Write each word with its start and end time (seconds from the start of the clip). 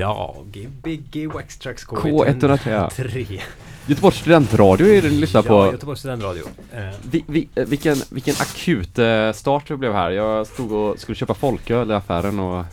Ja, 0.00 0.36
Gbg 0.52 1.26
Waxtrax 1.34 1.86
K103. 1.86 3.40
Göteborgs 3.86 4.16
studentradio 4.16 4.86
är 4.86 5.02
det 5.02 5.08
ni 5.10 5.16
lyssnar 5.16 5.42
på. 5.42 5.52
Ja, 5.52 5.72
Göteborgs 5.72 6.00
studentradio. 6.00 6.42
Eh, 6.72 6.80
Vi, 7.10 7.24
vi, 7.26 7.48
eh, 7.54 7.64
vilken, 7.66 7.96
vilken 8.10 8.34
akut 8.40 8.98
eh, 8.98 9.32
start 9.32 9.68
det 9.68 9.76
blev 9.76 9.92
här. 9.92 10.10
Jag 10.10 10.46
stod 10.46 10.72
och 10.72 10.98
skulle 10.98 11.16
köpa 11.16 11.34
folköl 11.34 11.90
i 11.90 11.94
affären 11.94 12.40
och 12.40 12.64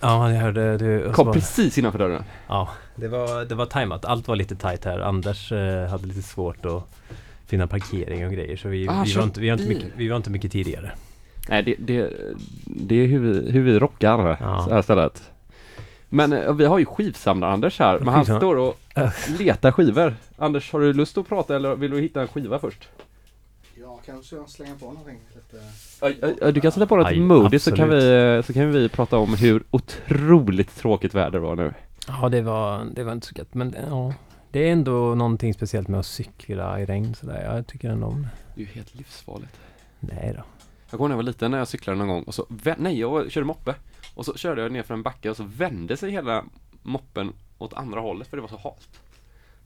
ja, 0.00 0.32
jag 0.32 0.40
hörde 0.40 1.02
så 1.06 1.12
kom 1.12 1.32
precis 1.32 1.78
innanför 1.78 1.98
dörren. 1.98 2.24
Ja, 2.48 2.68
det 2.96 3.08
var, 3.08 3.44
det 3.44 3.54
var 3.54 3.66
tajmat. 3.66 4.04
Allt 4.04 4.28
var 4.28 4.36
lite 4.36 4.56
tajt 4.56 4.84
här. 4.84 4.98
Anders 5.00 5.52
eh, 5.52 5.88
hade 5.90 6.06
lite 6.06 6.22
svårt 6.22 6.66
att 6.66 6.94
finna 7.46 7.66
parkering 7.66 8.26
och 8.26 8.32
grejer 8.32 8.56
så 8.56 8.68
vi, 8.68 8.88
Ah, 8.88 9.02
vi, 9.06 9.14
var, 9.14 9.22
inte, 9.22 9.40
vi, 9.40 9.48
var 9.50 9.56
inte 9.56 9.68
mycket, 9.68 9.88
vi 9.96 10.08
var 10.08 10.16
inte 10.16 10.30
mycket 10.30 10.52
tidigare. 10.52 10.92
Nej, 11.48 11.62
det, 11.62 11.74
det, 11.78 12.10
det 12.64 12.94
är 12.94 13.06
hur 13.06 13.18
vi, 13.18 13.50
hur 13.50 13.62
vi 13.62 13.78
rockar 13.78 14.36
Ja. 14.40 14.64
så 14.68 14.74
här 14.74 14.82
stället. 14.82 15.22
Men 16.14 16.32
eh, 16.32 16.52
vi 16.54 16.64
har 16.64 16.78
ju 16.78 16.84
skivsamlar-Anders 16.84 17.78
här, 17.78 17.98
men 17.98 18.14
han 18.14 18.24
står 18.24 18.56
och 18.56 18.78
Äh. 18.94 19.10
letar 19.38 19.72
skivor. 19.72 20.14
Anders, 20.36 20.72
har 20.72 20.80
du 20.80 20.92
lust 20.92 21.18
att 21.18 21.28
prata 21.28 21.56
eller 21.56 21.76
vill 21.76 21.90
du 21.90 22.00
hitta 22.00 22.22
en 22.22 22.28
skiva 22.28 22.58
först? 22.58 22.88
Ja, 23.80 24.00
kanske 24.06 24.36
jag 24.36 24.48
slänger 24.48 24.74
på 24.74 24.84
någonting 24.86 25.18
lite. 25.34 26.52
Du 26.52 26.60
kan 26.60 26.72
sätta 26.72 26.86
på 26.86 26.96
något 26.96 27.06
Aj, 27.06 27.20
Moody 27.20 27.58
så 27.58 27.76
kan, 27.76 27.88
vi, 27.88 28.36
eh, 28.36 28.42
så 28.46 28.52
kan 28.52 28.72
vi 28.72 28.88
prata 28.88 29.18
om 29.18 29.34
hur 29.34 29.62
otroligt 29.70 30.76
tråkigt 30.76 31.14
väder 31.14 31.38
var 31.38 31.56
nu. 31.56 31.74
Ja, 32.08 32.28
det 32.28 32.42
var, 32.42 32.84
det 32.92 33.04
var 33.04 33.12
inte 33.12 33.26
så 33.26 33.34
gött. 33.36 33.54
Men 33.54 33.74
ja, 33.90 34.14
det 34.50 34.68
är 34.68 34.72
ändå 34.72 35.14
någonting 35.14 35.54
speciellt 35.54 35.88
med 35.88 36.00
att 36.00 36.06
cykla 36.06 36.80
i 36.80 36.84
regn 36.86 37.14
sådär. 37.14 37.54
Jag 37.54 37.66
tycker 37.66 37.90
ändå 37.90 38.06
om 38.06 38.22
det. 38.22 38.28
Det 38.54 38.60
är 38.62 38.66
ju 38.66 38.72
helt 38.72 38.94
livsfarligt. 38.94 39.56
Nej 40.00 40.32
då. 40.36 40.42
Jag 40.90 40.98
kommer 40.98 41.00
ihåg 41.00 41.08
när 41.08 41.12
jag 41.12 41.16
var 41.16 41.22
liten 41.22 41.50
när 41.50 41.58
jag 41.58 41.68
cyklade 41.68 41.98
någon 41.98 42.08
gång 42.08 42.22
och 42.22 42.34
så, 42.34 42.46
nej 42.76 43.00
jag 43.00 43.30
körde 43.30 43.46
moppe. 43.46 43.74
Och 44.14 44.24
så 44.24 44.34
körde 44.34 44.62
jag 44.62 44.72
ner 44.72 44.82
för 44.82 44.94
en 44.94 45.02
backe 45.02 45.30
och 45.30 45.36
så 45.36 45.44
vände 45.44 45.96
sig 45.96 46.10
hela 46.10 46.44
moppen 46.82 47.32
åt 47.58 47.72
andra 47.74 48.00
hållet 48.00 48.28
för 48.28 48.36
det 48.36 48.40
var 48.40 48.48
så 48.48 48.56
halt. 48.58 49.00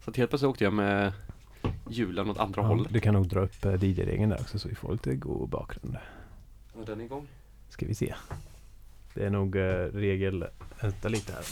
Så 0.05 0.11
att 0.11 0.17
helt 0.17 0.31
plötsligt 0.31 0.49
åkte 0.49 0.65
jag 0.65 0.73
med 0.73 1.13
hjulen 1.91 2.31
åt 2.31 2.39
andra 2.39 2.63
Ja, 2.63 2.69
hållet. 2.69 2.93
du 2.93 3.01
kan 3.01 3.15
nog 3.15 3.29
dra 3.29 3.41
upp 3.41 3.65
eh, 3.65 3.85
DJ-regeln 3.85 4.29
där 4.31 4.41
också 4.41 4.59
så 4.59 4.69
vi 4.69 4.75
får 4.75 4.93
lite 4.93 5.15
god 5.15 5.49
bakgrund. 5.49 5.97
Ja, 6.75 6.81
den 6.87 7.01
är 7.01 7.05
igång. 7.05 7.27
Ska 7.69 7.87
vi 7.87 7.95
se. 7.95 8.15
Det 9.15 9.25
är 9.27 9.31
nog 9.31 9.57
eh, 9.57 9.63
regel... 9.93 10.45
Vänta 10.81 11.09
lite 11.09 11.33
här. 11.33 11.43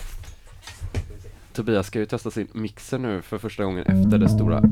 Tobias 1.52 1.86
ska 1.86 1.98
ju 1.98 2.06
testa 2.06 2.30
sin 2.30 2.48
mixer 2.52 2.98
nu 2.98 3.22
för 3.22 3.38
första 3.38 3.64
gången 3.64 3.84
efter 3.86 4.18
det 4.18 4.28
stora 4.28 4.62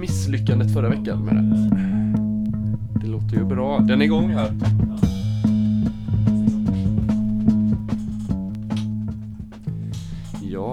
misslyckandet 0.00 0.72
förra 0.74 0.88
veckan 0.88 1.24
med 1.24 1.34
det. 1.34 1.70
Det 3.00 3.06
låter 3.06 3.36
ju 3.36 3.44
bra. 3.44 3.78
Den 3.78 4.00
är 4.00 4.04
igång 4.04 4.30
här. 4.30 4.52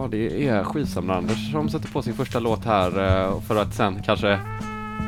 Ja, 0.04 0.08
det 0.12 0.48
är 0.48 0.64
skivsamlar-Anders 0.64 1.52
som 1.52 1.70
sätter 1.70 1.88
på 1.88 2.02
sin 2.02 2.14
första 2.14 2.40
låt 2.40 2.66
här 2.66 2.88
eh, 2.88 3.42
för 3.42 3.56
att 3.62 3.74
sen 3.74 4.02
kanske 4.06 4.40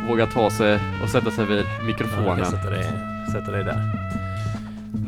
våga 0.10 0.26
ta 0.26 0.50
sig 0.50 0.80
och 1.04 1.10
sätta 1.10 1.32
sig 1.32 1.46
vid 1.46 1.60
Ja, 1.80 1.84
mikrofonen. 1.86 2.38
kan 2.38 2.46
sätta 2.46 2.70
dig, 2.70 2.84
sätta 3.32 3.52
dig 3.52 3.64
där. 3.64 3.82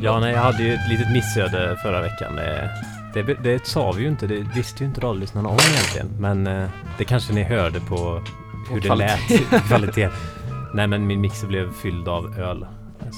Ja, 0.00 0.20
nej, 0.20 0.32
jag 0.32 0.40
hade 0.40 0.62
ju 0.62 0.74
ett 0.74 0.88
litet 0.88 1.12
missöde 1.12 1.76
förra 1.82 2.02
veckan. 2.02 2.36
Det, 2.36 3.22
det, 3.22 3.34
det 3.42 3.66
sa 3.66 3.92
vi 3.92 4.02
ju 4.02 4.08
inte. 4.08 4.26
Det 4.26 4.46
visste 4.56 4.82
ju 4.84 4.88
inte 4.88 5.00
radiolyssnarna 5.00 5.48
om 5.48 5.58
egentligen. 5.72 6.08
Men 6.20 6.46
eh, 6.62 6.68
det 6.98 7.04
kanske 7.04 7.32
ni 7.32 7.42
hörde 7.42 7.80
på 7.80 8.22
hur 8.70 8.80
det 8.80 8.94
lät. 8.94 9.20
Kvalitet. 9.68 10.08
Nej, 10.74 10.86
men 10.86 11.06
min 11.06 11.20
mixer 11.20 11.46
blev 11.46 11.72
fylld 11.72 12.08
av 12.08 12.38
öl. 12.38 12.66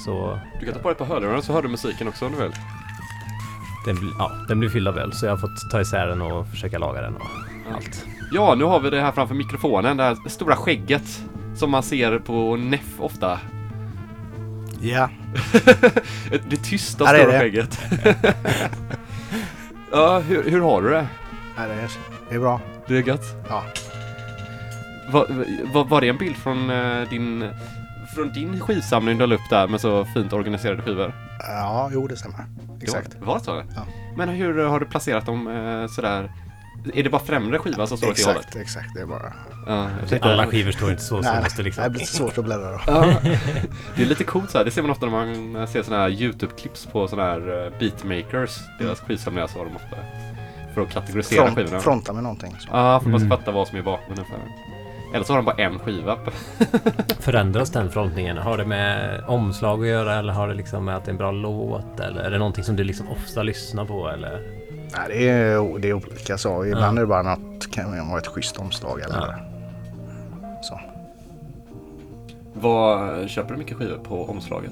Så 0.05 0.39
Du 0.59 0.65
kan 0.65 0.75
ta 0.75 0.79
på 0.81 0.87
dig 0.87 0.91
ett 0.91 0.97
par 0.97 1.05
hörlurar 1.05 1.41
så 1.41 1.53
hör 1.53 1.61
du 1.61 1.67
musiken 1.67 2.07
också 2.07 2.25
om 2.25 2.31
du 2.31 2.37
vill. 2.43 2.51
Den, 3.85 3.97
ja, 4.19 4.31
den 4.47 4.59
blev 4.59 4.69
fylld 4.69 4.87
av 4.87 4.97
öl. 4.99 5.13
Så 5.13 5.25
jag 5.25 5.31
har 5.31 5.37
fått 5.37 5.69
ta 5.71 5.81
isär 5.81 6.07
den 6.07 6.21
och 6.21 6.47
försöka 6.47 6.77
laga 6.79 7.01
den 7.01 7.15
och 7.15 7.25
allt. 7.75 8.05
Ja, 8.31 8.55
nu 8.55 8.63
har 8.63 8.79
vi 8.79 8.89
det 8.89 9.01
här 9.01 9.11
framför 9.11 9.35
mikrofonen, 9.35 9.97
det 9.97 10.03
här 10.03 10.29
stora 10.29 10.55
skägget 10.55 11.23
som 11.55 11.71
man 11.71 11.83
ser 11.83 12.19
på 12.19 12.55
NEF 12.55 12.99
ofta. 12.99 13.39
Ja, 14.81 15.09
Det 16.49 16.57
tysta 16.63 17.03
Ja, 17.05 17.11
det 17.11 17.17
är 17.17 17.21
stora 17.23 17.31
det. 17.33 17.39
skägget. 17.39 17.79
ja, 19.91 20.19
hur, 20.19 20.43
hur 20.51 20.61
har 20.61 20.81
du 20.81 20.89
det? 20.89 21.07
nej, 21.57 21.67
det, 21.67 21.73
är, 21.73 21.89
det 22.29 22.35
är 22.35 22.39
bra. 22.39 22.61
Det 22.87 22.97
är 22.97 23.07
gött? 23.07 23.25
Ja. 23.49 23.63
Var, 25.11 25.27
var, 25.73 25.83
var 25.85 26.01
det 26.01 26.07
en 26.09 26.17
bild 26.17 26.35
från 26.35 26.69
eh, 26.69 27.09
din 27.09 27.49
från 28.15 28.33
din 28.33 28.59
skivsamling 28.59 29.17
du 29.17 29.27
la 29.27 29.35
upp 29.35 29.49
där 29.49 29.67
med 29.67 29.81
så 29.81 30.05
fint 30.05 30.33
organiserade 30.33 30.81
skivor? 30.81 31.13
Ja, 31.39 31.89
jo 31.93 32.07
det 32.07 32.17
stämmer. 32.17 32.45
Exakt. 32.81 33.09
Ja, 33.19 33.25
var 33.25 33.37
det 33.37 33.43
så? 33.43 33.63
Ja. 33.75 33.81
Men 34.17 34.29
hur 34.29 34.65
har 34.65 34.79
du 34.79 34.85
placerat 34.85 35.25
dem 35.25 35.47
eh, 35.47 35.87
sådär? 35.87 36.31
Är 36.93 37.03
det 37.03 37.09
bara 37.09 37.21
främre 37.21 37.59
skiva 37.59 37.87
som 37.87 37.97
står 37.97 38.09
åt 38.09 38.15
det 38.17 38.25
hållet? 38.25 38.41
Exakt, 38.45 38.55
exakt. 38.61 38.93
Det 38.95 39.01
är 39.01 39.05
bara... 39.05 39.33
Ja, 39.67 39.89
Alla 40.21 40.47
skivor 40.47 40.71
står 40.71 40.91
inte 40.91 41.03
så, 41.03 41.23
så 41.23 41.31
Nej, 41.31 41.43
måste 41.43 41.63
liksom... 41.63 41.83
det 41.83 41.89
blir 41.89 42.05
svårt 42.05 42.37
att 42.37 42.45
bläddra 42.45 42.71
då. 42.71 42.79
Ja, 42.87 43.13
det 43.95 44.01
är 44.01 44.05
lite 44.05 44.23
coolt 44.23 44.49
så 44.51 44.57
här. 44.57 44.65
Det 44.65 44.71
ser 44.71 44.81
man 44.81 44.91
ofta 44.91 45.05
när 45.05 45.11
man 45.53 45.67
ser 45.67 45.83
sådana 45.83 46.03
här 46.03 46.09
YouTube-clips 46.09 46.91
på 46.91 47.07
sådana 47.07 47.29
här 47.29 47.65
eh, 47.65 47.79
beatmakers. 47.79 48.59
Deras 48.79 48.99
skivsamlingar 48.99 49.47
så 49.47 49.57
har 49.59 49.65
de 49.65 49.75
ofta 49.75 49.95
för 50.73 50.81
att 50.81 50.89
kategorisera 50.93 51.47
skivorna. 51.47 51.67
Front, 51.69 51.83
fronta 51.83 52.13
med 52.13 52.23
någonting. 52.23 52.55
Så. 52.59 52.67
Ja, 52.71 52.99
för 52.99 53.05
att 53.05 53.11
man 53.11 53.19
ska 53.19 53.25
Mm. 53.25 53.37
fatta 53.37 53.51
vad 53.51 53.67
som 53.67 53.77
är 53.77 53.81
bakom 53.81 54.11
ungefär. 54.13 54.39
Eller 55.13 55.23
så 55.25 55.33
har 55.33 55.37
de 55.37 55.45
bara 55.45 55.55
en 55.55 55.79
skiva. 55.79 56.17
Förändras 57.19 57.69
den 57.69 57.91
frontningen? 57.91 58.37
Har 58.37 58.57
det 58.57 58.65
med 58.65 59.21
omslag 59.27 59.81
att 59.81 59.87
göra 59.87 60.15
eller 60.15 60.33
har 60.33 60.47
det 60.47 60.53
liksom 60.53 60.85
med 60.85 60.95
att 60.95 61.05
det 61.05 61.09
är 61.09 61.13
en 61.13 61.17
bra 61.17 61.31
låt? 61.31 61.99
Eller 61.99 62.21
är 62.21 62.31
det 62.31 62.37
någonting 62.37 62.63
som 62.63 62.75
du 62.75 62.83
liksom 62.83 63.07
ofta 63.09 63.43
lyssnar 63.43 63.85
på 63.85 64.09
eller? 64.09 64.41
Nej, 64.97 65.05
det, 65.07 65.29
är, 65.29 65.79
det 65.79 65.89
är 65.89 65.93
olika 65.93 66.37
så. 66.37 66.65
Ibland 66.65 66.97
Ja. 66.97 67.01
är 67.01 67.05
det 67.05 67.07
bara 67.07 67.21
något, 67.35 67.71
kan 67.71 67.91
det 67.91 68.01
vara 68.09 68.17
ett 68.19 68.27
schysst 68.27 68.57
omslag 68.57 68.99
eller 69.01 69.15
Ja. 69.15 69.35
så. 70.61 70.79
Vad 72.53 73.29
Köper 73.29 73.51
du 73.53 73.57
mycket 73.57 73.77
skivor 73.77 73.97
på 73.97 74.25
omslaget? 74.29 74.71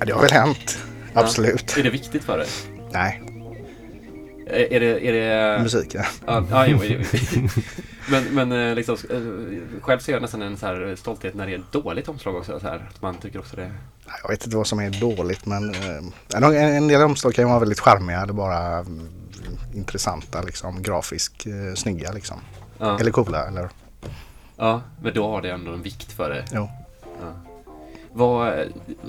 Ja, 0.00 0.06
det 0.06 0.12
har 0.12 0.20
väl 0.22 0.30
hänt. 0.32 0.78
Absolut. 1.14 1.76
Är 1.78 1.82
det 1.82 1.90
viktigt 1.90 2.24
för 2.24 2.38
dig? 2.38 2.46
Nej, 2.92 3.22
Är, 4.46 4.80
det... 4.80 5.06
Är 5.08 5.12
det 5.12 5.62
musiken. 5.62 6.02
Ja, 6.26 6.44
ja 6.50 6.66
jo, 6.66 6.78
jo, 6.82 6.98
jo. 7.32 7.48
Men, 8.10 8.24
men 8.34 8.52
eh, 8.52 8.74
liksom, 8.74 8.96
eh, 9.10 9.80
själv 9.82 9.98
ser 9.98 10.12
jag 10.12 10.22
nästan 10.22 10.42
en 10.42 10.56
så 10.56 10.66
här 10.66 10.96
stolthet 10.96 11.34
när 11.34 11.46
det 11.46 11.54
är 11.54 11.62
dåligt 11.70 12.08
omslag 12.08 12.36
också. 12.36 12.60
Så 12.60 12.66
här, 12.66 12.88
att 12.90 13.02
man 13.02 13.14
tycker 13.18 13.38
också 13.38 13.56
det. 13.56 13.72
Jag 14.22 14.28
vet 14.28 14.44
inte 14.44 14.56
vad 14.56 14.66
som 14.66 14.78
är 14.78 14.90
dåligt 14.90 15.46
men 15.46 15.74
eh, 15.74 15.96
en, 16.36 16.44
en 16.54 16.88
del 16.88 17.02
omslag 17.02 17.34
kan 17.34 17.44
ju 17.44 17.48
vara 17.48 17.58
väldigt 17.58 17.80
charmiga. 17.80 18.26
Det 18.26 18.30
är 18.30 18.34
bara 18.34 18.78
mm, 18.78 19.08
intressanta 19.74 20.42
liksom. 20.42 20.82
Grafiskt 20.82 21.46
snygga 21.74 22.12
liksom. 22.12 22.36
Ja, 22.78 22.98
Eller 23.00 23.10
coola 23.10 23.48
eller 23.48 23.68
ja, 24.56 24.82
men 25.02 25.14
då 25.14 25.28
har 25.30 25.42
det 25.42 25.50
ändå 25.50 25.72
en 25.72 25.82
vikt 25.82 26.12
för 26.12 26.30
dig. 26.30 26.44
jo. 26.52 26.68
Ja. 27.20 27.32
Vad, 28.12 28.54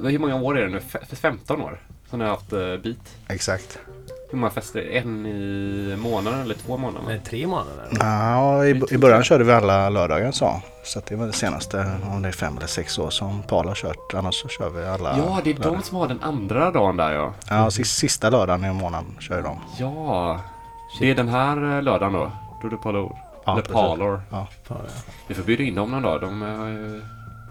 hur 0.04 0.20
många 0.20 0.36
år 0.36 0.58
är 0.58 0.62
det 0.62 0.70
nu? 0.72 0.82
F- 0.94 1.18
15 1.20 1.62
år? 1.62 1.80
Som 2.10 2.20
ni 2.20 2.26
har 2.26 2.32
haft 2.32 2.54
uh, 2.54 2.78
beat? 2.78 3.16
Exakt. 3.28 3.80
Hur 4.34 4.40
många 4.40 4.52
fester? 4.52 4.90
En 4.92 5.26
i 5.26 5.96
månaden 6.00 6.40
eller 6.42 6.56
två 6.56 6.78
månader? 6.78 7.14
Det 7.14 7.20
tre 7.20 7.48
månader? 7.48 7.88
Ja, 8.00 8.66
i, 8.66 8.82
i 8.92 8.98
början 8.98 9.24
körde 9.24 9.44
vi 9.44 9.52
alla 9.52 9.90
lördagar 9.90 10.32
så. 10.32 10.62
Så 10.84 11.02
det 11.08 11.16
var 11.16 11.26
det 11.28 11.34
senaste, 11.34 11.92
om 12.12 12.22
det 12.22 12.28
är 12.28 12.32
fem 12.32 12.58
eller 12.58 12.68
sex 12.68 13.00
år 13.00 13.10
som 13.10 13.44
Paul 13.44 13.68
har 13.68 13.76
kört. 13.76 14.14
Annars 14.14 14.36
så 14.36 14.48
kör 14.48 14.70
vi 14.70 14.86
alla 14.86 15.18
Ja, 15.18 15.42
det 15.44 15.50
är 15.50 15.54
de 15.54 15.60
lördagar. 15.60 15.82
som 15.82 15.98
har 15.98 16.08
den 16.08 16.22
andra 16.22 16.72
dagen 16.72 16.98
där 16.98 17.12
ja. 17.12 17.34
Ja, 17.50 17.72
sista, 17.72 18.30
lördagen 18.30 18.66
i 18.66 18.74
månaden 18.74 19.16
kör 19.20 19.42
de. 19.42 19.60
Ja, 19.80 20.40
det 21.00 21.12
är 21.12 21.16
den 21.16 21.30
här 21.30 21.78
eh, 21.78 21.82
lördagen 21.82 22.14
då. 22.14 22.32
Då 22.62 22.68
är 22.68 22.72
det 22.72 22.78
Parlor. 22.78 23.18
Ja, 23.46 23.54
Eller. 23.54 23.62
Parlor. 23.62 24.22
Ja. 24.30 24.48
Vi 25.28 25.36
får 25.36 25.44
bjuda 25.44 25.64
in 25.64 25.76
dem 25.76 25.92
någon 25.92 26.02
dag. 26.02 26.22
De 26.22 26.42
eh, 26.42 26.58
har 26.58 26.68
ju, 26.68 27.02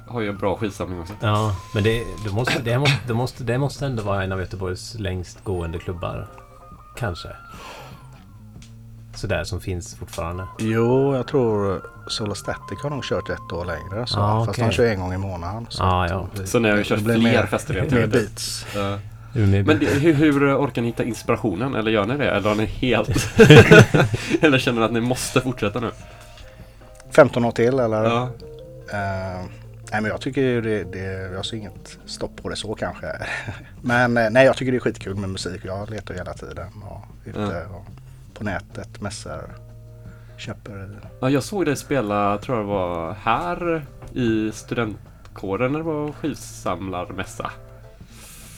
har 0.07 0.21
ju 0.21 0.29
en 0.29 0.39
bra 0.39 0.57
skivsamling 0.57 1.01
också. 1.01 1.15
Ja, 1.21 1.57
men 1.75 1.83
det, 1.85 2.05
det, 2.25 2.31
måste, 2.33 2.63
det, 2.63 2.79
måste, 2.79 2.97
det, 3.07 3.15
måste, 3.15 3.45
det 3.45 3.59
måste 3.59 3.87
ändå 3.87 4.03
vara 4.03 4.25
en 4.25 4.33
av 4.33 4.41
Göteborgs 4.41 4.95
längst 4.99 5.45
gående 5.45 5.79
klubbar. 5.79 6.29
Kanske. 6.97 7.29
Sådär 9.15 9.45
som 9.45 9.61
finns 9.61 9.95
fortfarande. 9.97 10.47
Jo, 10.59 11.15
jag 11.17 11.27
tror 11.27 11.83
Solar 12.09 12.35
Static 12.35 12.79
har 12.83 12.91
nog 12.91 13.05
kört 13.05 13.31
ett 13.31 13.53
år 13.53 13.65
längre. 13.65 14.07
Så. 14.07 14.19
Ja, 14.19 14.45
Fast 14.47 14.59
okej. 14.59 14.69
de 14.71 14.75
kör 14.75 14.87
en 14.87 15.01
gång 15.01 15.13
i 15.15 15.19
månaden. 15.19 15.67
Så, 15.69 15.83
Ja, 15.83 16.05
att 16.05 16.11
ja. 16.11 16.47
Så 16.47 16.59
ni 16.59 16.71
har 16.71 16.77
ju 16.77 16.85
kört 16.85 17.01
fler 17.01 17.19
mer- 17.19 17.47
fester 17.47 17.75
helt 17.75 17.91
Mer 17.93 18.07
beats. 18.07 18.67
Ja. 18.75 18.99
Men, 19.35 19.79
hur, 19.81 20.13
hur 20.15 20.57
orkar 20.57 20.83
ni 20.83 20.89
hitta 20.89 21.05
inspirationen? 21.05 21.75
Eller 21.75 21.91
gör 21.91 22.07
ni 22.07 22.17
det? 22.17 22.31
Eller 22.31 22.49
har 22.49 22.57
ni 22.57 22.65
helt... 22.67 23.09
eller 24.43 24.59
känner 24.59 24.79
ni 24.81 24.85
att 24.87 24.93
ni 24.93 25.01
måste 25.01 25.41
fortsätta 25.41 25.81
nu? 25.81 25.91
15 27.11 27.45
år 27.45 27.51
till 27.51 27.79
eller? 27.81 28.05
Ja. 28.05 28.29
Eh, 28.93 29.45
nej 29.93 30.01
men 30.01 30.11
jag 30.11 30.21
tycker 30.21 30.63
det, 30.63 30.85
det, 30.85 31.33
jag 31.33 31.47
ser 31.47 31.57
inget 31.57 31.99
stopp 32.05 32.43
på 32.43 32.49
det 32.49 32.57
så 32.57 32.75
kanske. 32.75 33.07
men 33.83 34.17
eh, 34.17 34.31
nej 34.31 34.47
jag 34.47 34.57
tycker 34.57 34.73
det 34.73 34.79
är 34.79 34.81
skitkul 34.81 35.17
med 35.17 35.31
musik. 35.31 35.61
Jag 35.65 35.91
letar 35.91 36.15
hela 36.15 36.33
tiden 36.35 36.83
och 36.83 37.05
ute 37.25 37.67
och 37.67 37.87
på 38.35 38.45
nätet, 38.45 39.01
mässor, 39.01 39.51
köper. 40.37 41.01
ja, 41.21 41.31
jag 41.31 41.43
såg 41.43 41.67
dig 41.67 41.77
spela, 41.77 42.39
tror 42.39 42.59
jag 42.59 42.67
det 42.67 42.71
var 42.71 43.13
här 43.13 43.87
i 44.13 44.53
studentkåren 44.53 45.73
när 45.73 45.79
det 45.79 45.85
var 45.85 46.13
skivsamlarmässa. 46.13 47.51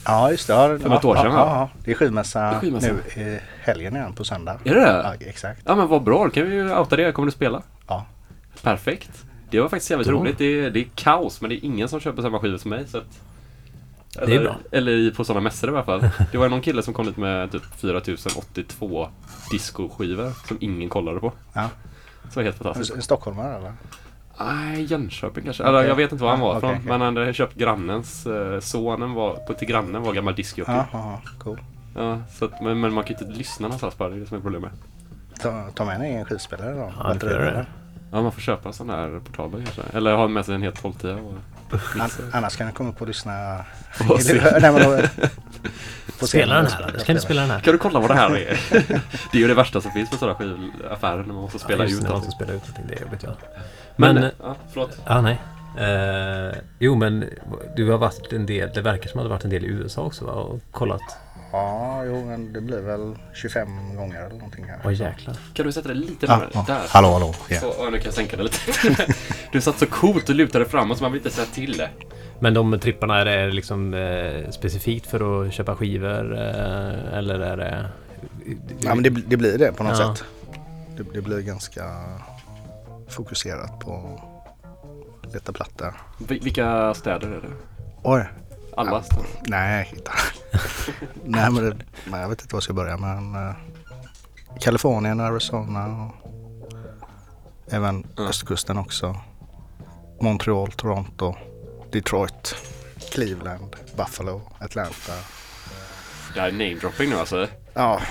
Ja 0.05 0.31
just 0.31 0.47
det. 0.47 0.53
Ja, 0.53 0.79
För 0.79 0.89
något 0.89 1.05
år 1.05 1.15
sedan, 1.15 1.25
ja, 1.25 1.31
ja. 1.31 1.69
Det 1.83 1.91
är 1.91 1.95
skivmässa, 1.95 2.59
skivmässa. 2.59 2.87
nu 3.15 3.21
i 3.21 3.39
helgen 3.61 3.95
igen 3.95 4.13
på 4.13 4.23
söndag. 4.23 4.59
Är 4.63 4.75
det 4.75 4.81
det? 4.81 5.17
Ja, 5.21 5.27
exakt. 5.29 5.61
Ja 5.65 5.75
men 5.75 5.87
vad 5.87 6.03
bra, 6.03 6.23
då 6.23 6.29
kan 6.29 6.49
vi 6.49 6.55
ju 6.55 6.77
outa 6.77 6.95
det. 6.95 7.11
Kommer 7.11 7.25
du 7.25 7.31
spela? 7.31 7.61
Ja. 7.87 8.05
Perfekt. 8.61 9.25
Det 9.55 9.61
var 9.61 9.69
faktiskt 9.69 9.89
jävligt 9.91 10.07
Bra. 10.07 10.17
roligt. 10.19 10.37
Det 10.37 10.59
är, 10.59 10.69
det 10.69 10.79
är 10.79 10.87
kaos 10.95 11.41
men 11.41 11.49
det 11.49 11.55
är 11.55 11.65
ingen 11.65 11.87
som 11.89 11.99
köper 11.99 12.21
samma 12.21 12.39
skivor 12.39 12.57
som 12.57 12.69
mig. 12.69 12.87
Så 12.87 12.97
att, 12.97 13.03
eller, 14.17 14.27
Det 14.27 14.35
är 14.35 14.39
bra. 14.43 14.55
Eller 14.71 15.11
på 15.11 15.23
sådana 15.23 15.41
mässor 15.41 15.69
i 15.69 15.73
alla 15.73 15.83
fall. 15.83 16.07
Det 16.31 16.37
var 16.37 16.49
någon 16.49 16.61
kille 16.61 16.83
som 16.83 16.93
kom 16.93 17.05
dit 17.05 17.17
med 17.17 17.51
typ 17.51 17.63
4082 17.77 19.07
discoskivor 19.51 20.31
som 20.47 20.57
ingen 20.59 20.89
kollade 20.89 21.19
på. 21.19 21.31
Ja. 21.53 21.69
Så 22.29 22.41
helt 22.41 22.55
fantastiskt. 22.57 22.95
En 22.95 23.01
stockholmare 23.01 23.55
eller? 23.57 23.73
Nej, 24.39 24.83
Jönköping 24.83 25.43
kanske. 25.43 25.63
Eller 25.63 25.77
Okej. 25.79 25.89
jag 25.89 25.95
vet 25.95 26.11
inte 26.11 26.23
var 26.23 26.31
han 26.31 26.39
Ja, 26.39 26.45
var 26.45 26.51
okej, 26.51 26.61
från. 26.61 26.69
okej. 26.71 26.83
Men 26.89 27.01
han 27.01 27.17
hade 27.17 27.33
köpt 27.33 27.55
grannens, 27.55 28.25
eh, 28.25 28.59
sonen 28.59 29.13
var, 29.13 29.35
på 29.35 29.53
till 29.53 29.67
grannen 29.67 30.01
var 30.01 30.13
gammal 30.13 30.35
discjockey. 30.35 30.71
Ja, 30.71 30.85
Ja. 30.91 31.21
ja, 31.25 31.29
cool. 31.39 31.59
så 32.39 32.45
att, 32.45 32.61
men, 32.61 32.79
men 32.79 32.93
man 32.93 33.03
kan 33.03 33.15
ju 33.19 33.25
inte 33.25 33.37
lyssna 33.37 33.67
någonstans 33.67 33.97
bara, 33.97 34.09
det 34.09 34.15
är 34.15 34.19
det 34.19 34.25
som 34.25 34.37
är 34.37 34.41
problemet. 34.41 34.71
Ta, 35.41 35.69
ta 35.75 35.85
med 35.85 35.95
en 35.95 36.01
egen 36.01 36.25
skivspelare 36.25 36.73
då. 36.73 36.93
Ja, 37.03 37.13
det. 37.13 37.65
Ja, 38.15 38.21
man 38.21 38.31
får 38.31 38.41
köpa 38.41 38.67
en 38.69 38.73
sån 38.73 38.87
där 38.87 39.19
portabel 39.19 39.63
kanske. 39.63 39.97
Eller 39.97 40.15
ha 40.15 40.27
med 40.27 40.45
sig 40.45 40.55
en 40.55 40.61
helt 40.61 40.81
12 40.81 40.95
och 41.03 41.33
An, 41.99 42.09
annars 42.33 42.55
kan 42.55 42.67
du 42.67 42.73
komma 42.73 42.89
upp 42.89 43.01
och 43.01 43.07
lyssna. 43.07 43.65
På 43.97 44.03
på 46.19 46.27
Spela 46.27 46.55
den 46.55 46.65
här 46.65 46.83
Anders. 46.83 47.03
Kan 47.03 47.15
du 47.15 47.21
spela 47.21 47.41
den 47.41 47.49
här? 47.51 47.59
Kan 47.59 47.73
du 47.73 47.77
kolla 47.77 47.99
vad 47.99 48.09
det 48.09 48.15
här 48.15 48.35
är? 48.37 48.57
det 49.31 49.37
är 49.37 49.41
ju 49.41 49.47
det 49.47 49.53
värsta 49.53 49.81
som 49.81 49.91
finns 49.91 50.11
med 50.11 50.19
sådana 50.19 50.37
skivaffärer 50.37 51.17
när 51.17 51.33
man 51.33 51.41
måste 51.41 51.59
spela 51.59 51.83
ja, 51.83 51.89
just 51.89 52.01
ut 52.01 52.03
man 52.03 52.11
allting. 52.11 52.27
måste 52.27 52.43
spela 52.43 52.53
ut 52.53 52.61
någonting. 52.67 52.85
Det 52.87 52.95
är 52.95 53.01
jobbigt 53.01 53.23
ja. 53.23 53.29
Men, 53.95 54.15
Men, 54.15 54.23
eh, 54.23 54.29
ja, 54.41 54.55
förlåt. 54.73 54.99
ja 55.05 55.21
nej. 55.21 55.39
Eh, 55.77 56.55
jo 56.79 56.95
men 56.95 57.29
du 57.75 57.91
har 57.91 57.97
varit 57.97 58.33
en 58.33 58.45
del, 58.45 58.69
det 58.73 58.81
verkar 58.81 59.09
som 59.09 59.19
att 59.19 59.23
du 59.23 59.29
har 59.29 59.35
varit 59.35 59.43
en 59.43 59.49
del 59.49 59.65
i 59.65 59.67
USA 59.67 60.01
också 60.01 60.25
va? 60.25 60.31
Och 60.31 60.59
kollat. 60.71 61.01
Ja, 61.55 62.03
jo, 62.05 62.25
men 62.25 62.53
det 62.53 62.61
blir 62.61 62.81
väl 62.81 63.15
25 63.33 63.95
gånger 63.95 64.19
eller 64.25 64.35
någonting 64.35 64.65
här. 64.65 64.79
Åh 64.85 64.93
jäklar. 64.93 65.35
Kan 65.53 65.65
du 65.65 65.71
sätta 65.71 65.87
dig 65.87 65.97
lite 65.97 66.27
närmare? 66.27 66.49
ja. 66.53 66.63
Där. 66.67 66.81
Hallå, 66.89 67.11
hallå. 67.11 67.33
Ja. 67.49 67.59
Så, 67.59 67.73
ja, 67.79 67.89
nu 67.89 67.97
kan 67.97 68.05
jag 68.05 68.13
sänka 68.13 68.37
det 68.37 68.43
lite. 68.43 68.57
du 69.51 69.61
satt 69.61 69.79
så 69.79 69.85
coolt 69.85 70.29
och 70.29 70.35
lutade 70.35 70.65
framåt 70.65 70.97
så 70.97 71.03
man 71.03 71.11
vill 71.11 71.19
inte 71.19 71.29
säga 71.35 71.47
till 71.53 71.77
det. 71.77 71.89
Men 72.39 72.53
de 72.53 72.79
tripparna, 72.79 73.19
är 73.21 73.25
det 73.25 73.51
liksom 73.51 73.93
eh, 73.93 74.49
specifikt 74.51 75.07
för 75.07 75.45
att 75.47 75.53
köpa 75.53 75.75
skivor? 75.75 76.33
Eh, 76.37 77.17
eller 77.17 77.39
är 77.39 77.57
det... 77.57 77.85
Ja, 78.79 78.95
men 78.95 79.03
det, 79.03 79.09
det 79.09 79.37
blir 79.37 79.57
det 79.57 79.71
på 79.71 79.83
något 79.83 79.99
Ja. 79.99 80.15
sätt. 80.15 80.23
Det, 80.97 81.03
det 81.13 81.21
blir 81.21 81.39
ganska 81.41 81.83
fokuserat 83.09 83.79
på 83.79 84.21
leta 85.33 85.53
plattor. 85.53 85.93
Vi- 86.27 86.39
Vilka 86.39 86.93
städer 86.93 87.27
är 87.27 87.41
det? 87.41 87.53
Oj, 88.03 88.23
Alla 88.77 89.03
Ja. 89.09 89.23
nej, 89.47 89.89
inte. 89.95 90.11
nej, 91.23 91.51
men 91.51 91.63
det, 91.63 91.75
nej, 92.05 92.21
jag 92.21 92.29
vet 92.29 92.41
inte 92.41 92.53
var 92.53 92.57
jag 92.57 92.63
ska 92.63 92.73
börja 92.73 92.97
men 92.97 93.35
uh, 93.35 93.53
Kalifornien, 94.59 95.19
Arizona 95.19 95.85
och 96.05 96.13
även 97.73 98.05
Ja. 98.15 98.23
östkusten 98.23 98.77
också. 98.77 99.15
Montreal, 100.21 100.71
Toronto, 100.71 101.35
Detroit, 101.91 102.55
Cleveland, 103.11 103.75
Buffalo, 103.97 104.41
Atlanta. 104.59 105.13
Det 106.33 106.41
här 106.41 106.47
är 106.47 106.51
namedropping 106.51 107.09
nu 107.09 107.15
alltså. 107.15 107.47
Ja, 107.73 108.01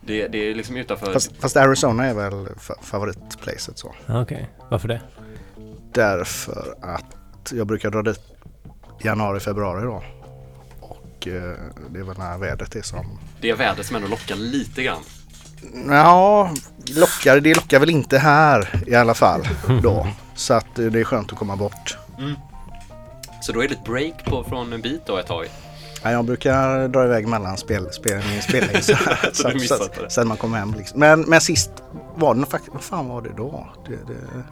Det, 0.00 0.28
det 0.28 0.38
är 0.38 0.54
liksom 0.54 0.76
utanför... 0.76 1.12
fast, 1.12 1.36
fast 1.40 1.56
Arizona 1.56 2.06
är 2.06 2.14
väl 2.14 2.32
fa- 2.46 2.82
favoritplacet 2.82 3.78
så. 3.78 3.94
Ja, 4.06 4.22
Okej, 4.22 4.48
varför 4.70 4.88
det? 4.88 5.00
Därför 5.92 6.74
att 6.82 7.52
jag 7.52 7.66
brukar 7.66 7.90
dra 7.90 8.02
dit 8.02 8.20
januari, 9.02 9.40
februari 9.40 9.82
då. 9.82 10.02
Och 10.80 11.28
eh, 11.28 11.58
det 11.90 11.98
är 12.00 12.04
väl 12.04 12.18
när 12.18 12.38
vädret 12.38 12.76
är 12.76 12.82
som... 12.82 13.18
Det 13.40 13.50
är 13.50 13.56
vädret 13.56 13.86
som 13.86 13.96
ändå 13.96 14.08
lockar 14.08 14.36
lite 14.36 14.82
grann. 14.82 15.02
Ja, 15.88 16.50
lockar, 16.96 17.40
det 17.40 17.54
lockar 17.54 17.80
väl 17.80 17.90
inte 17.90 18.18
här 18.18 18.82
i 18.86 18.94
alla 18.94 19.14
fall 19.14 19.48
då. 19.82 20.06
Så 20.34 20.54
att 20.54 20.78
eh, 20.78 20.86
det 20.86 21.00
är 21.00 21.04
skönt 21.04 21.32
att 21.32 21.38
komma 21.38 21.56
bort. 21.56 21.98
Så 23.42 23.52
då 23.52 23.62
är 23.64 23.68
det 23.68 23.74
ett 23.74 23.84
break 23.84 24.24
på, 24.24 24.44
från 24.44 24.72
en 24.72 24.80
bit 24.80 25.06
då 25.06 25.16
ett 25.16 25.26
tag. 25.26 25.46
Ja, 26.02 26.10
jag 26.10 26.24
brukar 26.24 26.88
dra 26.88 27.04
iväg 27.04 27.28
mellan 27.28 27.56
spel, 27.56 27.86
och 27.86 27.94
spelning 27.94 28.82
så, 28.82 28.96
Så 29.32 29.42
så, 29.42 29.48
du 29.48 29.60
så, 29.60 29.74
det. 29.76 30.10
sen 30.10 30.28
man 30.28 30.36
kommer 30.36 30.58
hem. 30.58 30.74
Liksom. 30.78 31.00
Men, 31.00 31.20
men 31.20 31.40
sist 31.40 31.70
var 32.16 32.34
det 32.34 32.40
nog 32.40 32.50
faktiskt, 32.50 32.74
vad 32.74 32.82
fan 32.82 33.08
var 33.08 33.22
det 33.22 33.32
då? 33.36 33.68
Det, 33.86 33.92
det... 33.92 34.42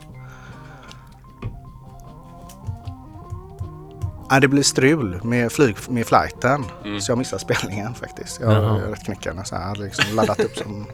Ja, 4.30 4.40
det 4.40 4.48
blev 4.48 4.62
strul 4.62 5.20
med, 5.24 5.52
flyg, 5.52 5.76
med 5.88 6.06
flighten. 6.06 6.64
Mm. 6.84 7.00
Så 7.00 7.10
jag 7.10 7.18
missade 7.18 7.40
spelningen 7.40 7.94
faktiskt. 7.94 8.40
Jag 8.40 8.52
är 8.52 8.90
rätt 8.90 9.04
knäckande 9.04 9.44
så 9.44 9.56
här. 9.56 9.74
Liksom 9.76 10.16
laddat 10.16 10.40
upp 10.40 10.56
som... 10.56 10.86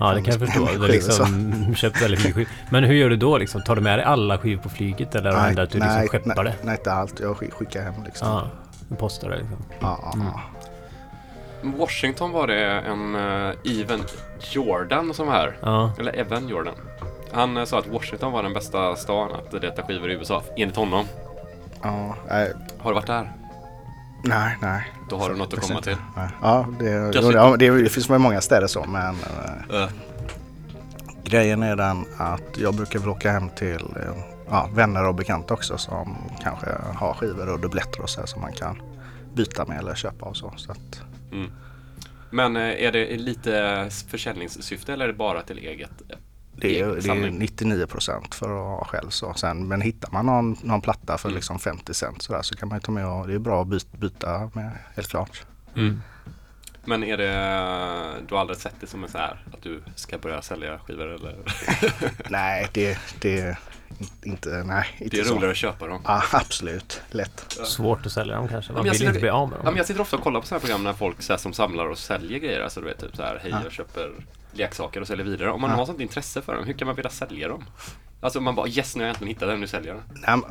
Ja, 0.00 0.12
det 0.14 0.22
kan 0.22 0.32
jag 0.40 0.48
förstå. 0.48 0.68
Du 0.72 0.78
har 0.80 0.88
liksom 0.88 1.74
köpt 1.76 2.02
väldigt 2.02 2.20
mycket 2.20 2.34
skivor. 2.34 2.50
Men 2.70 2.84
hur 2.84 2.94
gör 2.94 3.10
du 3.10 3.16
då 3.16 3.38
liksom? 3.38 3.62
Tar 3.62 3.76
du 3.76 3.82
med 3.82 3.98
dig 3.98 4.04
alla 4.04 4.38
skivor 4.38 4.62
på 4.62 4.68
flyget 4.68 5.14
eller 5.14 5.32
händer 5.32 5.54
det 5.56 5.62
att 5.62 5.70
du 5.70 5.78
liksom 5.78 6.08
skeppar 6.08 6.44
det? 6.44 6.50
nej, 6.50 6.58
nej, 6.62 6.74
inte 6.74 6.92
allt. 6.92 7.20
Jag 7.20 7.36
skick- 7.36 7.52
skickar 7.52 7.82
hem 7.82 7.94
liksom. 8.04 8.28
Ja, 8.28 8.48
du 8.88 8.96
postar 8.96 9.28
det 9.30 9.36
liksom. 9.36 9.56
Ja, 9.80 10.12
ja. 10.14 10.40
Washington 11.62 12.32
var 12.32 12.46
det 12.46 12.64
en 12.64 13.14
uh, 13.14 13.54
Even 13.80 14.00
Jordan 14.52 15.14
som 15.14 15.26
var 15.26 15.34
här. 15.34 15.56
Ja, 15.62 15.92
Eller 15.98 16.16
Evan 16.18 16.48
Jordan. 16.48 16.74
Han 17.32 17.56
eh, 17.56 17.64
sa 17.64 17.78
att 17.78 17.86
Washington 17.86 18.32
var 18.32 18.42
den 18.42 18.52
bästa 18.52 18.96
stan 18.96 19.30
att 19.34 19.62
leta 19.62 19.82
skivor 19.82 20.10
i 20.10 20.14
USA, 20.14 20.42
enligt 20.56 20.76
honom. 20.76 21.04
ja 21.82 22.16
nej, 22.28 22.52
Har 22.88 22.92
du 22.92 22.94
varit 22.94 23.06
där? 23.06 23.32
nej, 24.24 24.56
nej. 24.62 24.92
Då 25.08 25.16
har 25.16 25.30
du 25.30 25.36
något 25.36 25.54
att 25.54 25.60
komma 25.60 25.80
till. 25.80 25.96
Nej. 26.16 26.28
Ja, 26.42 26.66
det, 26.78 27.12
jo, 27.14 27.32
ja, 27.32 27.56
det, 27.58 27.82
det 27.82 27.88
finns 27.88 28.10
väl 28.10 28.18
många 28.18 28.40
städer 28.40 28.66
så 28.66 28.84
men 28.84 29.14
Uh. 29.72 29.88
grejen 31.24 31.62
är 31.62 31.76
den 31.76 32.04
att 32.16 32.58
jag 32.58 32.74
brukar 32.74 32.98
väl 32.98 33.08
åka 33.08 33.32
hem 33.32 33.50
till 33.50 33.84
eh, 33.96 34.22
ja, 34.50 34.68
vänner 34.74 35.08
och 35.08 35.14
bekanta 35.14 35.54
också 35.54 35.78
som 35.78 36.16
kanske 36.42 36.66
har 36.94 37.14
skivor 37.14 37.48
och 37.48 37.60
dubbletter 37.60 38.00
och 38.00 38.10
så 38.10 38.20
här 38.20 38.26
som 38.26 38.40
man 38.42 38.52
kan 38.52 38.82
byta 39.34 39.64
med 39.64 39.78
eller 39.78 39.94
köpa 39.94 40.26
och 40.26 40.36
så. 40.36 40.52
så 40.56 40.72
att, 40.72 41.02
Mm. 41.32 41.50
Men 42.30 42.56
eh, 42.56 42.84
är 42.84 42.92
det 42.92 43.16
lite 43.16 43.86
försäljningssyfte 44.08 44.92
eller 44.92 45.04
är 45.04 45.08
det 45.08 45.18
bara 45.18 45.42
till 45.42 45.58
eget? 45.58 46.02
Det, 46.60 46.80
är, 46.80 46.86
det 46.86 46.96
är 46.96 47.00
samling? 47.00 47.38
99 47.38 47.86
procent 47.86 48.34
för 48.34 48.46
att 48.46 48.78
ha 48.78 48.84
själv 48.84 49.10
så. 49.10 49.34
Sen, 49.34 49.68
men 49.68 49.80
hittar 49.80 50.10
man 50.12 50.26
någon, 50.26 50.56
någon 50.62 50.80
platta 50.80 51.18
för 51.18 51.28
Mm. 51.28 51.36
liksom 51.36 51.58
50 51.58 51.94
cent 51.94 52.22
så, 52.22 52.32
där, 52.32 52.42
så 52.42 52.56
kan 52.56 52.68
man 52.68 52.80
ta 52.80 52.92
med 52.92 53.06
och 53.06 53.26
det 53.28 53.34
är 53.34 53.38
bra 53.38 53.62
att 53.62 53.68
byta, 53.68 53.96
byta 53.98 54.50
med 54.54 54.70
helt 54.96 55.08
klart. 55.08 55.46
mm. 55.76 56.00
Men 56.88 57.04
är 57.04 57.16
det, 57.16 57.32
du 58.28 58.34
har 58.34 58.40
aldrig 58.40 58.58
sett 58.58 58.74
det 58.80 58.86
som 58.86 59.04
en 59.04 59.10
så 59.10 59.18
här 59.18 59.38
att 59.52 59.62
du 59.62 59.82
ska 59.94 60.18
börja 60.18 60.42
sälja 60.42 60.78
skivor 60.78 61.14
eller? 61.14 61.36
Nej, 62.30 62.68
det, 62.72 62.98
det 63.20 63.56
inte, 64.22 64.48
nej. 64.66 64.86
Inte 64.98 65.16
Det 65.16 65.20
är 65.20 65.24
så. 65.24 65.34
roligare 65.34 65.50
att 65.50 65.56
köpa 65.56 65.86
dem. 65.86 66.00
Ja, 66.04 66.22
absolut. 66.32 67.02
Lätt. 67.10 67.40
svårt 67.64 68.06
att 68.06 68.12
sälja 68.12 68.36
dem 68.36 68.48
kanske. 68.48 68.72
Ja, 68.72 68.74
Man 68.74 68.82
men 68.82 68.86
jag 68.86 68.92
vill 68.92 69.00
ser- 69.00 69.06
inte 69.08 69.20
bli 69.20 69.28
av 69.28 69.48
med 69.48 69.56
Ja, 69.58 69.62
dem. 69.62 69.72
men 69.72 69.76
jag 69.76 69.86
sitter 69.86 70.00
ofta 70.00 70.16
och 70.16 70.22
kollar 70.22 70.40
på 70.40 70.46
sådana 70.46 70.60
här 70.60 70.66
program 70.66 70.84
när 70.84 70.92
folk 70.92 71.22
så 71.22 71.32
här, 71.32 71.38
som 71.38 71.52
samlar 71.52 71.86
och 71.86 71.98
säljer 71.98 72.38
grejer. 72.38 72.60
Alltså 72.60 72.80
du 72.80 72.86
vet 72.86 72.98
typ 73.00 73.16
så 73.16 73.22
här, 73.22 73.38
hej 73.42 73.50
Ja. 73.50 73.60
jag 73.64 73.72
köper 73.72 74.10
leksaker 74.52 75.00
och 75.00 75.06
säljer 75.06 75.24
vidare. 75.26 75.50
Om 75.50 75.60
man 75.60 75.70
Ja. 75.70 75.76
har 75.76 75.86
sånt 75.86 76.00
intresse 76.00 76.42
för 76.42 76.54
dem, 76.54 76.64
hur 76.64 76.72
kan 76.72 76.86
man 76.86 76.96
vilja 76.96 77.10
sälja 77.10 77.48
dem? 77.48 77.64
Alltså 78.20 78.40
man 78.40 78.54
bara 78.54 78.68
yes 78.68 78.96
nu 78.96 79.02
har 79.02 79.06
jag 79.06 79.14
äntligen 79.14 79.34
hittat 79.34 79.48
den, 79.48 79.60
nu 79.60 79.66
säljer 79.66 79.94
jag 79.94 80.02
den. 80.22 80.42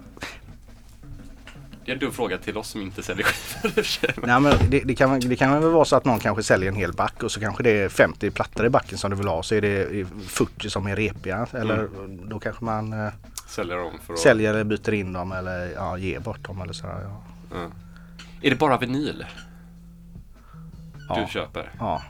Det 1.87 1.91
är 1.91 1.93
en 1.95 1.99
dum 1.99 2.11
fråga 2.11 2.37
till 2.37 2.57
oss 2.57 2.67
som 2.69 2.81
inte 2.81 3.03
säljer 3.03 3.25
skivor. 3.25 4.27
Nej 4.27 4.39
men 4.39 4.53
det, 4.69 4.79
det, 4.79 4.95
kan, 4.95 5.19
det 5.19 5.35
kan 5.35 5.61
väl 5.61 5.71
vara 5.71 5.85
så 5.85 5.95
att 5.95 6.05
någon 6.05 6.19
kanske 6.19 6.43
säljer 6.43 6.69
en 6.69 6.75
hel 6.75 6.93
back 6.93 7.23
och 7.23 7.31
så 7.31 7.39
kanske 7.39 7.63
det 7.63 7.69
är 7.71 7.89
50 7.89 8.31
plattor 8.31 8.65
i 8.65 8.69
backen 8.69 8.97
som 8.97 9.11
du 9.11 9.17
vill 9.17 9.27
ha 9.27 9.43
så 9.43 9.55
är 9.55 9.61
det 9.61 10.05
40 10.27 10.69
som 10.69 10.87
är 10.87 10.95
repiga. 10.95 11.47
Eller 11.53 11.89
då 12.29 12.39
kanske 12.39 12.65
man 12.65 12.93
eh, 12.93 13.13
Säljer 13.47 13.75
dem 13.77 13.99
för 14.05 14.13
att... 14.13 14.19
säljer 14.19 14.53
eller 14.53 14.63
byter 14.63 14.93
in 14.93 15.13
dem 15.13 15.31
eller 15.31 15.71
ja, 15.75 15.97
ger 15.97 16.19
bort 16.19 16.43
dem 16.47 16.61
eller 16.61 16.73
sådär. 16.73 17.01
Ja. 17.03 17.23
Ja. 17.51 17.71
Är 18.41 18.49
det 18.49 18.55
bara 18.55 18.77
vinyl 18.77 19.25
du 20.93 21.05
Ja. 21.09 21.27
köper? 21.27 21.71
ja. 21.79 22.01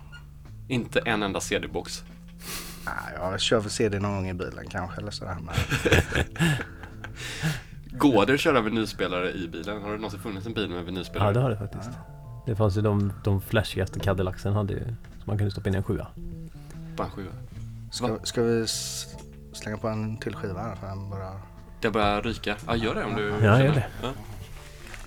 Inte 0.67 0.99
en 0.99 1.23
enda 1.23 1.39
CD-box? 1.39 2.03
Nej, 2.85 3.13
jag 3.15 3.39
kör 3.41 3.59
väl 3.59 3.69
CD 3.69 3.99
någon 3.99 4.15
gång 4.15 4.29
i 4.29 4.33
bilen 4.33 4.67
kanske 4.69 5.01
eller 5.01 5.11
sådär. 5.11 5.37
Men, 5.41 5.55
Går 7.97 8.25
det 8.25 8.33
att 8.33 8.39
köra 8.39 8.61
vinylspelare 8.61 9.31
i 9.31 9.47
bilen? 9.47 9.81
Har 9.81 9.91
det 9.91 9.95
någonsin 9.97 10.19
funnits 10.19 10.47
en 10.47 10.53
bil 10.53 10.69
med 10.69 10.85
vinylspelare? 10.85 11.29
Ja, 11.29 11.33
det 11.33 11.39
har 11.39 11.49
det 11.49 11.57
faktiskt. 11.57 11.89
Det 12.45 12.55
fanns 12.55 12.77
ju 12.77 12.81
de, 12.81 13.13
de 13.23 13.41
flashigaste 13.41 13.99
Cadillacsen 13.99 14.53
hade 14.53 14.73
ju, 14.73 14.79
så 14.79 15.23
man 15.25 15.37
kunde 15.37 15.51
stoppa 15.51 15.69
in 15.69 15.75
en 15.75 15.83
sjua. 15.83 16.07
Bara 16.95 17.07
en 17.07 17.11
sjua. 17.11 17.31
ska, 17.91 18.19
ska 18.23 18.41
vi 18.41 18.65
slänga 19.53 19.77
på 19.77 19.87
en 19.87 20.17
till 20.17 20.35
skiva 20.35 20.61
här? 20.61 20.75
För 20.75 20.87
den 20.87 21.09
börjar... 21.09 21.39
Det 21.81 21.89
börjar 21.89 22.21
ryka. 22.21 22.55
Ja, 22.67 22.75
gör 22.75 22.95
det 22.95 23.03
om 23.03 23.15
du 23.15 23.29
Ja, 23.29 23.63
gör 23.63 23.73
det. 23.73 23.85
Ja. 24.03 24.09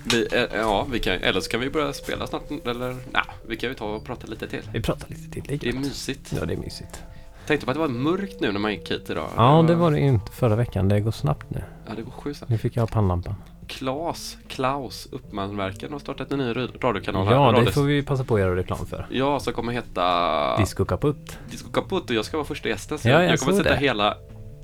Vi, 0.03 0.27
eh, 0.31 0.59
ja, 0.59 0.87
vi 0.91 0.99
kan, 0.99 1.13
eller 1.13 1.41
så 1.41 1.49
kan 1.51 1.59
vi 1.59 1.69
börja 1.69 1.93
spela 1.93 2.27
snart. 2.27 2.51
Eller, 2.65 2.95
nej, 3.11 3.23
vi 3.47 3.57
kan 3.57 3.69
ju 3.69 3.75
ta 3.75 3.85
och 3.85 4.05
prata 4.05 4.27
lite 4.27 4.47
till. 4.47 4.69
Vi 4.73 4.81
pratar 4.81 5.09
lite 5.09 5.41
till. 5.41 5.59
Det 5.59 5.69
är 5.69 5.73
mysigt. 5.73 6.33
Ja, 6.39 6.45
det 6.45 6.53
är 6.53 6.57
mysigt. 6.57 7.03
Tänkte 7.47 7.65
på 7.65 7.71
att 7.71 7.75
det 7.75 7.81
var 7.81 7.87
mörkt 7.87 8.39
nu 8.39 8.51
när 8.51 8.59
man 8.59 8.71
gick 8.71 8.91
hit 8.91 9.09
idag. 9.09 9.27
Ja, 9.35 9.65
det 9.67 9.75
var 9.75 9.91
det 9.91 9.99
inte 9.99 10.31
förra 10.31 10.55
veckan. 10.55 10.89
Det 10.89 10.99
går 10.99 11.11
snabbt 11.11 11.45
nu. 11.49 11.63
Ja, 11.87 11.93
det 11.95 12.01
går 12.01 12.11
sjukt 12.11 12.37
snabbt. 12.37 12.51
Nu 12.51 12.57
fick 12.57 12.75
jag 12.75 12.81
ha 12.81 12.87
pannlampan. 12.87 13.35
Klas, 13.67 14.37
Klaus 14.47 15.07
Uppmanverken 15.11 15.91
har 15.91 15.99
startat 15.99 16.31
en 16.31 16.39
ny 16.39 16.53
radiokanal 16.81 17.25
här. 17.27 17.33
Ja, 17.33 17.51
det 17.51 17.57
Radios- 17.61 17.71
får 17.71 17.83
vi 17.83 18.03
passa 18.03 18.23
på 18.23 18.35
att 18.35 18.41
göra 18.41 18.55
reklam 18.55 18.85
för. 18.85 19.07
Ja, 19.11 19.39
som 19.39 19.53
kommer 19.53 19.73
heta 19.73 20.57
Disco 20.57 20.85
Kaputt. 20.85 21.37
Disco 21.51 21.69
Kaputt 21.71 22.09
och 22.09 22.15
jag 22.15 22.25
ska 22.25 22.37
vara 22.37 22.47
första 22.47 22.69
gästen. 22.69 22.97
Så 22.99 23.09
Ja, 23.09 23.23
jag 23.23 23.31
jag 23.31 23.39
kommer 23.39 23.57
sätta 23.57 23.69
det. 23.69 23.77
hela 23.77 24.17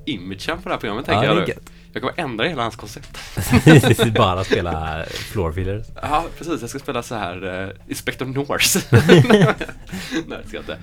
imagen 0.05 0.57
för 0.61 0.63
det 0.63 0.69
här 0.69 0.77
programmet 0.77 1.05
Ja, 1.07 1.13
tänker 1.21 1.35
det 1.35 1.47
jag. 1.47 1.57
Jag 1.93 2.01
kommer 2.01 2.13
ändra 2.17 2.45
hela 2.47 2.61
hans 2.61 2.75
koncept. 2.75 3.17
Bara 4.17 4.43
spela 4.43 5.03
floor 5.09 5.51
fillers. 5.51 5.85
Ja, 6.01 6.23
precis. 6.37 6.61
Jag 6.61 6.69
ska 6.69 6.79
spela 6.79 7.03
så 7.03 7.15
här 7.15 7.63
uh, 7.65 7.69
Inspector 7.87 8.25
Norse. 8.25 8.79
Nej, 10.27 10.37
det 10.43 10.47
ska 10.47 10.57
jag 10.57 10.61
inte. 10.61 10.77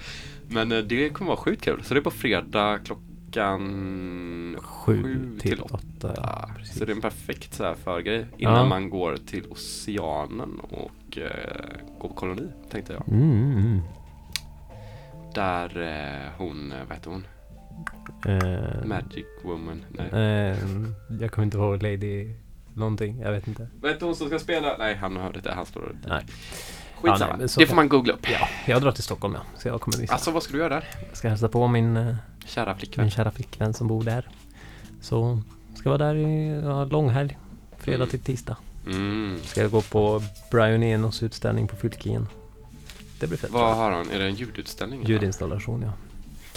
Men 0.54 0.72
eh, 0.72 0.78
det 0.78 1.08
kommer 1.10 1.28
vara 1.28 1.36
sjukt 1.40 1.62
kul. 1.64 1.82
Så 1.84 1.94
det 1.94 2.00
är 2.00 2.04
på 2.04 2.10
fredag 2.10 2.78
klockan 2.84 4.56
Sju 4.62 5.38
till 5.40 5.60
åtta. 5.60 6.14
Ja, 6.16 6.48
så 6.64 6.84
det 6.84 6.92
är 6.92 6.94
en 6.96 7.00
perfekt 7.00 7.54
så 7.54 7.64
här 7.64 7.74
förgrej 7.74 8.26
innan 8.38 8.54
Ja. 8.56 8.64
man 8.64 8.90
går 8.90 9.16
till 9.16 9.44
oceanen 9.50 10.60
och 10.60 11.18
eh, 11.18 11.76
går 12.00 12.08
på 12.08 12.14
koloni, 12.14 12.48
tänkte 12.70 12.92
jag. 12.92 13.08
Mm, 13.08 13.30
mm, 13.32 13.58
mm. 13.58 13.80
Där 15.34 15.80
eh, 15.82 16.30
hon, 16.38 16.72
eh, 16.72 16.78
vad 16.88 16.96
heter 16.96 17.10
hon? 17.10 17.26
Eh, 18.26 18.86
Magic 18.86 19.26
Woman? 19.44 19.84
Nej. 19.88 20.06
eh, 20.12 20.56
jag 21.20 21.30
kommer 21.32 21.44
inte 21.44 21.56
ihåg 21.56 21.82
Lady 21.82 22.34
någonting. 22.74 23.20
Jag 23.20 23.32
vet 23.32 23.48
inte. 23.48 23.68
Vad 23.80 23.90
heter 23.90 24.06
hon 24.06 24.16
som 24.16 24.26
ska 24.26 24.38
spela? 24.38 24.76
Nej, 24.78 24.94
han 24.94 25.16
hörde 25.16 25.38
inte. 25.38 25.52
Han 25.52 25.66
står 25.66 25.80
där. 25.80 26.08
Nej. 26.08 26.24
Skitsamma. 27.02 27.30
Ja, 27.32 27.36
nej, 27.36 27.48
det 27.58 27.66
får 27.66 27.76
man 27.76 27.88
googla 27.88 28.12
upp. 28.12 28.30
Ja, 28.30 28.48
jag 28.66 28.82
drar 28.82 28.92
till 28.92 29.02
Stockholm 29.04 29.34
ja. 29.34 29.40
Så 29.58 29.68
jag 29.68 29.80
kommer 29.80 29.98
missa. 29.98 30.12
Alltså, 30.12 30.30
vad 30.30 30.42
ska 30.42 30.52
du 30.52 30.58
göra 30.58 30.74
där? 30.74 30.84
Jag 31.08 31.16
ska 31.16 31.28
hälsa 31.28 31.48
på 31.48 31.66
min, 31.68 31.96
eh, 31.96 32.14
Kära 32.46 32.74
flickvän. 32.74 33.04
min 33.04 33.10
kära 33.10 33.30
flickvän 33.30 33.74
som 33.74 33.88
bor 33.88 34.02
där. 34.04 34.28
Så 35.00 35.42
ska 35.74 35.88
vara 35.90 35.98
där 35.98 36.14
i 36.14 36.60
ja, 36.64 36.84
långhelg. 36.84 37.38
Fredag 37.78 37.96
Mm. 37.96 38.08
till 38.08 38.20
tisdag. 38.20 38.56
Mm. 38.86 39.38
Ska 39.44 39.60
jag 39.60 39.70
gå 39.70 39.80
på 39.80 40.22
Brian 40.50 40.82
Enos 40.82 41.22
utställning 41.22 41.68
på 41.68 41.76
Fylkingen. 41.76 42.28
Det 43.20 43.26
blir 43.26 43.38
fett. 43.38 43.50
Vad 43.50 43.76
har 43.76 43.90
han? 43.90 44.10
Är 44.10 44.18
det 44.18 44.24
en 44.24 44.34
ljudutställning? 44.34 45.06
Ljudinstallation 45.06 45.82
ja. 45.82 45.92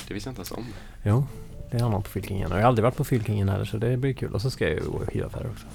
Det 0.08 0.13
visste 0.13 0.27
jag 0.29 0.32
inte 0.32 0.39
ens 0.39 0.51
om. 0.51 0.65
Jo, 1.03 1.27
det 1.72 1.79
har 1.82 1.89
man 1.89 2.03
på 2.03 2.10
Fylkingen. 2.10 2.51
Och 2.51 2.58
jag 2.58 2.62
har 2.63 2.67
aldrig 2.67 2.84
varit 2.84 2.96
på 2.96 3.03
Fylkingen 3.03 3.50
heller 3.50 3.65
så 3.65 3.77
det 3.77 3.98
blir 3.98 4.13
kul. 4.13 4.34
Och 4.34 4.41
så 4.41 4.50
ska 4.50 4.63
jag 4.70 4.74
ju 4.74 4.89
gå 4.89 5.03
i 5.03 5.06
skivaffärer 5.06 5.50
också. 5.51 5.65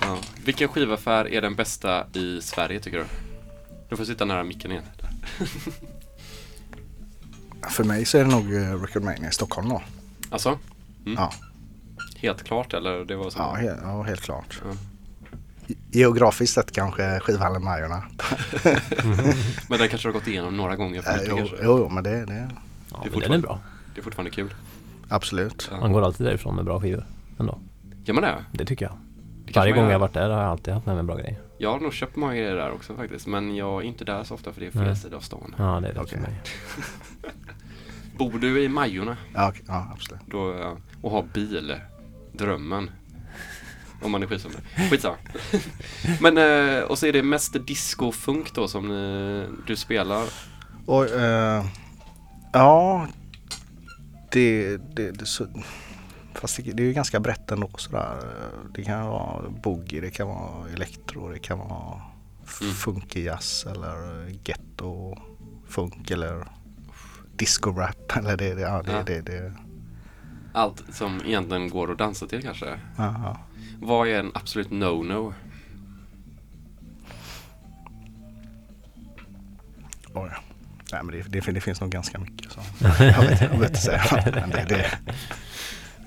Ja. 0.00 0.16
Vilken 0.44 0.68
skivaffär 0.68 1.28
är 1.32 1.42
den 1.42 1.54
bästa 1.54 2.04
i 2.12 2.40
Sverige 2.42 2.80
tycker 2.80 2.98
du? 2.98 3.04
Du 3.88 3.96
får 3.96 4.04
sitta 4.04 4.24
nära 4.24 4.44
micken 4.44 4.70
igen. 4.70 4.84
Där. 5.00 5.10
För 7.70 7.84
mig 7.84 8.04
så 8.04 8.18
är 8.18 8.24
det 8.24 8.30
nog 8.30 8.54
eh, 8.54 8.82
Record 8.82 9.02
Mania 9.02 9.28
i 9.28 9.32
Stockholm 9.32 9.68
då. 9.68 9.82
Alltså? 10.30 10.58
Mm. 11.06 11.14
Ja. 11.18 11.32
Helt 12.16 12.42
klart 12.44 12.74
eller 12.74 13.04
det 13.04 13.16
var 13.16 13.30
så? 13.30 13.38
Ja, 13.38 13.56
he- 13.60 13.78
ja 13.82 14.02
helt 14.02 14.20
klart. 14.20 14.62
Ja. 14.64 14.76
Geografiskt 15.90 16.54
sett 16.54 16.72
kanske 16.72 17.20
skivhallen 17.20 17.64
Majorna. 17.64 18.02
Men 19.68 19.78
den 19.78 19.88
kanske 19.88 20.08
har 20.08 20.12
gått 20.12 20.26
igenom 20.26 20.56
några 20.56 20.76
gånger 20.76 20.96
mycket 21.18 21.28
jo, 21.28 21.48
jo, 21.62 21.88
men 21.88 22.04
det, 22.04 22.24
det 22.24 22.50
Ja, 22.90 22.98
Det 23.02 23.08
är 23.08 23.10
men 23.12 23.20
den 23.20 23.32
är 23.32 23.38
bra. 23.38 23.60
Det 23.94 24.00
är 24.00 24.02
fortfarande 24.04 24.30
kul. 24.30 24.54
absolut. 25.08 25.68
Ja. 25.70 25.80
Man 25.80 25.92
går 25.92 26.02
alltid 26.02 26.26
därifrån 26.26 26.56
med 26.56 26.64
bra 26.64 26.80
skivor. 26.80 27.04
Ändå. 27.38 27.58
Gör 28.04 28.14
man 28.14 28.22
det? 28.22 28.44
Det 28.52 28.64
tycker 28.64 28.84
jag. 28.84 28.94
det 29.46 29.56
Varje 29.56 29.72
gång 29.72 29.84
jag 29.84 29.92
har 29.92 29.98
varit 29.98 30.14
där 30.14 30.30
har 30.30 30.42
jag 30.42 30.50
alltid 30.50 30.74
haft 30.74 30.86
med 30.86 30.94
mig 30.94 31.04
bra 31.04 31.16
grejer. 31.16 31.38
Jag 31.58 31.72
har 31.72 31.80
nog 31.80 31.92
köpt 31.92 32.16
många 32.16 32.34
grejer 32.34 32.54
där 32.56 32.70
också 32.72 32.94
faktiskt. 32.96 33.26
Men 33.26 33.56
jag 33.56 33.82
är 33.82 33.86
inte 33.86 34.04
där 34.04 34.24
så 34.24 34.34
ofta 34.34 34.52
för 34.52 34.60
det 34.60 34.66
är 34.66 34.70
fel 34.70 34.82
Nej. 34.82 34.96
sida 34.96 35.16
av 35.16 35.20
stan. 35.20 35.54
Ja, 35.58 35.80
det 35.80 35.88
är 35.88 35.94
det 35.94 36.00
Okej. 36.00 36.18
för 36.18 36.18
mig. 36.18 36.42
Bor 38.18 38.38
du 38.38 38.62
i 38.62 38.68
Majorna 38.68 39.16
Ja, 39.34 39.48
okej, 39.48 39.62
ja 39.66 39.88
absolut. 39.92 40.22
då, 40.26 40.52
eh, 40.52 40.72
och 41.02 41.10
har 41.10 41.22
bil, 41.22 41.74
drömmen. 42.32 42.90
Om 44.02 44.10
man 44.12 44.22
är 44.22 44.26
skitsamma. 44.26 44.54
Skitsamma. 44.90 45.16
Men, 46.20 46.38
eh, 46.38 46.82
och 46.82 46.98
så 46.98 47.06
är 47.06 47.12
det 47.12 47.22
mest 47.22 47.66
disco 47.66 48.06
och 48.06 48.14
funk 48.14 48.54
då 48.54 48.68
som 48.68 48.88
ni, 48.88 49.44
du 49.66 49.76
spelar. 49.76 50.24
Och, 50.86 51.10
eh, 51.10 51.64
ja, 52.52 53.08
det, 54.30 54.76
det, 54.76 55.10
det, 55.10 55.26
så, 55.26 55.46
fast 56.38 56.56
det, 56.56 56.72
det 56.72 56.82
är 56.82 56.86
ju 56.86 56.92
ganska 56.92 57.20
brett 57.20 57.50
ändå 57.50 57.70
sådär. 57.76 58.20
Det 58.74 58.82
kan 58.84 59.06
vara 59.06 59.50
boogie, 59.50 60.00
det 60.00 60.10
kan 60.10 60.28
vara 60.28 60.68
elektro, 60.70 61.28
det 61.32 61.38
kan 61.38 61.58
vara 61.58 62.00
Mm. 62.62 62.74
funky 62.74 63.22
jazz 63.24 63.66
eller 63.70 64.26
ghetto 64.44 65.16
funk 65.68 66.10
eller 66.10 66.46
disco 67.36 67.70
rap 67.72 68.16
eller 68.16 68.36
det, 68.36 68.54
det, 68.54 68.60
ja, 68.60 68.82
det, 68.82 68.92
Ja. 68.92 69.02
det, 69.06 69.20
det, 69.20 69.52
Allt 70.52 70.84
som 70.92 71.20
egentligen 71.26 71.68
går 71.70 71.92
att 71.92 71.98
dansa 71.98 72.26
till 72.26 72.42
kanske. 72.42 72.66
ja, 72.66 72.78
ja. 72.96 73.38
Vad 73.80 74.08
är 74.08 74.20
en 74.20 74.30
absolut 74.34 74.70
no-no? 74.70 75.34
Oj. 80.14 80.30
Nej 80.92 81.02
men 81.02 81.06
det, 81.14 81.22
det, 81.40 81.52
det 81.52 81.60
finns 81.60 81.80
nog 81.80 81.90
ganska 81.90 82.18
mycket 82.18 82.52
så. 82.52 82.60
Jag 83.04 83.20
vet, 83.22 83.40
jag 83.40 83.48
vet 83.58 83.68
inte 83.68 83.80
säga. 83.80 84.02
Men 84.34 84.50
det, 84.50 84.64
det, 84.68 84.98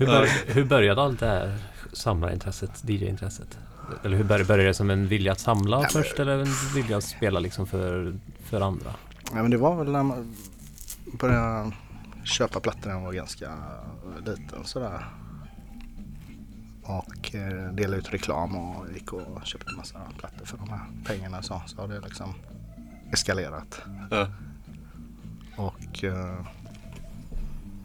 Hur, 0.00 0.06
bör, 0.06 0.26
hur 0.46 0.64
började 0.64 1.02
allt 1.02 1.20
det 1.20 1.26
här 1.26 1.58
samlarintresset, 1.92 2.84
DJ-intresset? 2.84 3.58
Eller 4.04 4.16
hur 4.16 4.24
började, 4.24 4.44
började 4.44 4.68
det 4.68 4.74
som 4.74 4.90
en 4.90 5.06
vilja 5.06 5.32
att 5.32 5.40
samla 5.40 5.88
först 5.88 6.18
eller 6.18 6.38
en 6.38 6.48
vilja 6.74 6.96
att 6.96 7.04
spela 7.04 7.40
liksom 7.40 7.66
för, 7.66 8.14
för 8.44 8.60
andra? 8.60 8.94
Ja, 9.34 9.42
men 9.42 9.50
det 9.50 9.56
var 9.56 9.76
väl 9.76 9.92
när 9.92 10.02
man 10.02 10.34
började 11.20 11.72
köpa 12.24 12.60
plattor 12.60 12.88
när 12.88 12.94
man 12.94 13.04
var 13.04 13.12
ganska 13.12 13.50
liten 14.26 14.64
sådär. 14.64 15.04
Och 16.82 17.34
eh, 17.34 17.72
delade 17.72 17.96
ut 17.96 18.12
reklam 18.12 18.56
och 18.56 18.86
gick 18.94 19.12
och 19.12 19.40
köpte 19.44 19.70
en 19.70 19.76
massa 19.76 19.98
plattor 20.18 20.46
för 20.46 20.58
de 20.58 20.70
här 20.70 20.80
pengarna. 21.06 21.42
Så, 21.42 21.62
så 21.66 21.80
har 21.80 21.88
det 21.88 22.00
liksom 22.00 22.34
eskalerat. 23.12 23.82
Ja. 24.10 24.28
Och 25.56 26.04
eh, 26.04 26.46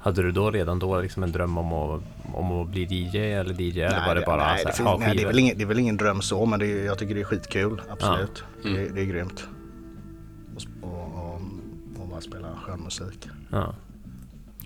Hade 0.06 0.22
du 0.22 0.32
då 0.32 0.52
redan 0.52 0.80
då 0.80 1.02
liksom 1.02 1.24
en 1.24 1.32
dröm 1.32 1.58
om 1.58 1.74
att, 1.74 2.02
om 2.34 2.52
att 2.52 2.70
bli 2.70 2.82
DJ 2.82 3.18
eller 3.18 3.62
DJ? 3.62 3.82
eller 3.82 4.08
var 4.08 4.16
det 4.16 4.22
bara 4.26 4.48
nej, 4.48 4.60
så 4.60 4.68
det, 4.68 4.74
finns, 4.74 5.00
nej, 5.00 5.16
det, 5.16 5.24
är 5.24 5.28
väl 5.28 5.40
ingen, 5.40 5.58
det 5.58 5.64
är 5.64 5.68
väl 5.68 5.80
ingen 5.80 5.98
dröm 5.98 6.22
så 6.22 6.46
men 6.46 6.60
det 6.60 6.68
är, 6.68 6.86
jag 6.86 6.98
tycker 6.98 7.16
det 7.16 7.22
är 7.22 7.26
skitkul. 7.26 7.82
Absolut. 7.90 8.44
Ja. 8.64 8.70
Mm. 8.70 8.84
Det, 8.84 8.90
det 8.90 9.02
är 9.02 9.06
grymt. 9.06 9.48
Och, 10.56 10.90
och, 10.90 11.26
och, 11.26 11.42
och 12.02 12.08
bara 12.08 12.22
spela 12.22 12.48
skön 12.66 12.80
musik. 12.80 13.28
Ja, 13.50 13.76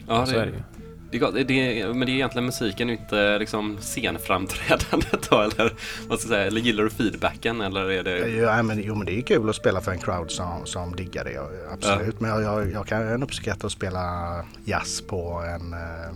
Ja, 0.08 0.26
så 0.26 0.36
är 0.36 0.46
det 0.46 0.52
ju. 0.52 0.79
Det 1.12 1.18
är, 1.18 1.22
gott. 1.22 1.34
det 1.48 1.82
är, 1.82 1.88
men 1.88 2.00
det 2.00 2.12
är 2.12 2.14
egentligen 2.14 2.46
musiken, 2.46 2.90
inte 2.90 3.40
liksom 3.40 3.78
scenframträdandet 3.82 5.30
då, 5.30 5.42
eller 5.42 5.74
vad 6.08 6.20
ska 6.20 6.28
jag 6.28 6.36
säga, 6.38 6.46
eller 6.46 6.62
gillar 6.62 6.84
du 6.84 6.90
feedbacken 6.90 7.62
eller 7.62 7.92
är 7.92 8.04
det... 8.04 8.30
Ja, 8.30 8.64
men, 8.64 8.82
jo 8.84 8.96
men 8.96 9.06
det 9.06 9.18
är 9.18 9.22
kul 9.22 9.50
att 9.50 9.56
spela 9.56 9.82
för 9.82 9.92
en 9.92 10.00
crowd 10.00 10.32
som, 10.32 10.66
som 10.66 10.96
diggar 10.96 11.24
det. 11.24 11.40
Absolut. 11.74 12.20
Men 12.20 12.30
jag, 12.30 12.42
jag, 12.42 12.72
jag 12.72 12.88
kan 12.88 13.24
uppskatta 13.24 13.68
att 13.68 13.74
spela 13.74 14.36
jazz 14.66 15.02
på 15.02 15.44
en 15.56 15.74
eh, 15.74 16.16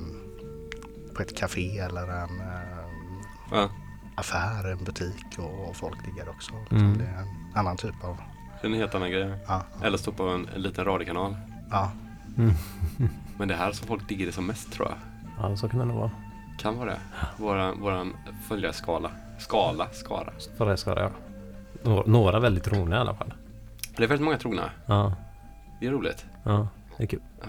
på 1.16 1.22
ett 1.22 1.38
café 1.38 1.80
eller 1.80 2.02
en 2.02 2.40
eh, 2.40 2.84
Ja, 3.52 3.70
affär, 4.16 4.72
en 4.72 4.84
butik 4.84 5.26
och, 5.38 5.70
och 5.70 5.76
folk 5.76 6.06
diggar 6.06 6.30
också. 6.30 6.52
Mm. 6.72 6.98
Det 6.98 7.04
är 7.04 7.20
en 7.22 7.28
annan 7.56 7.78
typ 7.78 8.04
av... 8.04 8.18
det 8.62 8.68
är 8.68 8.72
en 8.72 8.78
helt 8.78 8.96
annan 8.96 9.12
grej. 9.12 9.34
Ja, 9.48 9.64
Eller 9.84 9.98
stå 9.98 10.12
på 10.12 10.24
en, 10.24 10.50
en 10.56 10.62
liten 10.62 10.86
radiokanal. 10.86 11.36
ja, 11.72 11.92
Mm. 12.38 12.54
Men 13.38 13.48
det 13.48 13.56
här 13.56 13.72
som 13.72 13.88
folk 13.88 14.10
digger 14.10 14.26
det 14.26 14.32
som 14.32 14.46
mest 14.48 14.72
tror 14.74 14.88
jag. 14.90 14.98
Ja, 15.52 15.58
så 15.58 15.70
kan 15.70 15.80
det 15.80 15.86
nog 15.86 15.98
vara. 15.98 16.12
Kan 16.60 16.78
vara 16.78 16.90
det. 16.90 17.00
Våran, 17.38 17.80
våran 17.82 18.14
följarskala. 18.48 19.12
Skala, 19.40 19.88
skara. 19.94 20.34
För 20.58 20.66
det 20.70 20.78
ska 20.78 20.96
det, 20.96 21.02
ja. 21.02 21.10
Några, 21.84 22.04
några 22.06 22.40
väldigt 22.40 22.64
trogna 22.64 22.96
i 22.96 23.00
alla 23.00 23.14
fall. 23.16 23.34
Det 23.98 24.04
är 24.04 24.08
väldigt 24.08 24.26
många 24.26 24.38
trogna. 24.38 24.70
Ja, 24.86 25.14
Det 25.80 25.88
är 25.88 25.92
roligt. 25.92 26.26
ja, 26.44 26.68
det 26.98 27.04
är 27.04 27.08
kul. 27.08 27.22
Ja. 27.42 27.48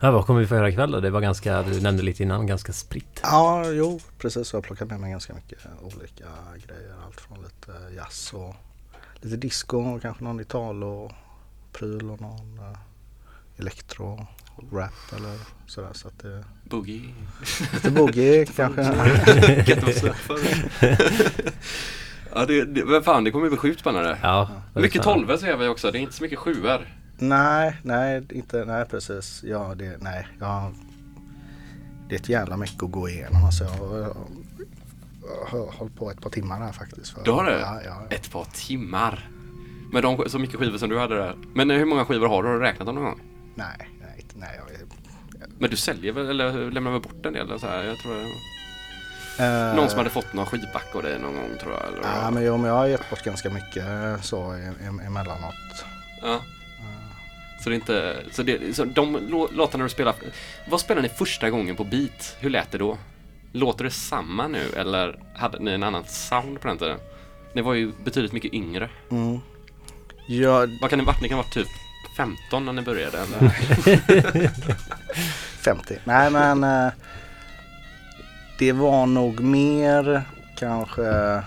Ja, 0.00 0.10
vad 0.10 0.26
kommer 0.26 0.40
vi 0.40 0.46
få 0.46 0.54
göra 0.54 0.68
ikväll 0.68 0.90
då? 0.90 1.00
Det 1.00 1.10
var 1.10 1.20
ganska, 1.20 1.62
du 1.62 1.80
nämnde 1.80 2.02
lite 2.02 2.22
innan, 2.22 2.46
ganska 2.46 2.72
spritt. 2.72 3.20
ja 3.22 3.66
jo 3.70 4.00
precis. 4.18 4.52
Jag 4.52 4.56
har 4.58 4.62
plockat 4.62 4.88
med 4.88 5.00
mig 5.00 5.10
ganska 5.10 5.34
mycket 5.34 5.58
olika 5.82 6.24
grejer. 6.66 6.94
Allt 7.06 7.20
från 7.20 7.38
lite 7.42 7.94
jazz 7.96 8.32
och 8.32 8.54
lite 9.14 9.36
disco 9.36 9.78
och 9.78 10.02
kanske 10.02 10.24
någon 10.24 10.40
Italo-pryl 10.40 12.10
och 12.10 12.20
någon 12.20 12.58
eh, 12.58 12.78
elektro 13.62 14.26
rap 14.72 15.12
eller 15.16 15.38
sådär. 15.66 15.90
Så 15.92 16.08
att 16.08 16.18
det, 16.18 16.44
Boogie. 16.64 17.14
lite 17.72 17.90
boogie 17.90 18.46
kanske. 18.56 18.82
Ja, 22.34 22.46
det, 22.46 22.64
det, 22.64 22.84
men 22.84 23.02
fan, 23.02 23.24
det 23.24 23.30
kommer 23.30 23.48
bli 23.48 23.56
sjukt 23.56 23.80
spännande. 23.80 24.18
Ja, 24.22 24.50
Mycket 24.74 25.02
tolvor 25.02 25.36
ser 25.36 25.56
vi 25.56 25.68
också. 25.68 25.90
Det 25.90 25.98
är 25.98 26.00
inte 26.00 26.14
så 26.14 26.22
mycket 26.22 26.38
sjuor. 26.38 26.88
Nej, 27.18 27.76
nej, 27.82 28.22
inte, 28.30 28.64
nej 28.64 28.84
precis. 28.84 29.42
Ja, 29.44 29.74
det, 29.76 29.96
nej, 30.00 30.26
jag, 30.40 30.74
det 32.08 32.14
är 32.14 32.18
ett 32.18 32.28
jävla 32.28 32.56
mycket 32.56 32.82
att 32.82 32.90
gå 32.90 33.08
igenom. 33.08 33.44
Alltså, 33.44 33.64
jag, 33.64 33.98
jag, 33.98 34.16
jag 35.52 35.58
har 35.58 35.72
hållit 35.72 35.96
på 35.96 36.10
ett 36.10 36.20
par 36.20 36.30
timmar 36.30 36.58
här 36.58 36.72
faktiskt. 36.72 37.10
För, 37.14 37.24
Du 37.24 37.30
har 37.30 37.44
det? 37.44 37.60
Ja, 37.60 37.80
ja, 37.84 37.90
ja. 38.10 38.16
Ett 38.16 38.30
par 38.32 38.44
timmar. 38.44 39.28
Med 39.92 40.02
de, 40.02 40.24
så 40.28 40.38
mycket 40.38 40.60
skivor 40.60 40.78
som 40.78 40.88
du 40.88 40.98
hade 40.98 41.14
där. 41.14 41.36
Men 41.54 41.70
hur 41.70 41.84
många 41.84 42.04
skivor 42.04 42.28
har 42.28 42.42
du? 42.42 42.48
Har 42.48 42.54
du 42.54 42.60
räknat 42.60 42.86
dem 42.86 42.94
någon 42.94 43.04
gång? 43.04 43.20
Nej, 43.54 43.88
nej, 44.00 44.24
nej. 44.34 44.50
Jag, 44.58 45.48
Men 45.58 45.70
du 45.70 45.76
säljer 45.76 46.12
väl, 46.12 46.30
eller 46.30 46.70
lämnar 46.70 46.90
väl 46.90 47.00
bort 47.00 47.26
en 47.26 47.32
del? 47.32 47.60
Så 47.60 47.66
här, 47.66 47.82
jag 47.84 47.98
tror... 47.98 48.16
Eh, 49.38 49.74
Någon 49.76 49.88
som 49.90 49.98
hade 49.98 50.10
fått 50.10 50.32
någon 50.32 50.46
skivback 50.46 50.94
av 50.94 51.02
dig 51.02 51.18
någon 51.18 51.36
gång 51.36 51.50
tror 51.60 51.72
jag? 51.72 51.82
Eller? 51.88 52.22
Ja, 52.22 52.30
men 52.30 52.44
jo, 52.44 52.56
men 52.56 52.66
jag 52.70 52.76
har 52.76 52.86
gett 52.86 53.10
bort 53.10 53.22
ganska 53.24 53.50
mycket 53.50 53.84
så 54.24 54.54
e- 54.54 54.72
em- 54.82 55.06
emellanåt. 55.06 55.84
Ja. 56.22 56.40
Så 57.60 57.68
det 57.68 57.74
är 57.74 57.76
inte, 57.76 58.16
så, 58.30 58.42
det, 58.42 58.76
så 58.76 58.84
de 58.84 59.16
lå- 59.18 59.52
låtarna 59.52 59.84
du 59.84 59.90
spelar, 59.90 60.14
vad 60.68 60.80
spelade 60.80 61.08
ni 61.08 61.14
första 61.14 61.50
gången 61.50 61.76
på 61.76 61.84
beat? 61.84 62.36
Hur 62.40 62.50
lät 62.50 62.70
det 62.70 62.78
då? 62.78 62.98
Låter 63.52 63.84
det 63.84 63.90
samma 63.90 64.48
nu 64.48 64.66
eller 64.76 65.18
hade 65.34 65.58
ni 65.58 65.70
en 65.70 65.82
annan 65.82 66.04
sound 66.06 66.60
på 66.60 66.68
den 66.68 66.78
tiden? 66.78 66.98
Ni 67.54 67.62
var 67.62 67.74
ju 67.74 67.92
betydligt 68.04 68.32
mycket 68.32 68.52
yngre. 68.54 68.90
Mm. 69.10 69.38
Ja, 70.26 70.66
Vad 70.80 70.90
kan 70.90 70.98
ni 70.98 71.04
varit? 71.04 71.20
Ni 71.22 71.28
kan 71.28 71.38
varit 71.38 71.52
typ 71.54 71.68
15 72.16 72.64
när 72.64 72.72
ni 72.72 72.82
började 72.82 73.18
eller? 73.18 73.48
50. 75.64 75.98
Nej 76.04 76.30
men 76.30 76.64
eh, 76.64 76.92
det 78.58 78.72
var 78.72 79.06
nog 79.06 79.40
mer 79.40 80.22
kanske 80.56 81.42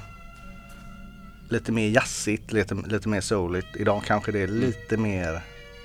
lite 1.50 1.72
mer 1.72 1.90
jazzigt, 1.90 2.54
lite, 2.54 2.76
lite 2.76 3.10
mer 3.10 3.22
souligt. 3.22 3.68
Idag 3.76 4.04
kanske 4.06 4.32
det 4.32 4.40
är 4.42 4.48
lite 4.48 4.98
mer 4.98 5.42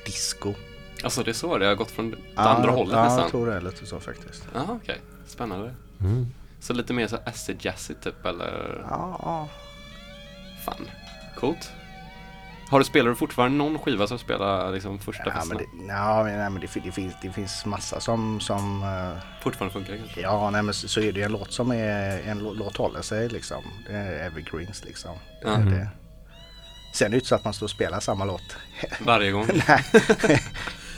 disco. 0.06 0.54
Alltså 1.04 1.22
det 1.22 1.30
är 1.30 1.34
så 1.34 1.58
det 1.58 1.66
har 1.66 1.74
gått 1.74 1.90
från 1.90 2.10
det 2.10 2.16
Ja, 2.34 2.42
andra 2.42 2.70
hållet 2.70 2.94
ja, 2.96 3.02
nästan? 3.04 3.20
jag 3.20 3.30
tror 3.30 3.46
det 3.46 3.54
är 3.54 3.60
lite 3.60 3.86
så 3.86 4.00
faktiskt. 4.00 4.44
Ja, 4.54 4.64
okej. 4.68 4.98
Spännande. 5.26 5.74
Mm. 6.00 6.26
Så 6.60 6.72
lite 6.72 6.92
mer 6.92 7.06
så 7.06 7.16
acid 7.26 7.56
jazzy 7.60 7.94
typ 7.94 8.26
eller? 8.26 8.84
Ja, 8.90 9.20
ja. 9.22 9.48
Fan. 10.64 10.86
Coolt. 11.36 11.72
Har 12.70 12.78
du, 12.78 12.84
spelar 12.84 13.08
du 13.10 13.16
fortfarande 13.16 13.58
någon 13.58 13.78
skiva 13.78 14.06
som 14.06 14.18
spelar 14.18 14.72
liksom 14.72 14.98
första 14.98 15.22
Ja, 15.26 15.32
festen? 15.32 15.48
men 15.48 15.58
det, 15.58 15.84
men, 16.24 16.38
nej, 16.38 16.50
men 16.50 16.60
det, 16.60 16.80
det, 16.84 16.92
finns, 16.92 17.14
det 17.22 17.30
finns 17.30 17.66
massa 17.66 18.00
som, 18.00 18.40
som 18.40 18.82
eh, 18.82 19.22
Fortfarande 19.42 19.72
funkar 19.72 19.96
kanske? 19.96 20.20
ja, 20.20 20.50
nej, 20.50 20.62
men 20.62 20.74
så, 20.74 20.88
så 20.88 21.00
är 21.00 21.12
det 21.12 21.18
ju 21.20 21.24
en 21.24 21.32
låt 21.32 21.52
som 21.52 21.70
är, 21.72 22.20
en 22.26 22.40
lå- 22.40 22.54
låt 22.54 22.76
håller 22.76 23.02
sig 23.02 23.28
liksom. 23.28 23.62
Det 23.86 23.92
är 23.96 24.26
evergreens 24.26 24.84
liksom. 24.84 25.10
Det 25.42 25.48
Mhm. 25.58 25.70
det. 25.70 25.88
Sen 26.94 27.06
är 27.06 27.10
det 27.10 27.14
inte 27.16 27.28
så 27.28 27.34
att 27.34 27.44
man 27.44 27.52
står 27.54 27.66
och 27.66 27.70
spelar 27.70 28.00
samma 28.00 28.24
låt. 28.24 28.56
Varje 29.00 29.30
gång? 29.30 29.46
nej, 29.68 29.84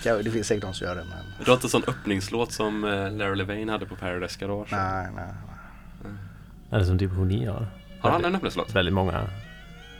Ja, 0.04 0.14
det 0.22 0.30
finns 0.30 0.46
säkert 0.46 0.62
de 0.64 0.74
som 0.74 0.86
gör 0.86 0.96
det 0.96 1.04
men 1.04 1.44
Du 1.44 1.50
har 1.50 1.54
inte 1.54 1.66
en 1.66 1.70
sån 1.70 1.84
öppningslåt 1.86 2.52
som 2.52 2.84
eh, 2.84 3.10
Larry 3.12 3.36
Levain 3.36 3.68
hade 3.68 3.86
på 3.86 3.96
Paradise 3.96 4.40
Garage? 4.40 4.68
nej, 4.72 5.06
nej. 5.16 5.26
Eller 6.72 6.84
som 6.84 6.98
typ 6.98 7.12
Honi 7.12 7.46
har. 7.46 7.66
Har 8.00 8.10
han 8.10 8.24
en 8.24 8.34
öppningslåt? 8.34 8.70
Väldigt 8.74 8.94
många. 8.94 9.28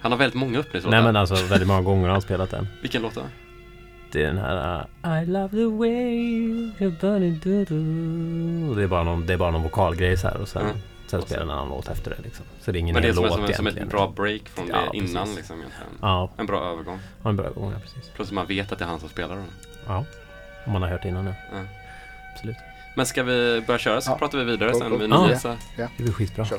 Han 0.02 0.12
har 0.12 0.18
väldigt 0.18 0.34
många 0.40 0.58
öppningslåtar. 0.58 0.96
Nej 0.96 1.04
men 1.04 1.16
alltså 1.16 1.34
väldigt 1.34 1.68
många 1.68 1.82
gånger 1.82 2.02
har 2.04 2.12
han 2.12 2.22
spelat 2.22 2.50
den. 2.50 2.68
Vilken 2.82 3.02
låt 3.02 3.14
då? 3.14 3.22
Det 4.12 4.22
är 4.22 4.26
den 4.26 4.38
här 4.38 4.86
uh, 5.04 5.22
I 5.22 5.26
love 5.26 5.48
the 5.48 5.64
way 5.64 6.16
you're 6.78 7.00
burning 7.00 7.38
do 7.44 7.64
do. 7.64 8.70
Och 8.70 8.76
Det 8.76 8.82
är 8.82 8.86
bara 8.86 9.02
någon, 9.02 9.26
det 9.26 9.32
är 9.32 9.36
bara 9.36 9.50
någon 9.50 9.62
vokalgrej 9.62 10.16
så 10.16 10.28
här 10.28 10.36
och 10.40 10.48
sen, 10.48 10.62
Mm. 10.62 10.76
sen 11.06 11.20
Och 11.20 11.26
spelar 11.26 11.42
en 11.42 11.50
annan 11.50 11.68
låt 11.68 11.88
efter 11.88 12.10
det 12.10 12.22
liksom. 12.24 12.44
Så 12.60 12.72
det 12.72 12.78
är 12.78 12.80
ingen 12.80 12.94
Men 12.94 13.02
det 13.02 13.08
är 13.08 13.12
som, 13.12 13.22
låt 13.24 13.32
som, 13.32 13.40
som 13.42 13.50
egentligen. 13.66 13.88
ett 13.88 13.92
bra 13.92 14.12
break 14.16 14.48
från 14.48 14.68
Ja, 14.68 14.76
det 14.92 14.98
innan 14.98 15.22
precis. 15.22 15.36
liksom 15.36 15.56
egentligen. 15.58 15.92
Ja, 16.00 16.30
En 16.36 16.46
bra 16.46 16.72
övergång. 16.72 16.98
har 17.22 17.30
en 17.30 17.36
bra 17.36 17.48
gång, 17.50 17.72
ja, 17.72 17.78
precis. 17.78 18.10
Plus 18.14 18.28
att 18.28 18.34
man 18.34 18.46
vet 18.46 18.72
att 18.72 18.78
det 18.78 18.84
är 18.84 18.88
han 18.88 19.00
som 19.00 19.08
spelar 19.08 19.36
då. 19.36 19.42
Ja, 19.86 20.04
om 20.66 20.72
man 20.72 20.82
har 20.82 20.88
hört 20.88 21.04
innan 21.04 21.24
nu. 21.24 21.34
Ja. 21.52 21.58
Absolut. 22.34 22.56
Men 22.96 23.06
ska 23.06 23.22
vi 23.22 23.62
börja 23.66 23.78
köra 23.78 24.00
så 24.00 24.10
Ja. 24.10 24.16
pratar 24.18 24.38
vi 24.38 24.44
vidare 24.44 24.70
Cool, 24.70 24.80
sen 24.80 24.90
cool. 24.90 25.08
med 25.08 25.30
Ja. 25.32 25.38
så. 25.38 25.56
Det 25.76 26.02
blir 26.02 26.12
skitbra. 26.12 26.44
Kör. 26.44 26.58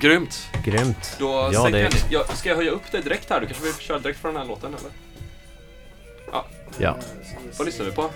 Grymt! 0.00 0.48
Grymt. 0.64 1.16
Då 1.18 1.50
Ja, 1.52 1.68
det- 1.70 2.06
jag, 2.10 2.36
ska 2.36 2.48
jag 2.48 2.56
höja 2.56 2.70
upp 2.70 2.82
det 2.92 3.00
direkt 3.00 3.30
här? 3.30 3.40
Du 3.40 3.46
kanske 3.46 3.64
vill 3.64 3.74
köra 3.74 3.98
direkt 3.98 4.20
från 4.20 4.34
den 4.34 4.42
här 4.42 4.48
låten 4.48 4.74
eller? 4.74 4.90
Ja. 6.78 6.98
Vad 7.58 7.66
lyssnar 7.66 7.86
vi 7.86 7.92
på? 7.92 8.10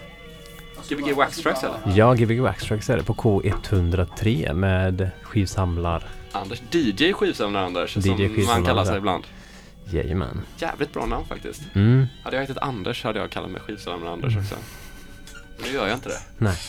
Gbg 0.88 1.12
Wax 1.16 1.37
Tracks 1.37 1.62
eller? 1.64 1.78
Ja, 1.97 2.14
Gbg 2.14 2.40
Waxtrax 2.40 2.90
är 2.90 2.97
det 2.97 3.02
på 3.04 3.14
K103 3.14 4.52
med 4.54 5.11
skivsamlar. 5.23 6.08
Anders, 6.32 6.62
DJ 6.70 7.12
skivsamlare 7.12 7.64
Anders, 7.66 7.97
DJ 7.97 8.00
som 8.02 8.11
man 8.11 8.18
skivsamlare. 8.18 8.64
kallar 8.66 8.85
sig 8.85 8.97
ibland. 8.97 9.25
Jajamän. 9.85 10.40
Jävligt 10.58 10.92
bra 10.92 11.06
namn 11.06 11.26
faktiskt. 11.26 11.62
Mm, 11.75 12.06
Hade 12.25 12.37
jag 12.37 12.42
hetat 12.42 12.58
Anders 12.58 13.04
hade 13.04 13.18
jag 13.18 13.30
kallat 13.30 13.50
mig 13.50 13.61
skivsamlare 13.61 14.12
Anders 14.12 14.37
också. 14.37 14.54
Nu 15.64 15.70
gör 15.73 15.87
jag 15.88 15.97
inte 15.97 16.08
det. 16.08 16.20
nej. 16.38 16.56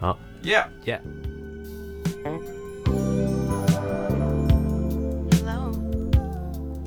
Ja. 0.00 0.18
Yeah! 0.44 0.64
Yeah. 0.84 1.00
Hello. 5.38 5.72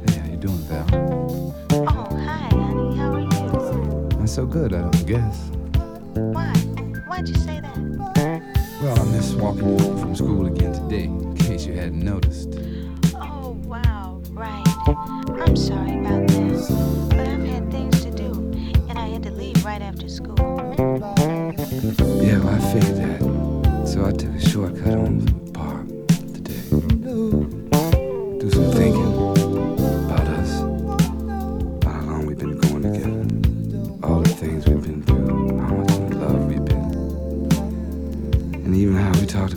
Hey, 0.06 0.20
how 0.20 0.28
you 0.30 0.38
doing, 0.38 0.64
Val? 0.70 0.86
Oh, 1.72 2.08
hi, 2.12 2.48
honey. 2.50 2.96
How 2.96 3.14
are 3.14 3.22
you? 3.22 3.28
I'm 4.20 4.28
so 4.28 4.46
good, 4.46 4.74
I 4.74 4.82
don't 4.82 5.06
guess. 5.08 5.50
Why? 6.14 6.54
Why'd 7.08 7.28
you 7.28 7.36
say 7.36 7.60
that? 7.60 7.78
Well, 8.82 9.00
I 9.00 9.04
missed 9.06 9.36
walking 9.36 9.80
home 9.80 9.98
from 10.00 10.16
school 10.16 10.46
again 10.46 10.74
today, 10.74 11.06
in 11.06 11.36
case 11.38 11.66
you 11.66 11.74
hadn't 11.74 12.04
noticed. 12.04 12.60
Oh, 13.16 13.58
wow. 13.66 14.22
Right. 14.30 14.64
I'm 14.88 15.56
sorry 15.56 15.98
about 16.00 16.28
that. 16.28 17.08
But 17.10 17.28
I've 17.28 17.46
had 17.46 17.72
things 17.72 18.04
to 18.04 18.12
do, 18.12 18.32
and 18.90 19.00
I 19.00 19.08
had 19.08 19.24
to 19.24 19.32
leave 19.32 19.66
right 19.66 19.82
after 19.82 20.08
school. 20.08 20.36
Yeah, 22.22 22.38
well, 22.40 22.54
I 22.54 22.60
figured 22.74 22.98
that. 22.98 23.22
So 23.88 24.06
I 24.06 24.12
took 24.12 24.32
a 24.36 24.40
shortcut 24.50 24.94
home 24.94 25.35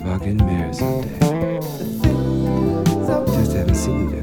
fucking 0.09 0.37
mirror 0.37 0.73
someday. 0.73 1.59
Just 3.27 3.53
haven't 3.53 3.75
seen 3.75 4.09
you. 4.09 4.18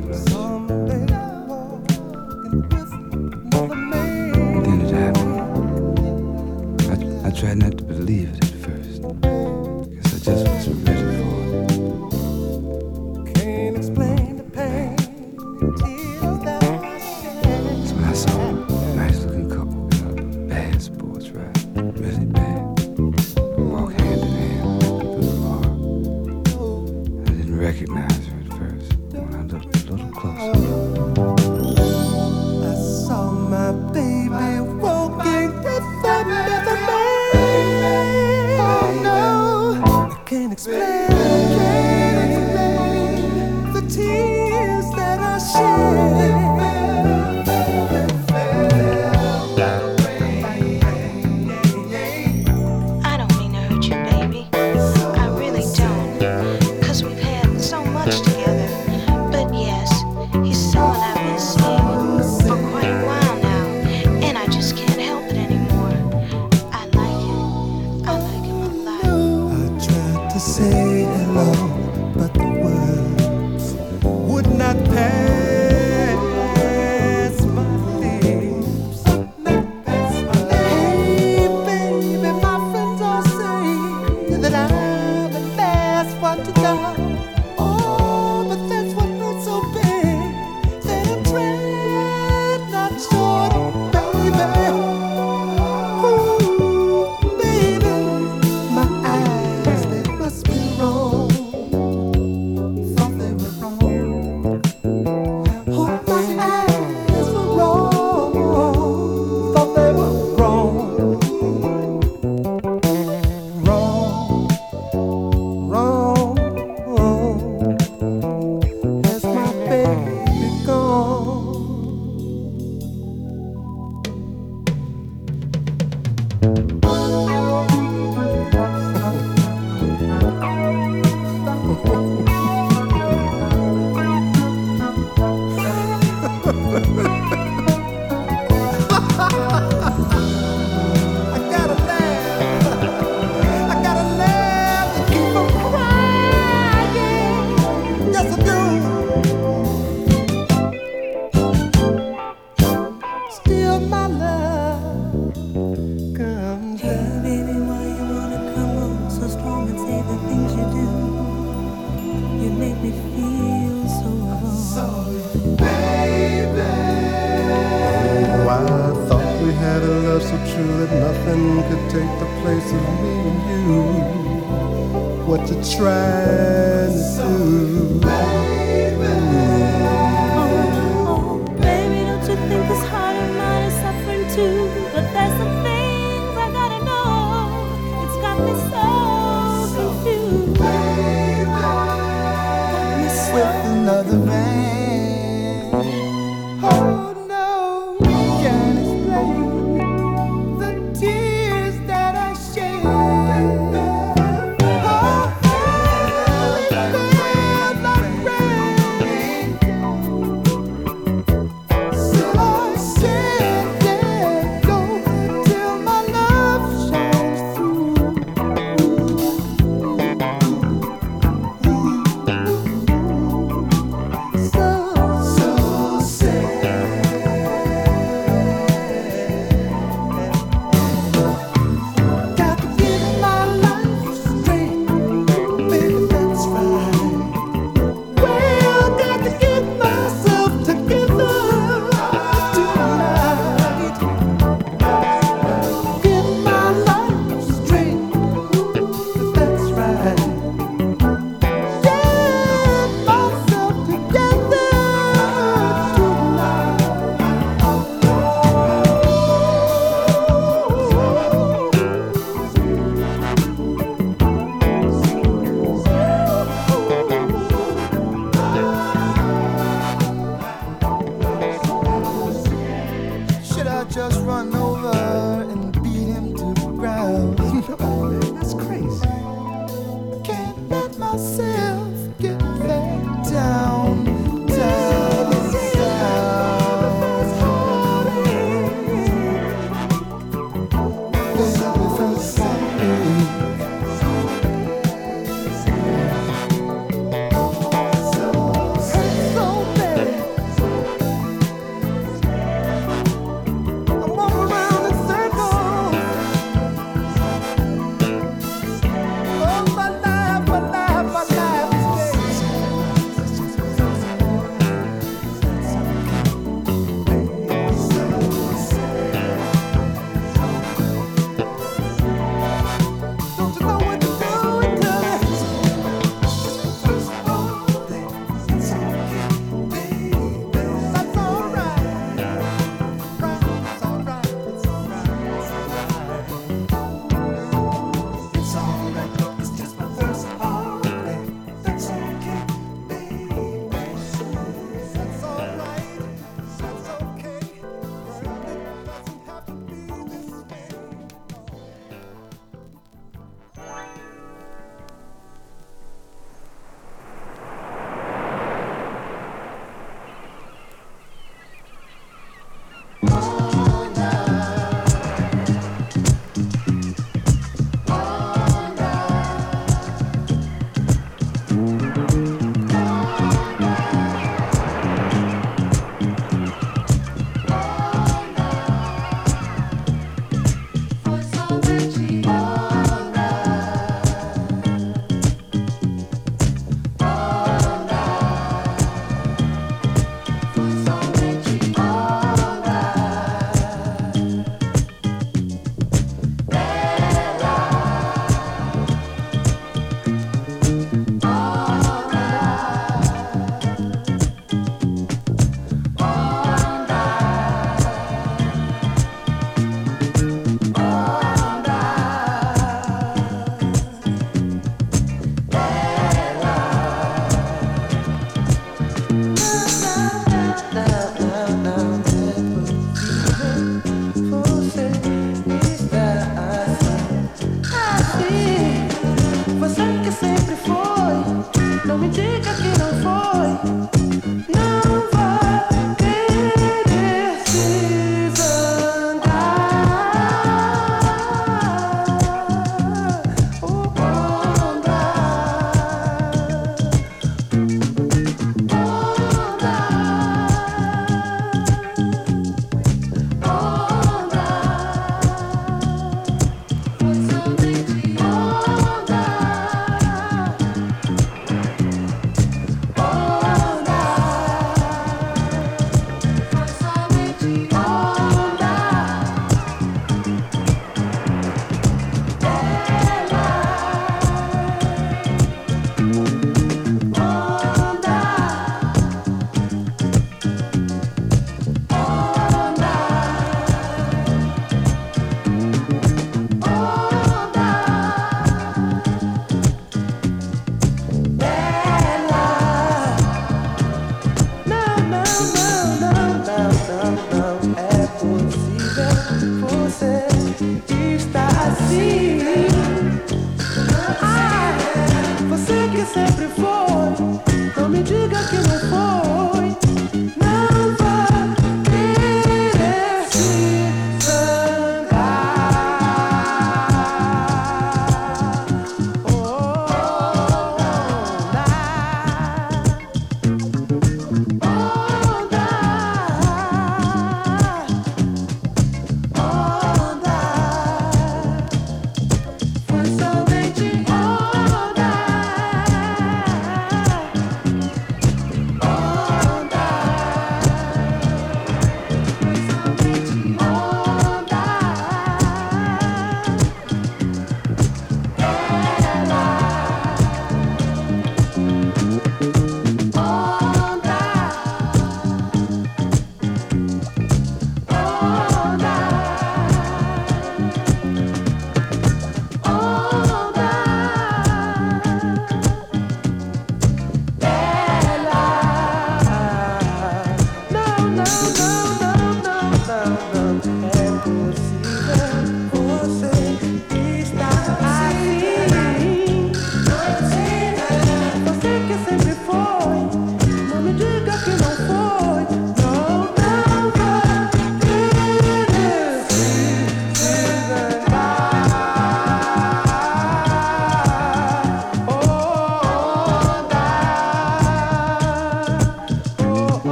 que 430.07 430.12
sempre 430.12 430.55
foi. 430.55 431.85
Não 431.85 431.99
me 431.99 432.09
diga. 432.09 432.36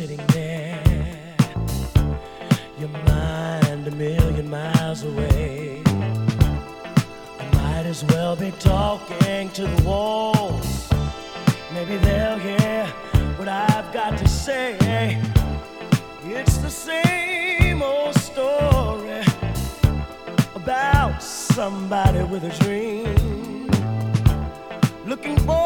sitting 0.00 0.26
there, 0.28 0.82
your 2.78 2.88
mind 2.88 3.86
a 3.86 3.90
million 3.90 4.48
miles 4.48 5.04
away. 5.04 5.82
I 7.38 7.44
might 7.52 7.84
as 7.84 8.02
well 8.04 8.34
be 8.34 8.50
talking 8.52 9.50
to 9.50 9.66
the 9.66 9.82
walls. 9.86 10.90
Maybe 11.74 11.98
they'll 11.98 12.38
hear 12.38 12.86
what 13.36 13.48
I've 13.48 13.92
got 13.92 14.16
to 14.16 14.26
say. 14.26 15.20
It's 16.24 16.56
the 16.56 16.70
same 16.70 17.82
old 17.82 18.14
story 18.14 19.22
about 20.54 21.22
somebody 21.22 22.22
with 22.22 22.44
a 22.44 22.52
dream. 22.64 23.66
Looking 25.04 25.36
for 25.40 25.59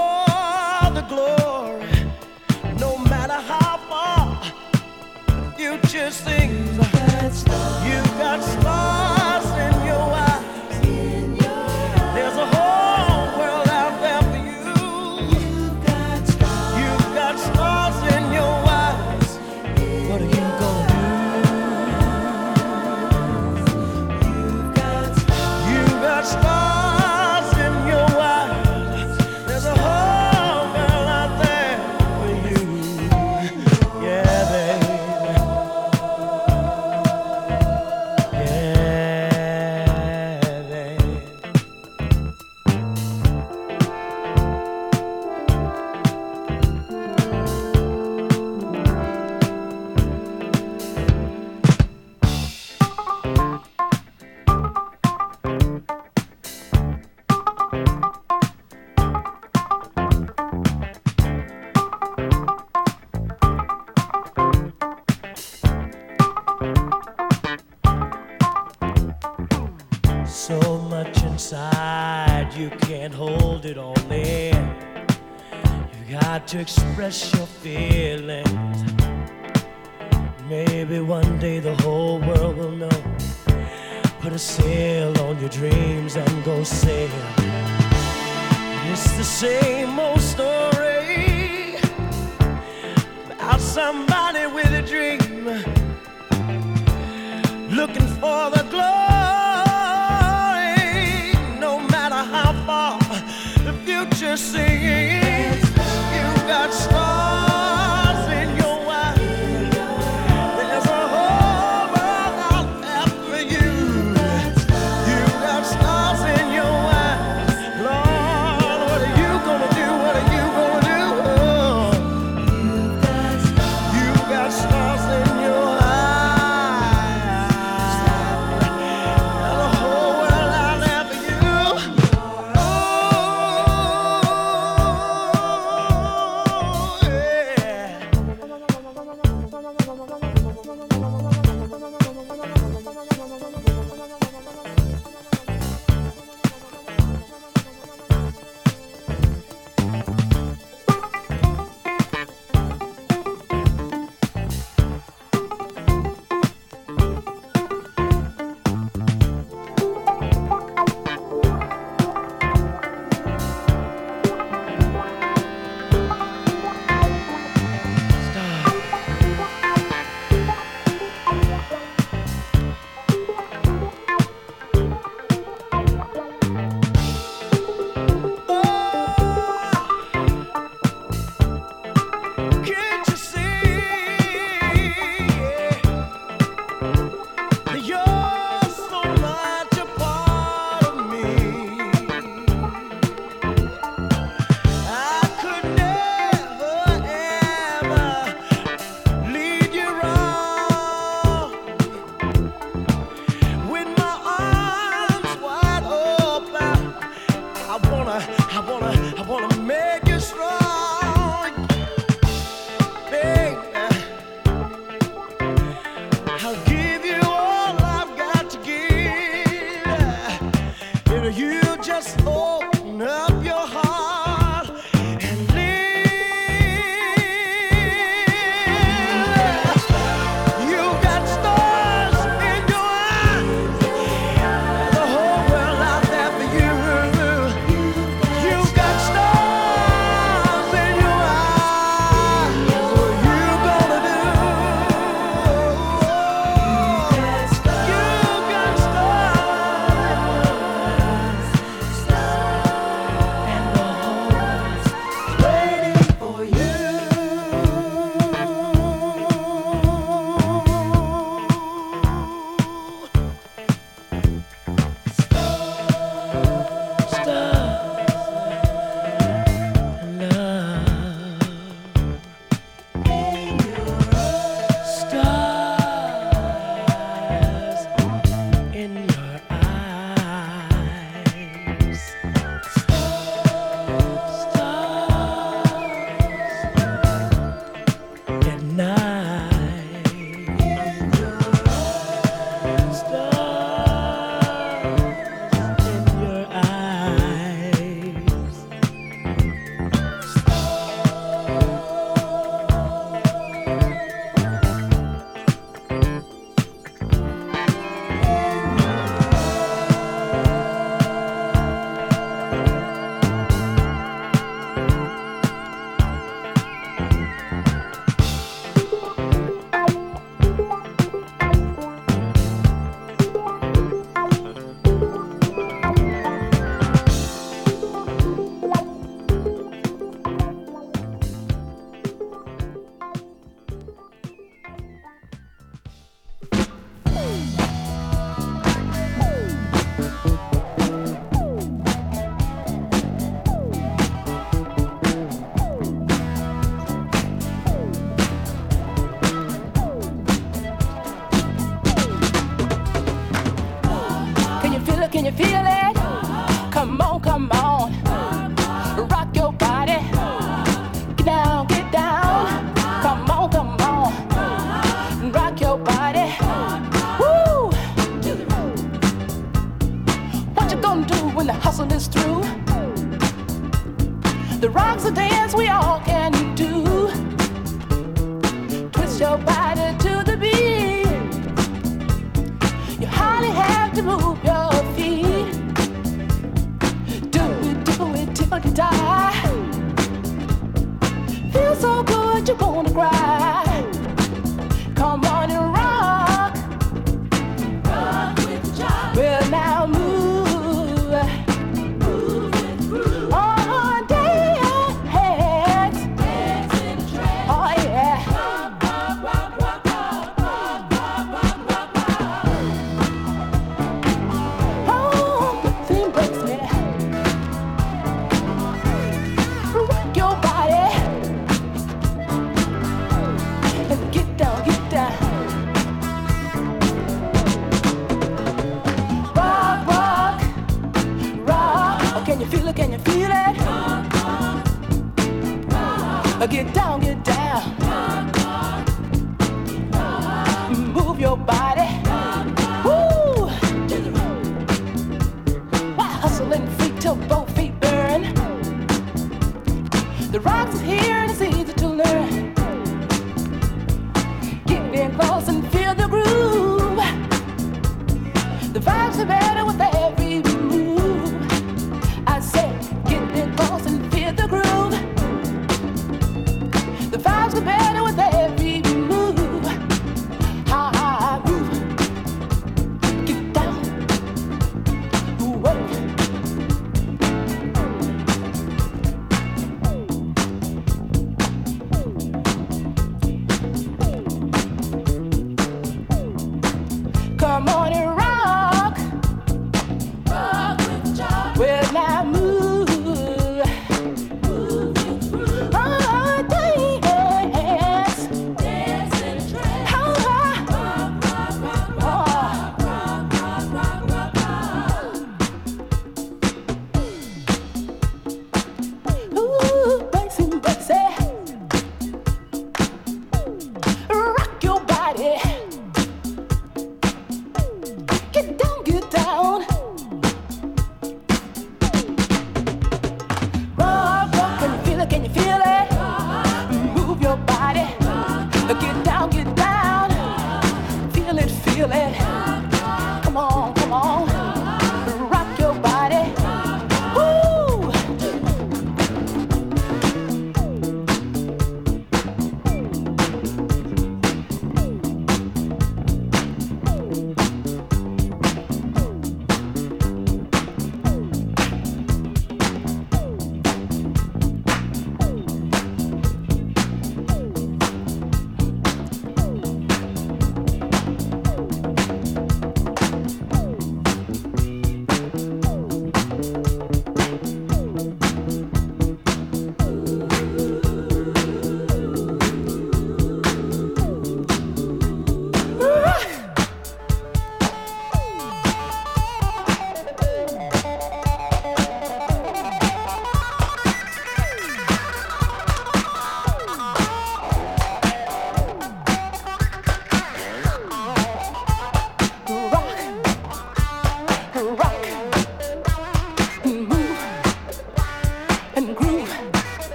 to 76.46 76.58
express 76.60 77.32
your 77.34 77.43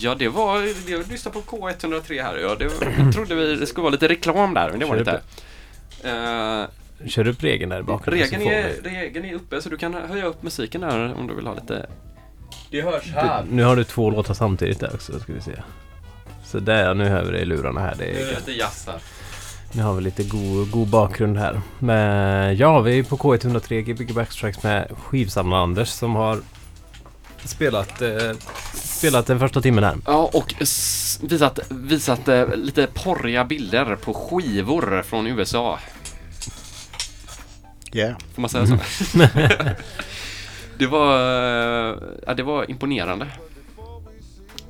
Ja, 0.00 0.14
det 0.14 0.28
var... 0.28 0.62
Jag 0.90 1.08
lyssnade 1.08 1.40
på 1.40 1.56
K103 1.56 2.22
här. 2.22 2.36
Ja, 2.36 2.54
det, 2.54 2.64
jag 2.98 3.12
trodde 3.14 3.34
vi, 3.34 3.56
det 3.56 3.66
skulle 3.66 3.82
vara 3.82 3.92
lite 3.92 4.08
reklam 4.08 4.54
där, 4.54 4.70
men 4.70 4.80
det 4.80 4.86
var 4.86 4.96
Kör 4.96 5.04
det 5.04 5.20
inte. 6.00 6.68
Uh, 7.02 7.08
Kör 7.08 7.28
upp 7.28 7.42
regeln 7.42 7.70
där 7.70 7.82
bakgrunden. 7.82 8.28
regeln, 8.28 8.52
är, 8.52 8.90
regeln 8.90 9.24
är 9.24 9.34
uppe, 9.34 9.62
så 9.62 9.68
du 9.68 9.76
kan 9.76 9.94
höja 9.94 10.24
upp 10.24 10.42
musiken 10.42 10.80
där 10.80 11.14
om 11.14 11.26
du 11.26 11.34
vill 11.34 11.46
ha 11.46 11.54
lite... 11.54 11.86
Det 12.70 12.82
hörs 12.82 13.04
Du, 13.04 13.54
nu 13.54 13.64
har 13.64 13.76
du 13.76 13.84
två 13.84 14.10
låtar 14.10 14.34
samtidigt 14.34 14.80
där 14.80 14.94
också, 14.94 15.20
ska 15.20 15.32
vi 15.32 15.40
se. 15.40 15.52
Så 16.44 16.58
där, 16.58 16.94
nu 16.94 17.08
hör 17.08 17.24
vi 17.24 17.32
det 17.32 17.38
i 17.38 17.44
lurarna 17.44 17.80
här. 17.80 17.94
Det 17.98 18.04
Nu 18.04 18.10
är 18.10 18.22
är 18.22 18.26
det 18.26 18.36
lite 18.38 18.52
jazz 18.52 18.86
här. 18.86 19.00
Nu 19.72 19.82
har 19.82 19.94
vi 19.94 20.02
lite 20.02 20.22
god, 20.22 20.70
god 20.70 20.88
bakgrund 20.88 21.36
här. 21.38 21.60
Men 21.78 22.56
ja, 22.56 22.80
vi 22.80 22.98
är 22.98 23.02
på 23.02 23.16
K103 23.16 23.80
Gbg 23.80 24.14
Backstracks 24.14 24.62
med 24.62 24.90
skivsamlaren 25.04 25.62
Anders 25.62 25.88
som 25.88 26.14
har 26.14 26.40
spelat, 27.46 28.02
eh, 28.02 28.32
spelat 28.74 29.26
den 29.26 29.38
första 29.38 29.60
timmen 29.60 29.84
här. 29.84 29.96
Ja, 30.06 30.30
och 30.32 30.54
visat, 31.20 31.58
visat 31.68 32.28
eh, 32.28 32.54
lite 32.54 32.86
porriga 32.86 33.44
bilder 33.44 33.96
på 33.96 34.14
skivor 34.14 35.02
från 35.02 35.26
USA. 35.26 35.78
Yeah. 37.92 38.16
Får 38.34 38.40
man 38.42 38.50
säga 38.50 38.66
så? 38.66 38.78
det 40.78 40.86
var, 40.86 41.16
eh, 41.18 41.96
ja, 42.26 42.34
det 42.34 42.42
var 42.42 42.70
imponerande. 42.70 43.26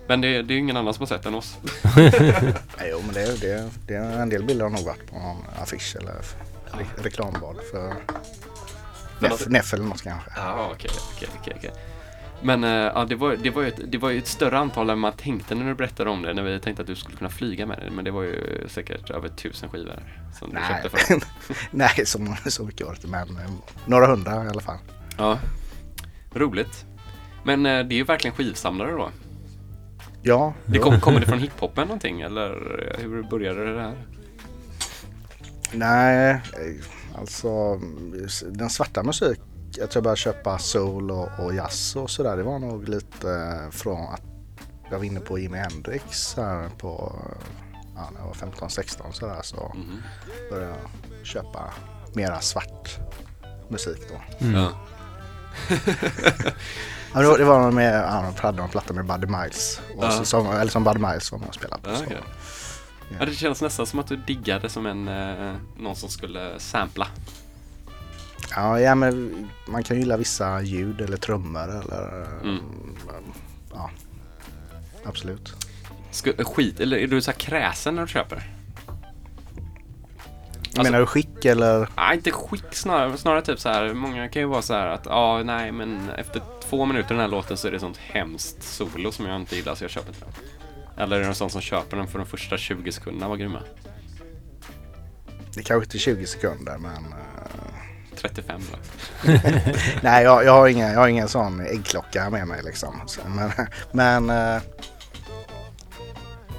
Men 0.08 0.20
det, 0.20 0.42
det 0.42 0.52
är 0.52 0.54
ju 0.54 0.58
ingen 0.60 0.76
annan 0.76 0.94
som 0.94 1.02
har 1.02 1.06
sett 1.06 1.26
än 1.26 1.34
oss. 1.34 1.56
Nej, 1.96 2.88
jo, 2.90 3.02
men 3.06 3.14
det, 3.14 3.40
det, 3.40 3.70
det 3.86 3.94
är 3.94 4.22
en 4.22 4.28
del 4.28 4.44
bilder 4.44 4.64
har 4.64 4.70
nog 4.70 4.84
varit 4.84 5.10
på 5.10 5.18
någon 5.18 5.44
affisch 5.62 5.96
eller 5.96 6.12
re- 6.72 7.02
reklamblad 7.02 7.56
för 7.70 7.94
Neff, 9.20 9.46
Neff 9.46 9.74
eller 9.74 9.84
något 9.84 10.02
kanske. 10.02 10.30
Ja, 10.36 10.70
okej, 10.72 10.90
okej, 11.16 11.54
okej. 11.58 11.70
Men 12.46 12.64
eh, 12.64 12.70
ja, 12.70 13.04
det, 13.04 13.14
var, 13.14 13.36
det, 13.36 13.50
var 13.50 13.62
ju 13.62 13.68
ett, 13.68 13.80
det 13.92 13.98
var 13.98 14.10
ett 14.10 14.26
större 14.26 14.58
antal 14.58 14.90
än 14.90 14.98
man 14.98 15.12
tänkte 15.12 15.54
när 15.54 15.66
du 15.66 15.74
berättade 15.74 16.10
om 16.10 16.22
det. 16.22 16.34
När 16.34 16.42
vi 16.42 16.60
tänkte 16.60 16.82
att 16.82 16.88
du 16.88 16.94
skulle 16.96 17.16
kunna 17.16 17.30
flyga 17.30 17.66
med 17.66 17.78
det. 17.78 17.90
Men 17.90 18.04
det 18.04 18.10
var 18.10 18.22
ju 18.22 18.64
säkert 18.68 19.10
över 19.10 19.28
tusen 19.28 19.68
skivor 19.68 20.02
som 20.38 20.50
du 20.50 20.54
Nej, 20.54 20.82
köpte 20.82 20.98
för. 20.98 21.22
Nej 21.70 22.06
så, 22.06 22.36
så 22.46 22.64
mycket 22.64 22.86
var 22.86 22.98
det 23.02 23.08
men 23.08 23.36
eh, 23.36 23.50
några 23.86 24.06
hundra 24.06 24.44
i 24.44 24.48
alla 24.48 24.60
fall. 24.60 24.76
Ja, 25.18 25.38
roligt. 26.34 26.84
Men 27.44 27.66
eh, 27.66 27.84
det 27.86 27.94
är 27.94 27.96
ju 27.96 28.04
verkligen 28.04 28.36
skivsamlare 28.36 28.92
då. 28.92 29.10
Ja, 30.22 30.54
Det 30.66 30.78
kom, 30.78 31.00
kommer 31.00 31.20
det 31.20 31.26
från 31.26 31.38
hiphopen 31.38 31.86
någonting 31.86 32.20
eller 32.20 32.50
hur 32.98 33.22
började 33.22 33.74
det 33.74 33.82
här? 33.82 33.96
nej 35.72 36.40
alltså 37.18 37.80
den 38.46 38.70
svarta 38.70 39.02
musik. 39.02 39.40
Jag 39.78 39.90
tror 39.90 39.94
jag 40.00 40.02
började 40.04 40.20
köpa 40.20 40.58
soul 40.58 41.10
och, 41.10 41.28
och 41.38 41.54
jazz 41.54 41.96
och 41.96 42.10
sådär. 42.10 42.36
Det 42.36 42.42
var 42.42 42.58
nog 42.58 42.88
lite 42.88 43.30
eh, 43.32 43.70
från 43.70 44.08
att 44.14 44.22
jag 44.90 44.98
var 44.98 45.04
inne 45.04 45.20
på 45.20 45.38
Jimi 45.38 45.58
Hendrix 45.58 46.34
här 46.36 46.68
på 46.78 47.22
ja, 47.96 48.10
när 48.12 48.20
jag 48.20 48.26
var 48.26 48.34
15-16 48.68 49.12
sådär 49.12 49.40
så 49.42 49.72
Mhm. 49.74 50.02
började 50.50 50.70
jag 51.18 51.26
köpa 51.26 51.72
mera 52.14 52.40
svart 52.40 52.96
musik 53.68 54.00
då. 54.08 54.46
Ja. 54.46 54.70
Ja, 57.14 57.20
det 57.20 57.26
var- 57.28 57.38
det 57.38 57.44
var 57.44 57.70
med, 57.70 57.94
ja, 58.04 58.32
de 58.36 58.42
hade 58.42 58.58
någon 58.58 58.68
platta 58.70 58.92
med 58.92 59.06
Buddy 59.06 59.26
Miles. 59.26 59.80
Och 59.96 60.04
Ja. 60.04 60.10
så, 60.10 60.24
som, 60.24 60.46
eller 60.50 60.70
som 60.70 60.84
Buddy 60.84 60.98
Miles 60.98 61.32
var 61.32 61.38
med 61.38 61.48
och 61.48 61.54
spelade 61.54 61.82
på. 61.82 61.90
Ja, 61.90 61.96
okej. 62.06 62.20
Ja, 63.18 63.26
det 63.26 63.32
känns 63.32 63.62
nästan 63.62 63.86
som 63.86 63.98
att 63.98 64.06
du 64.06 64.16
diggade 64.16 64.68
som 64.68 64.86
en, 64.86 65.08
eh, 65.08 65.54
någon 65.76 65.96
som 65.96 66.08
skulle 66.08 66.58
sampla. 66.60 67.06
Ja, 68.56 68.80
ja, 68.80 68.94
men 68.94 69.48
man 69.68 69.82
kan 69.82 69.96
gilla 69.98 70.16
vissa 70.16 70.62
ljud 70.62 71.00
eller 71.00 71.16
trummor 71.16 71.68
eller 71.80 72.26
Mm. 72.42 72.60
ja, 73.72 73.90
absolut. 75.04 75.54
Sku, 76.10 76.32
skit, 76.44 76.80
eller 76.80 76.96
är 76.96 77.06
du 77.06 77.20
så 77.20 77.30
här 77.30 77.38
kräsen 77.38 77.94
när 77.94 78.02
du 78.02 78.08
köper? 78.08 78.50
Alltså- 80.66 80.82
Menar 80.82 81.00
du 81.00 81.06
skick 81.06 81.44
eller? 81.44 81.88
Nej, 81.96 82.16
inte 82.16 82.30
skick 82.30 82.74
snarare, 82.74 83.16
snarare 83.16 83.42
typ 83.42 83.60
så 83.60 83.68
här. 83.68 83.94
Många 83.94 84.28
kan 84.28 84.42
ju 84.42 84.48
vara 84.48 84.62
så 84.62 84.74
här 84.74 84.86
att 84.86 85.06
ja, 85.06 85.42
nej, 85.44 85.72
men 85.72 86.10
efter 86.10 86.42
två 86.68 86.84
minuter 86.86 87.08
den 87.08 87.18
här 87.20 87.28
låten 87.28 87.56
så 87.56 87.68
är 87.68 87.72
det 87.72 87.80
sånt 87.80 87.96
hemskt 87.96 88.62
solo 88.62 89.12
som 89.12 89.26
jag 89.26 89.40
inte 89.40 89.56
gillar 89.56 89.74
så 89.74 89.84
jag 89.84 89.90
köper 89.90 90.08
inte 90.08 90.24
den. 90.24 90.34
Eller 91.04 91.16
är 91.16 91.20
det 91.20 91.26
någon 91.26 91.34
sån 91.34 91.50
som 91.50 91.60
köper 91.60 91.96
den 91.96 92.06
för 92.06 92.18
de 92.18 92.26
första 92.26 92.56
20 92.58 92.92
sekunderna 92.92 93.28
var 93.28 93.36
grymma? 93.36 93.60
Det 95.54 95.62
kanske 95.62 95.84
inte 95.84 95.96
är 95.96 96.14
20 96.16 96.26
sekunder 96.26 96.78
men 96.78 97.04
eh, 97.12 97.75
35 98.16 98.60
då. 98.72 98.78
nej 100.02 100.24
jag, 100.24 100.44
jag, 100.44 100.52
har 100.52 100.68
ingen, 100.68 100.92
jag 100.92 101.00
har 101.00 101.08
ingen 101.08 101.28
sån 101.28 101.60
äggklocka 101.60 102.30
med 102.30 102.48
mig 102.48 102.60
liksom. 102.64 103.02
Så, 103.06 103.20
men 103.28 103.50
men 103.92 104.30
eh, 104.30 104.62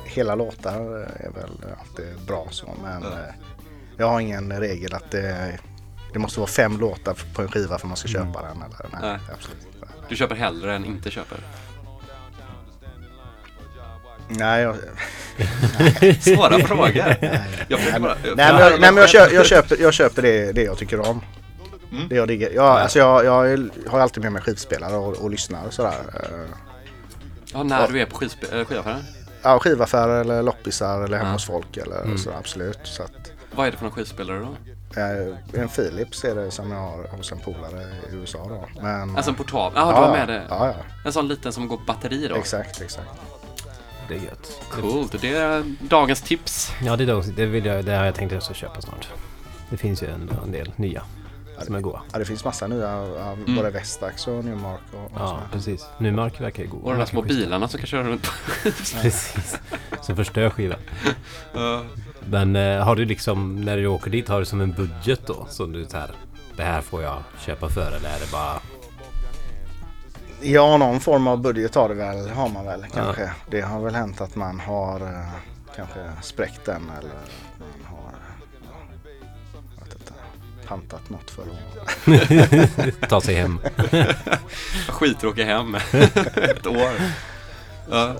hela 0.05 0.35
låtar 0.35 0.79
är 1.19 1.31
väl 1.35 1.75
alltid 1.79 2.25
bra 2.27 2.47
så 2.51 2.73
men 2.83 3.03
eh, 3.03 3.33
jag 3.97 4.09
har 4.09 4.19
ingen 4.19 4.51
regel 4.51 4.93
att 4.93 5.11
det, 5.11 5.59
det 6.13 6.19
måste 6.19 6.39
vara 6.39 6.49
fem 6.49 6.79
låtar 6.79 7.17
på 7.33 7.41
en 7.41 7.47
skiva 7.47 7.67
för 7.67 7.75
att 7.75 7.83
man 7.83 7.97
ska 7.97 8.07
köpa 8.07 8.41
den. 8.41 8.57
Eller, 8.57 8.89
nej, 8.91 9.01
Nej. 9.01 9.19
absolut. 9.33 9.67
Du 10.09 10.15
köper 10.15 10.35
hellre 10.35 10.75
än 10.75 10.85
inte 10.85 11.11
köper. 11.11 11.37
Nej, 14.29 14.61
jag, 14.61 14.75
Svåra 16.21 16.59
frågor. 16.59 16.95
Jag 17.67 17.79
nej, 17.79 17.91
men, 17.91 18.01
bara... 18.01 18.15
nej, 18.23 18.35
men, 18.35 18.59
jag, 18.59 18.79
nej, 18.79 18.91
men 18.91 19.07
köper, 19.07 19.35
jag 19.35 19.45
köper, 19.45 19.77
jag 19.81 19.93
köper 19.93 20.21
det, 20.21 20.51
det 20.51 20.63
jag 20.63 20.77
tycker 20.77 21.09
om. 21.09 21.21
Mm. 21.91 22.07
Det 22.07 22.15
jag 22.15 22.27
diggar. 22.27 22.49
Jag, 22.49 22.65
alltså 22.65 22.99
jag, 22.99 23.25
jag 23.25 23.51
är- 23.51 23.89
har 23.89 23.99
alltid 23.99 24.23
med 24.23 24.31
mig 24.31 24.41
skivspelare 24.41 24.95
och, 24.95 25.17
och 25.17 25.29
lyssnar 25.31 25.65
och 25.67 25.73
sådär. 25.73 25.95
Eh, 26.13 26.49
Ja, 27.53 27.63
när 27.63 27.87
du 27.87 28.01
är 28.01 28.05
på 28.05 28.17
skivspe- 28.17 28.59
äh, 28.59 28.65
skivaffären. 28.65 29.03
Ja, 29.41 29.59
skivaffärer 29.59 30.21
eller 30.21 30.43
loppisar 30.43 31.01
eller 31.03 31.17
hemma 31.17 31.29
Ja. 31.29 31.33
hos 31.33 31.45
folk 31.45 31.77
eller 31.77 32.01
Mm. 32.03 32.17
så 32.17 32.31
absolut. 32.39 32.79
Så 32.83 33.03
att, 33.03 33.31
Vad 33.55 33.67
är 33.67 33.71
det 33.71 33.77
för 33.77 33.83
någon 33.83 33.93
skivspelare 33.93 34.39
då? 34.39 34.55
eh, 35.01 35.61
en 35.61 35.69
Philips 35.69 36.23
är 36.23 36.35
det 36.35 36.51
som 36.51 36.71
jag 36.71 36.79
har 36.79 37.07
hos 37.17 37.31
en 37.31 37.39
polare 37.39 37.81
i 38.11 38.15
USA 38.15 38.37
då. 38.49 38.81
Men, 38.81 39.15
Alltså 39.15 39.31
en 39.31 39.35
portabel? 39.37 39.73
Ja, 39.75 39.85
du 39.89 39.93
har 39.95 40.11
med 40.11 40.27
det. 40.27 40.43
Ja, 40.49 40.67
ja. 40.67 40.73
En 41.05 41.13
sån 41.13 41.27
liten 41.27 41.53
som 41.53 41.67
går 41.67 41.77
på 41.77 41.83
batteri 41.83 42.27
då? 42.27 42.35
Exakt, 42.35 42.81
exakt. 42.81 43.07
Det 44.07 44.13
är 44.15 44.19
gött. 44.19 44.61
Coolt, 44.71 45.21
det 45.21 45.35
är 45.35 45.63
dagens 45.79 46.21
tips. 46.21 46.71
Ja, 46.83 46.95
det, 46.95 47.03
är 47.03 47.07
då, 47.07 47.21
det, 47.35 47.45
vill 47.45 47.65
jag, 47.65 47.85
det 47.85 47.91
har 47.95 48.05
jag 48.05 48.15
tänkt 48.15 48.29
att 48.31 48.33
jag 48.33 48.43
ska 48.43 48.53
köpa 48.53 48.81
snart. 48.81 49.07
Det 49.69 49.77
finns 49.77 50.03
ju 50.03 50.07
en, 50.07 50.29
en 50.43 50.51
del 50.51 50.71
nya 50.75 51.03
som 51.65 51.75
är 51.75 51.79
goda. 51.81 52.01
Ja, 52.11 52.19
det 52.19 52.25
finns 52.25 52.43
massa 52.45 52.67
nya, 52.67 53.05
ja, 53.17 53.31
Mm. 53.31 53.55
både 53.55 53.69
Vestax 53.69 54.27
och 54.27 54.45
Newmark 54.45 54.79
och, 54.93 54.99
och 55.05 55.11
Ja, 55.15 55.27
så. 55.27 55.57
precis. 55.57 55.85
Numark 55.97 56.41
verkar 56.41 56.63
ju 56.63 56.69
god. 56.69 56.83
Och 56.83 56.91
de 56.91 56.97
här 56.99 57.05
små 57.05 57.21
bilarna 57.21 57.67
som 57.67 57.77
kan 57.79 57.87
köra 57.87 58.03
runt. 58.03 58.27
Precis. 58.63 59.57
Som 60.01 60.15
förstör 60.15 60.49
skivan. 60.49 60.79
Ja. 61.53 61.83
Men 62.29 62.55
eh, 62.55 62.83
har 62.83 62.95
du 62.95 63.05
liksom, 63.05 63.61
när 63.61 63.77
du 63.77 63.87
åker 63.87 64.11
dit, 64.11 64.27
har 64.27 64.39
du 64.39 64.45
som 64.45 64.61
en 64.61 64.71
budget 64.71 65.21
då? 65.27 65.45
Som 65.49 65.71
du 65.71 65.85
så 65.85 65.97
här, 65.97 66.11
det 66.55 66.63
här 66.63 66.81
får 66.81 67.03
jag 67.03 67.23
köpa 67.39 67.69
för 67.69 67.87
eller 67.87 68.09
är 68.09 68.19
det 68.19 68.31
bara... 68.31 68.59
Ja, 70.41 70.77
någon 70.77 70.99
form 70.99 71.27
av 71.27 71.41
budget 71.41 71.75
har 71.75 71.89
det 71.89 71.95
väl, 71.95 72.29
har 72.29 72.49
man 72.49 72.65
väl 72.65 72.85
kanske. 72.93 73.31
Det 73.49 73.61
har 73.61 73.81
väl 73.81 73.95
hänt 73.95 74.21
att 74.21 74.35
man 74.35 74.59
har 74.59 75.01
eh, 75.01 75.29
kanske 75.75 75.99
spräckt 76.21 76.65
den 76.65 76.81
eller 76.99 77.11
man 77.59 77.95
har 77.97 78.06
pantat 80.67 81.09
något 81.09 81.31
för 81.31 81.43
att 81.43 81.49
Ta 83.09 83.21
sig 83.21 83.35
hem. 83.35 83.59
Skitråkig 84.87 85.43
hem. 85.43 85.75
Ett 86.35 86.67
år. 86.67 86.91
Ja. 87.89 88.15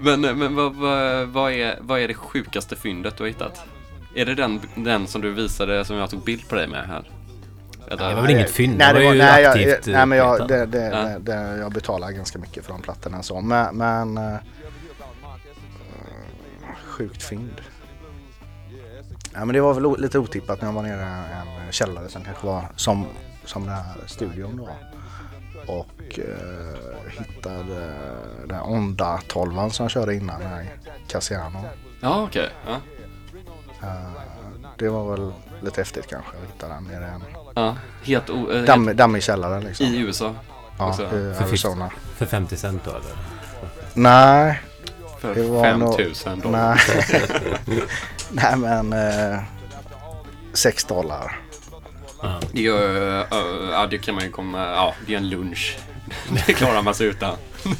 Men, 0.00 0.20
men 0.20 0.54
vad, 0.54 0.74
vad, 0.74 1.28
vad, 1.28 1.52
är, 1.52 1.78
vad 1.80 2.00
är 2.00 2.08
det 2.08 2.14
sjukaste 2.14 2.76
fyndet 2.76 3.16
du 3.16 3.22
har 3.22 3.28
hittat? 3.28 3.60
Är 4.14 4.26
det 4.26 4.34
den, 4.34 4.60
den 4.74 5.06
som 5.06 5.20
du 5.20 5.32
visade 5.32 5.84
som 5.84 5.96
jag 5.96 6.10
tog 6.10 6.24
bild 6.24 6.48
på 6.48 6.54
dig 6.54 6.66
med 6.66 6.86
här? 6.86 7.10
Eller? 7.90 8.08
Det 8.08 8.14
var 8.14 8.22
väl 8.22 8.30
inget 8.30 8.50
fynd? 8.50 8.78
Nej, 8.78 8.94
det 8.94 9.04
var 9.04 9.12
ju 9.12 9.18
nej, 9.18 9.42
jag, 9.42 9.50
aktivt 9.50 9.86
nej, 9.86 10.06
men 10.06 10.18
jag, 10.18 10.34
upprättad. 10.40 10.68
det, 10.68 10.78
det, 10.78 10.84
Ja. 10.86 11.18
det, 11.18 11.18
det, 11.18 11.58
jag 11.58 11.72
betalar 11.72 12.10
ganska 12.10 12.38
mycket 12.38 12.64
för 12.64 12.72
de 12.72 12.82
plattorna 12.82 13.22
så. 13.22 13.40
Men, 13.40 13.76
men 13.76 14.18
eh, 14.18 14.36
sjukt 16.86 17.22
fynd. 17.22 17.60
Ja, 19.38 19.44
men 19.44 19.54
det 19.54 19.60
var 19.60 19.74
väl 19.74 20.00
lite 20.00 20.18
otippat 20.18 20.60
när 20.60 20.68
jag 20.68 20.72
var 20.74 20.82
nere 20.82 21.00
i 21.00 21.66
en 21.66 21.72
källare 21.72 22.08
som 22.08 22.24
kanske 22.24 22.46
var 22.46 22.68
som, 22.76 23.06
som 23.44 23.64
den 23.66 23.74
här 23.74 23.94
studion 24.06 24.56
då. 24.56 24.68
Och 25.72 26.18
eh, 26.18 27.10
hittade 27.18 27.92
den 28.46 28.60
Onda 28.60 29.20
12 29.28 29.70
som 29.70 29.84
jag 29.84 29.90
körde 29.90 30.14
innan, 30.14 30.40
den 30.40 30.48
här 30.48 30.66
Cassiano. 31.08 31.64
Ja, 32.00 32.22
okej. 32.22 32.48
Ja. 32.66 32.76
Eh, 33.82 34.10
det 34.78 34.88
var 34.88 35.10
väl 35.10 35.32
lite 35.60 35.80
häftigt 35.80 36.06
kanske 36.06 36.30
att 36.36 36.54
hitta 36.54 36.68
den 36.68 36.84
nere 36.84 37.04
i 37.04 37.08
en 37.08 37.22
Ja. 37.54 37.76
Helt, 38.02 38.30
o, 38.30 38.50
eh, 38.52 38.76
helt 38.76 38.96
dammig, 38.96 39.22
källare 39.22 39.60
liksom. 39.60 39.86
i 39.86 39.98
USA. 39.98 40.34
ja, 40.78 40.88
också. 40.88 41.02
i 41.02 41.34
För 41.34 41.44
Arizona. 41.44 41.90
För 42.16 42.26
50 42.26 42.56
cent 42.56 42.84
då 42.84 42.90
eller? 42.90 43.16
Nej, 43.94 44.62
För 45.18 45.34
Det 45.34 45.42
var 45.42 45.62
5000 45.62 46.40
dollar. 46.40 46.82
Nej, 47.66 47.82
Nej 48.32 48.56
men 48.56 48.92
eh, 48.92 49.40
6 50.52 50.84
dollar. 50.84 51.40
Ja. 52.22 52.40
Ju, 52.52 52.76
eh, 52.76 53.26
ja, 53.70 53.86
det 53.90 53.98
kan 53.98 54.14
man 54.14 54.24
ju 54.24 54.30
komma... 54.30 54.58
Ja, 54.58 54.94
det 55.06 55.14
är 55.14 55.18
en 55.18 55.28
lunch. 55.28 55.78
Det 56.46 56.52
klarar 56.52 56.82
man 56.82 56.94
sig 56.94 57.06
utan. 57.06 57.36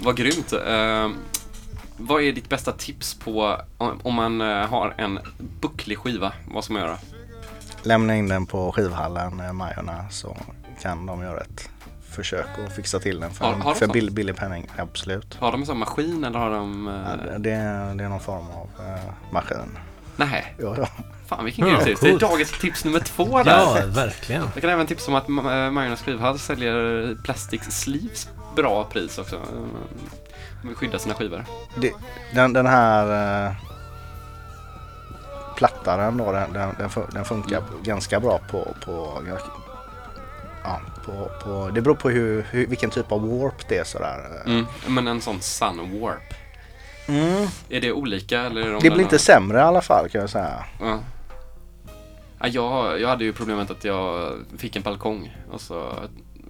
vad 0.00 0.16
grymt. 0.16 0.52
Eh, 0.52 1.10
vad 1.96 2.22
är 2.22 2.32
ditt 2.32 2.48
bästa 2.48 2.72
tips 2.72 3.14
på 3.14 3.60
om, 3.78 4.00
om 4.02 4.14
man 4.14 4.40
eh, 4.40 4.66
har 4.66 4.94
en 4.98 5.18
bucklig 5.60 5.98
skiva? 5.98 6.32
Vad 6.46 6.64
ska 6.64 6.72
man 6.72 6.82
göra? 6.82 6.98
Lämna 7.82 8.16
in 8.16 8.28
den 8.28 8.46
på 8.46 8.72
skivhallen, 8.72 9.40
eh, 9.40 9.52
Majorna, 9.52 10.10
så 10.10 10.36
kan 10.82 11.06
de 11.06 11.22
göra 11.22 11.40
ett 11.40 11.70
försök 12.18 12.46
att 12.66 12.72
fixa 12.76 12.98
till 12.98 13.20
den 13.20 13.30
för, 13.30 13.44
Har- 13.44 13.52
har 13.52 13.72
de 13.74 13.78
för 13.78 13.86
bill, 13.86 14.10
billig 14.10 14.36
penning. 14.36 14.66
Absolut. 14.78 15.34
Har 15.40 15.52
de 15.52 15.60
en 15.60 15.66
sån 15.66 15.78
maskin 15.78 16.24
eller 16.24 16.38
har 16.38 16.50
de... 16.50 16.86
Ja, 17.06 17.12
Eh, 17.12 17.32
det, 17.32 17.38
det 17.38 17.50
är 17.50 17.94
det 17.94 18.04
är 18.04 18.08
någon 18.08 18.20
form 18.20 18.46
av 18.50 18.68
eh, 18.86 19.10
maskin. 19.32 19.78
nej, 20.16 20.54
Ja, 20.58 20.74
ja. 20.78 20.88
fan 21.26 21.44
vilken 21.44 21.66
Ja, 21.68 21.74
grym 21.74 21.84
tips. 21.84 22.00
Det 22.00 22.10
är 22.10 22.18
dagens 22.18 22.58
tips 22.60 22.84
nummer 22.84 23.00
två 23.00 23.42
där. 23.42 23.50
Ja, 23.50 23.78
verkligen. 23.86 24.42
Jag 24.54 24.60
kan 24.62 24.70
även 24.70 24.86
tipsa 24.86 25.10
om 25.10 25.14
att 25.14 25.26
Ma- 25.26 25.70
Majornas 25.70 26.00
skrivhall 26.00 26.38
säljer 26.38 27.16
Plastics 27.24 27.66
Sleeves 27.80 28.28
bra 28.56 28.84
pris 28.84 29.18
också. 29.18 29.36
Eh, 29.36 29.42
De 30.62 30.68
vill 30.68 30.76
skydda 30.76 30.98
sina 30.98 31.14
skivor. 31.14 31.44
Det, 31.76 31.92
den, 32.34 32.52
den 32.52 32.66
här 32.66 33.46
eh, 33.46 33.52
plattaren 35.56 36.16
då, 36.16 36.32
den, 36.32 36.52
den, 36.52 36.74
den, 36.78 36.88
fun- 36.88 37.10
den 37.12 37.24
funkar 37.24 37.62
ganska 37.82 38.20
bra 38.20 38.40
på, 38.50 38.74
på, 38.84 39.22
ja, 40.64 40.80
på, 41.04 41.30
på 41.44 41.70
det 41.74 41.80
beror 41.82 41.94
på 41.94 42.10
hur, 42.10 42.46
hur, 42.50 42.66
vilken 42.66 42.90
typ 42.90 43.12
av 43.12 43.38
warp 43.38 43.68
det 43.68 43.78
är 43.78 43.84
sådär. 43.84 44.42
Mm. 44.46 44.66
Men 44.86 45.08
en 45.08 45.20
sån 45.20 45.40
Sun 45.40 46.00
Warp. 46.00 46.34
Mm. 47.08 47.46
Är 47.68 47.80
det 47.80 47.92
olika 47.92 48.40
eller? 48.40 48.70
De 48.72 48.78
Det 48.82 48.90
blir 48.90 49.02
inte 49.02 49.18
sämre 49.18 49.58
i 49.58 49.62
alla 49.62 49.80
fall 49.82 50.08
kan 50.08 50.20
jag 50.20 50.30
säga. 50.30 50.64
Ja. 50.80 50.98
Ja, 52.40 52.48
jag, 52.48 53.00
jag 53.00 53.08
hade 53.08 53.24
ju 53.24 53.32
problemet 53.32 53.70
att 53.70 53.84
jag 53.84 54.32
fick 54.58 54.76
en 54.76 54.82
balkong 54.82 55.36
och 55.50 55.60
så 55.60 55.92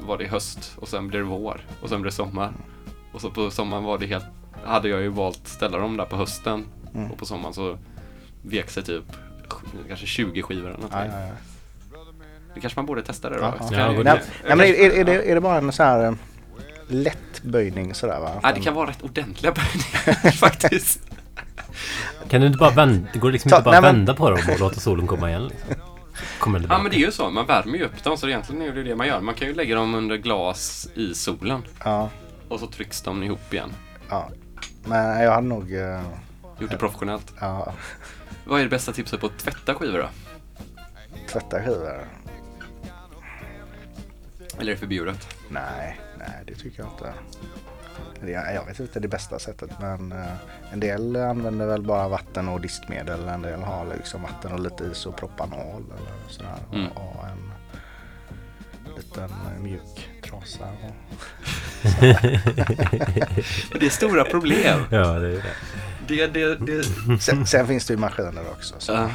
var 0.01 0.19
det 0.19 0.27
höst 0.27 0.73
och 0.77 0.89
sen 0.89 1.09
blev 1.09 1.23
det 1.23 1.29
vår 1.29 1.61
och 1.83 1.89
sen 1.89 2.03
blev 2.03 2.11
det 2.11 2.17
sommar. 2.17 2.53
Och 3.13 3.21
så 3.21 3.31
på 3.31 3.51
sommaren 3.51 3.85
var 3.85 3.99
det 3.99 4.07
helt, 4.07 4.25
hade 4.65 4.89
jag 4.89 5.01
ju 5.01 5.09
valt 5.09 5.49
ställa 5.49 5.79
dem 5.79 5.97
där 5.97 6.05
på 6.05 6.17
hösten 6.17 6.65
Mm. 6.95 7.11
och 7.11 7.19
på 7.19 7.27
sommaren 7.27 7.55
så 7.55 7.79
vek 8.43 8.71
sig 8.71 8.83
typ 8.83 9.05
kanske 9.89 10.07
20 10.07 10.43
skivor 10.43 10.69
eller 10.69 10.79
något. 10.79 10.93
Ja, 10.93 11.05
ja, 11.05 11.21
ja. 11.21 11.33
Det 12.59 12.63
kanske 12.63 12.79
man 12.79 12.87
borde 12.87 13.03
testa 13.03 13.31
det 13.31 13.37
då. 13.37 13.43
Ja, 13.43 13.55
ja. 13.61 13.67
Ja, 13.79 13.87
Nej, 13.93 14.05
jag 14.05 14.19
nej, 14.47 14.57
men 14.57 14.61
är, 14.61 15.01
är, 15.01 15.05
det, 15.05 15.31
är 15.31 15.35
det 15.35 15.41
bara 15.41 15.59
en 15.59 15.73
så 15.73 15.83
här 15.83 16.05
eh, 16.05 16.13
lätt 16.89 17.43
böjning 17.43 17.95
sådär 17.95 18.21
va? 18.21 18.31
Nej, 18.43 18.53
det 18.55 18.61
kan 18.61 18.75
vara 18.75 18.91
rätt 18.91 19.03
ordentliga 19.03 19.53
böjningar 19.53 20.31
faktiskt. 20.37 21.01
Kan 22.29 22.41
du 22.41 22.47
inte 22.47 22.59
bara 22.59 22.71
vända? 22.71 23.09
Det 23.13 23.19
går 23.19 23.33
liksom 23.33 23.51
Ta- 23.51 23.57
inte 23.57 23.65
bara 23.65 23.71
nej, 23.73 23.83
men- 23.83 23.95
vända 23.97 24.15
på 24.15 24.31
dem 24.31 24.39
och 24.53 24.61
låta 24.61 24.81
solen 24.81 25.07
komma 25.07 25.29
igen 25.31 25.47
liksom. 25.47 25.75
Kommer 26.39 26.67
Ja 26.69 26.79
men 26.79 26.91
det 26.91 26.97
är 26.97 27.07
ju 27.07 27.13
så, 27.13 27.31
man 27.31 27.47
värmer 27.47 27.79
ju 27.79 27.85
upp 27.85 28.05
dem 28.05 28.17
så 28.17 28.29
egentligen 28.29 28.63
är 28.63 28.73
det 28.73 28.83
det 28.83 28.97
man 28.97 29.07
gör. 29.07 29.21
Man 29.21 29.35
kan 29.35 29.49
ju 29.49 29.55
lägga 29.55 29.75
dem 29.75 29.95
under 29.95 30.17
glas 30.17 30.89
i 30.95 31.15
solen 31.15 31.63
Ja, 31.85 32.09
och 32.49 32.61
så 32.61 32.67
trycks 32.67 33.03
de 33.03 33.23
ihop 33.23 33.55
igen. 33.55 33.73
ja. 34.09 34.29
Men 34.85 35.23
jag 35.23 35.33
hade 35.33 35.47
nog... 35.47 35.75
eh, 35.75 36.01
Gjort 36.61 36.71
det 36.71 36.77
professionellt. 36.77 37.33
Ja, 37.41 37.73
Vad 38.45 38.59
är 38.61 38.65
det 38.65 38.71
bästa 38.71 38.93
tipset 38.93 39.21
på 39.21 39.27
att 39.27 39.39
tvätta 39.39 39.75
skivor 39.75 39.99
då? 39.99 40.09
tvätta 41.33 41.59
skivor. 41.63 42.05
Eller 44.59 44.73
är 44.73 44.75
det 44.75 44.81
förbjudet? 44.81 45.29
Nej, 45.49 46.01
nej 46.19 46.43
det 46.47 46.55
tycker 46.55 46.83
jag 46.83 46.93
inte. 46.93 47.13
Det, 48.21 48.31
jag 48.31 48.67
vet 48.67 48.81
inte 48.81 49.01
det 49.01 49.09
bästa 49.09 49.39
sättet 49.39 49.71
men 49.81 50.13
eh, 50.13 50.73
en 50.73 50.81
del 50.81 51.17
använder 51.17 51.67
väl 51.67 51.83
bara 51.83 52.09
vatten 52.09 52.49
och 52.49 52.61
diskmedel. 52.61 53.29
En 53.29 53.43
del 53.43 53.61
har 53.61 53.87
liksom 53.97 54.23
vatten 54.23 54.53
och 54.53 54.61
lite 54.61 54.85
is 54.85 55.07
och 55.07 55.17
propanol 55.17 55.85
eller 55.85 56.29
sådär. 56.29 56.57
Mm. 56.73 56.93
Och, 56.93 57.25
en 57.29 57.53
liten 58.97 59.31
mjuk 59.63 60.09
trasa. 60.23 60.65
Och, 60.65 61.25
Det 63.81 63.87
är 63.87 63.91
stora 63.91 64.25
problem. 64.25 64.81
Ja, 64.91 65.13
det 65.13 65.29
är 65.29 65.43
det. 65.43 65.43
Det, 66.07 66.27
det, 66.27 66.55
det... 66.57 66.85
sen, 67.21 67.47
sen 67.47 67.67
finns 67.67 67.87
det 67.87 67.95
ju 67.95 67.99
maskiner 67.99 68.51
också. 68.51 68.75
Så. 68.79 68.93
Ja. 68.93 69.11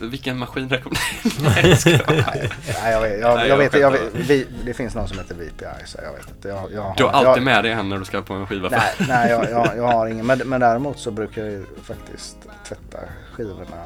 Vilken 0.00 0.38
maskin 0.38 0.68
rekommenderar 0.68 1.42
Nej, 1.54 1.68
jag 1.70 1.78
skojar. 1.78 2.52
Nej, 2.82 2.92
jag 2.92 3.00
vet, 3.00 3.20
jag, 3.20 3.48
jag 3.48 3.72
jag 3.74 3.80
jag 3.94 4.10
vi, 4.12 4.46
det 4.64 4.74
finns 4.74 4.94
någon 4.94 5.08
som 5.08 5.18
heter 5.18 5.34
VPI 5.34 5.86
så 5.86 5.98
jag 6.02 6.12
vet 6.12 6.30
inte. 6.30 6.48
Jag, 6.48 6.72
jag, 6.72 6.94
Du 6.96 7.04
har 7.04 7.12
jag, 7.12 7.26
alltid 7.26 7.42
med 7.44 7.64
dig 7.64 7.72
en 7.72 7.88
när 7.88 7.98
du 7.98 8.04
ska 8.04 8.22
på 8.22 8.34
en 8.34 8.46
skiva. 8.46 8.68
Nej, 8.68 8.94
nej 9.08 9.30
jag, 9.30 9.50
jag, 9.50 9.76
jag 9.76 9.82
har 9.88 10.06
ingen. 10.06 10.26
Men, 10.26 10.38
men 10.38 10.60
däremot 10.60 10.98
så 10.98 11.10
brukar 11.10 11.42
jag 11.42 11.50
ju 11.50 11.64
faktiskt 11.82 12.36
tvätta 12.68 12.98
skivorna 13.32 13.76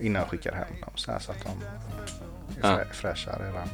innan 0.00 0.20
jag 0.22 0.30
skickar 0.30 0.52
hem 0.52 0.80
dem. 0.80 0.90
Så, 0.94 1.12
här, 1.12 1.18
så 1.18 1.32
att 1.32 1.38
de 1.44 1.48
är 1.48 2.70
Ja. 2.70 2.76
frä, 2.76 2.86
fräscha 2.92 3.30
redan 3.38 3.68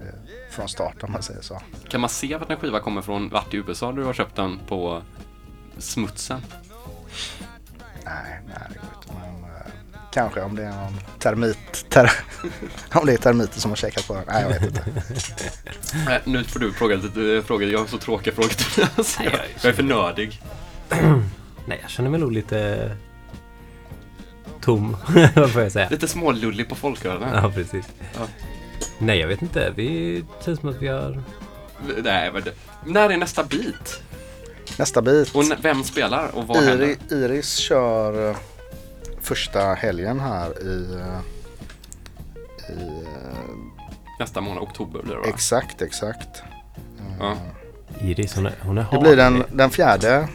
eh, 0.00 0.14
från 0.50 0.68
start 0.68 1.02
om 1.02 1.12
man 1.12 1.22
säger 1.22 1.40
så. 1.42 1.60
Kan 1.88 2.00
man 2.00 2.10
se 2.10 2.36
vart 2.36 2.50
en 2.50 2.56
skiva 2.56 2.80
kommer 2.80 3.02
från? 3.02 3.28
Vart 3.28 3.54
i 3.54 3.56
USA 3.56 3.92
du 3.92 4.04
har 4.04 4.12
köpt 4.12 4.36
den 4.36 4.58
på 4.68 5.02
smutsen? 5.78 6.40
Nej, 8.04 8.40
nej 8.46 8.56
det 8.68 8.78
går 8.78 8.88
inte. 8.96 9.03
Eh, 10.16 10.22
kanske 10.22 10.40
om 10.40 10.56
det 10.56 10.62
är 10.62 10.70
någon 10.70 11.00
termit. 11.18 11.86
Ter, 11.88 12.12
om 12.92 13.06
det 13.06 13.12
är 13.12 13.16
termiter 13.16 13.60
som 13.60 13.70
har 13.70 13.76
käkat 13.76 14.06
på 14.06 14.14
den. 14.14 14.24
Nej, 14.26 14.42
jag 14.42 14.48
vet 14.48 14.62
inte. 14.62 14.84
Nej, 16.06 16.20
nu 16.24 16.44
får 16.44 16.60
du 16.60 16.72
fråga 16.72 16.96
lite 16.96 17.42
frågor. 17.46 17.68
Jag 17.68 17.78
har 17.78 17.86
så 17.86 17.98
tråkiga 17.98 18.34
frågor 18.34 18.48
till 18.48 18.82
dig. 18.82 18.90
Alltså, 18.96 19.22
jag, 19.22 19.32
jag 19.32 19.64
är 19.64 19.72
för 19.72 19.82
nördig. 19.82 20.42
Nej, 21.66 21.78
jag 21.82 21.90
känner 21.90 22.10
mig 22.10 22.20
nog 22.20 22.32
lite 22.32 22.90
tom, 24.60 24.96
vad 25.34 25.50
får 25.50 25.62
jag 25.62 25.72
säga. 25.72 25.88
Lite 25.90 26.08
smålullig 26.08 26.68
på 26.68 26.74
folkölen. 26.74 27.28
Ja, 27.34 27.52
precis. 27.54 27.86
Ja. 28.14 28.26
Nej, 28.98 29.18
jag 29.18 29.28
vet 29.28 29.42
inte. 29.42 29.72
Vi 29.76 30.24
känns 30.44 30.60
som 30.60 30.68
att 30.68 30.82
vi 30.82 30.88
har... 30.88 31.22
Nej, 32.02 32.30
det, 32.44 32.52
när 32.86 33.10
är 33.10 33.16
nästa 33.16 33.44
bit? 33.44 34.02
Nästa 34.78 35.02
bit. 35.02 35.34
Och 35.34 35.44
vem 35.62 35.84
spelar 35.84 36.36
och 36.36 36.46
vad 36.46 36.56
händer? 36.56 36.86
Iri, 36.86 36.96
Iris 37.10 37.56
kör 37.56 38.30
eh, 38.30 38.36
första 39.24 39.74
helgen 39.74 40.20
här 40.20 40.62
i, 40.62 40.98
i 42.72 43.04
Nästa 44.18 44.40
månad, 44.40 44.62
oktober 44.62 45.02
blir 45.02 45.14
det 45.14 45.20
va? 45.20 45.26
Exakt, 45.28 45.82
exakt. 45.82 46.42
Ja. 47.20 47.36
Iris, 48.00 48.34
hon 48.34 48.46
är, 48.46 48.54
hon 48.60 48.78
är 48.78 48.86
Det 48.90 48.98
blir 48.98 49.16
den, 49.16 49.44
den 49.52 49.70
fjärde, 49.70 50.28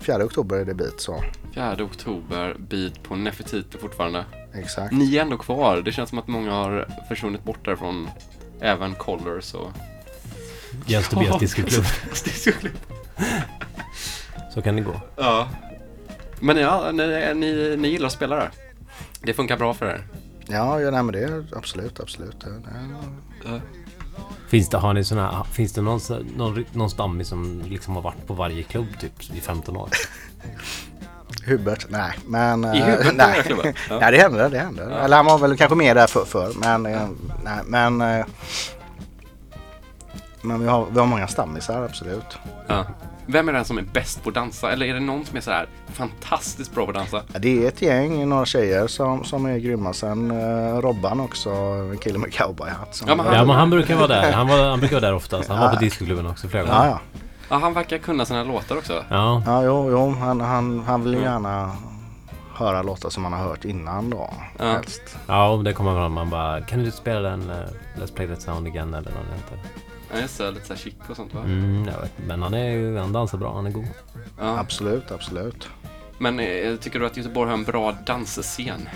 fjärde 0.00 0.24
oktober 0.24 0.56
är 0.56 0.64
det 0.64 0.74
bit 0.74 1.00
så. 1.00 1.22
4 1.56 1.84
oktober, 1.84 2.56
bit 2.58 3.02
på 3.02 3.16
Nefertiti 3.16 3.78
fortfarande. 3.78 4.24
Exakt. 4.54 4.92
Ni 4.92 5.16
är 5.16 5.22
ändå 5.22 5.38
kvar. 5.38 5.76
Det 5.76 5.92
känns 5.92 6.08
som 6.08 6.18
att 6.18 6.28
många 6.28 6.52
har 6.52 6.88
försvunnit 7.08 7.44
bort 7.44 7.64
därifrån. 7.64 8.10
Även 8.60 8.94
Colors 8.94 9.54
och... 9.54 9.70
Jens 10.86 11.08
Tobias. 11.08 11.38
Discoklubb. 11.38 11.84
Så 14.54 14.62
kan 14.62 14.76
det 14.76 14.82
gå. 14.82 15.00
Ja. 15.16 15.48
Men 16.40 16.56
ja, 16.56 16.90
ni, 16.92 17.34
ni, 17.34 17.76
ni 17.76 17.88
gillar 17.88 18.06
att 18.06 18.12
spela 18.12 18.36
där? 18.36 18.50
Det 19.20 19.34
funkar 19.34 19.56
bra 19.56 19.74
för 19.74 19.86
er? 19.86 20.06
Ja, 20.46 20.80
ja 20.80 20.90
nej, 20.90 21.02
men 21.02 21.12
det 21.12 21.24
är 21.24 21.44
absolut, 21.56 22.00
absolut. 22.00 22.40
Det, 22.40 22.50
det, 23.42 23.60
Finns 24.48 24.68
det, 24.68 24.78
har 24.78 24.94
ni 24.94 25.04
såna 25.04 25.30
här, 25.30 25.44
finns 25.44 25.72
det 25.72 25.82
någon, 25.82 26.00
någon, 26.36 26.64
någon 26.72 26.90
stammis 26.90 27.28
som 27.28 27.62
liksom 27.68 27.94
har 27.94 28.02
varit 28.02 28.26
på 28.26 28.34
varje 28.34 28.62
klubb 28.62 28.86
typ 29.00 29.34
i 29.34 29.40
15 29.40 29.76
år? 29.76 29.90
Hubert, 31.46 31.86
nej. 31.88 32.12
Men, 32.26 32.64
I 32.64 32.78
eh, 32.78 32.86
Hubert 32.86 33.14
nej. 33.14 33.42
klubben? 33.42 33.74
Ja. 33.90 33.98
nej, 34.00 34.12
det 34.12 34.18
händer, 34.18 34.50
det 34.50 34.58
händer. 34.58 34.90
Ja. 34.90 34.98
Eller 34.98 35.16
han 35.16 35.26
var 35.26 35.38
väl 35.38 35.56
kanske 35.56 35.76
mer 35.76 35.94
där 35.94 36.06
för, 36.06 36.24
för 36.24 36.52
men, 36.60 36.86
eh, 36.86 37.08
nej, 37.44 37.60
men, 37.66 38.00
eh, 38.00 38.26
men 40.42 40.60
vi 40.60 40.66
har, 40.68 40.86
vi 40.90 40.98
har 40.98 41.06
många 41.06 41.28
stammisar, 41.28 41.82
absolut. 41.82 42.38
Ja. 42.66 42.86
Vem 43.28 43.48
är 43.48 43.52
den 43.52 43.64
som 43.64 43.78
är 43.78 43.82
bäst 43.82 44.22
på 44.22 44.28
att 44.28 44.34
dansa? 44.34 44.72
Eller 44.72 44.86
är 44.86 44.94
det 44.94 45.00
någon 45.00 45.24
som 45.24 45.36
är 45.36 45.40
så 45.40 45.50
här 45.50 45.66
fantastiskt 45.92 46.74
bra 46.74 46.84
på 46.84 46.90
att 46.90 46.96
dansa? 46.96 47.22
Ja, 47.32 47.38
Det 47.38 47.64
är 47.64 47.68
ett 47.68 47.82
gäng, 47.82 48.28
några 48.28 48.46
tjejer 48.46 48.86
som, 48.86 49.24
som 49.24 49.46
är 49.46 49.58
grymma. 49.58 49.92
Sen 49.92 50.30
uh, 50.30 50.80
Robban 50.80 51.20
också, 51.20 51.50
en 51.50 51.98
kille 51.98 52.18
med 52.18 52.32
cowboyhatt. 52.32 53.02
Ja, 53.06 53.14
men 53.14 53.26
Ja, 53.26 53.44
men 53.44 53.56
han 53.56 53.70
brukar 53.70 53.96
vara 53.96 54.06
där. 54.06 54.32
Han, 54.32 54.48
var, 54.48 54.68
han 54.70 54.80
brukar 54.80 54.96
vara 54.96 55.06
där 55.06 55.14
oftast. 55.14 55.48
Han 55.48 55.58
var 55.58 55.66
Ja. 55.66 55.72
på 55.74 55.80
discoklubben 55.80 56.26
också 56.26 56.48
flera 56.48 56.66
ja, 56.66 56.74
gånger. 56.74 56.88
ja. 56.88 57.00
Ja, 57.48 57.56
han 57.56 57.72
verkar 57.74 57.98
kunna 57.98 58.24
sina 58.24 58.44
låtar 58.44 58.76
också. 58.76 59.04
Ja. 59.10 59.42
Ja, 59.46 59.64
jo, 59.64 59.90
jo 59.90 60.10
han, 60.20 60.40
han, 60.40 60.80
han 60.86 61.04
vill 61.04 61.14
ju 61.14 61.20
gärna 61.20 61.76
höra 62.54 62.82
låtar 62.82 63.10
som 63.10 63.24
han 63.24 63.32
har 63.32 63.40
hört 63.44 63.64
innan 63.64 64.10
då. 64.10 64.30
Ja. 64.58 64.64
Helst. 64.64 65.16
Ja, 65.26 65.60
det 65.64 65.72
kommer 65.72 65.94
fram. 65.94 66.12
Man 66.12 66.30
bara, 66.30 66.60
kan 66.60 66.84
du 66.84 66.90
spela 66.90 67.20
den 67.20 67.40
uh, 67.50 67.56
Let's 68.02 68.14
Play 68.14 68.28
That 68.28 68.42
Sound 68.42 68.66
Again 68.66 68.94
eller 68.94 69.10
heter? 69.10 69.58
Ja, 70.12 70.20
just 70.20 70.38
det. 70.38 70.50
Lite 70.50 70.66
så 70.66 70.72
här 70.74 70.80
chic 70.80 70.94
och 71.08 71.16
sånt 71.16 71.34
va? 71.34 71.40
Mm, 71.40 71.88
jag 71.94 72.00
vet. 72.00 72.12
Men 72.26 72.42
han 72.42 72.54
är 72.54 72.70
ju, 72.70 72.96
han 72.98 73.12
dansar 73.12 73.38
bra. 73.38 73.54
Han 73.54 73.66
är 73.66 73.70
god. 73.70 73.86
Ja. 74.38 74.58
Absolut, 74.58 75.10
absolut. 75.10 75.68
Men 76.18 76.40
eh, 76.40 76.76
tycker 76.76 76.98
du 77.00 77.06
att 77.06 77.16
Göteborg 77.16 77.50
har 77.50 77.54
en 77.58 77.64
bra 77.64 77.92
dansscen? 77.92 78.88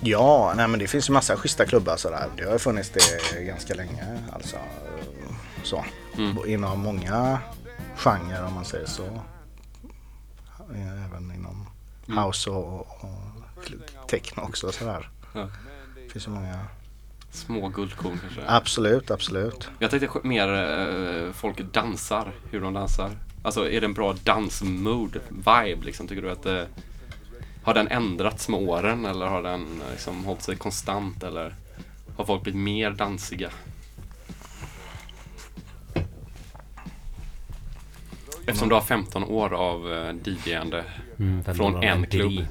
Ja, 0.00 0.52
nej 0.56 0.68
men 0.68 0.78
det 0.78 0.86
finns 0.86 1.08
ju 1.08 1.12
massa 1.12 1.36
schyssta 1.36 1.64
klubbar 1.66 1.96
sådär. 1.96 2.28
Det 2.36 2.44
har 2.44 2.52
ju 2.52 2.58
funnits 2.58 2.90
det 2.90 3.42
ganska 3.44 3.74
länge. 3.74 4.18
Alltså, 4.32 4.56
så. 5.62 5.84
Mm. 6.18 6.36
Inom 6.46 6.80
många 6.80 7.38
genrer 7.96 8.44
om 8.46 8.54
man 8.54 8.64
säger 8.64 8.86
så. 8.86 9.20
Även 10.70 11.32
inom 11.34 11.66
Mm. 12.08 12.24
house 12.24 12.50
och, 12.50 12.80
och 12.80 14.08
techno 14.08 14.42
också 14.42 14.72
sådär. 14.72 15.08
Ja. 15.34 15.48
Det 16.04 16.12
finns 16.12 16.26
ju 16.26 16.30
många 16.30 16.58
Små 17.34 17.68
guldkorn 17.68 18.18
kanske. 18.22 18.40
Absolut, 18.46 19.10
absolut. 19.10 19.68
Jag 19.78 19.90
tänkte 19.90 20.20
mer 20.22 20.48
eh, 20.48 21.32
folk 21.32 21.60
dansar, 21.72 22.32
hur 22.50 22.60
de 22.60 22.74
dansar. 22.74 23.10
Alltså 23.42 23.70
är 23.70 23.80
det 23.80 23.86
en 23.86 23.94
bra 23.94 24.12
dansmood, 24.24 25.20
vibe 25.30 25.84
liksom? 25.84 26.08
Tycker 26.08 26.22
du 26.22 26.30
att 26.30 26.42
det, 26.42 26.66
har 27.64 27.74
den 27.74 27.88
ändrats 27.88 28.48
med 28.48 28.60
åren 28.60 29.04
eller 29.04 29.26
har 29.26 29.42
den 29.42 29.62
eh, 29.62 29.90
liksom 29.90 30.24
hållit 30.24 30.42
sig 30.42 30.56
konstant 30.56 31.22
eller 31.22 31.54
har 32.16 32.24
folk 32.24 32.42
blivit 32.42 32.60
mer 32.60 32.90
dansiga? 32.90 33.50
Eftersom 38.46 38.68
du 38.68 38.74
har 38.74 38.82
15 38.82 39.24
år 39.24 39.54
av 39.54 39.92
eh, 39.92 40.14
DJande 40.24 40.84
Mm, 41.18 41.44
från 41.44 41.82
en 41.82 42.06
klubb. 42.06 42.46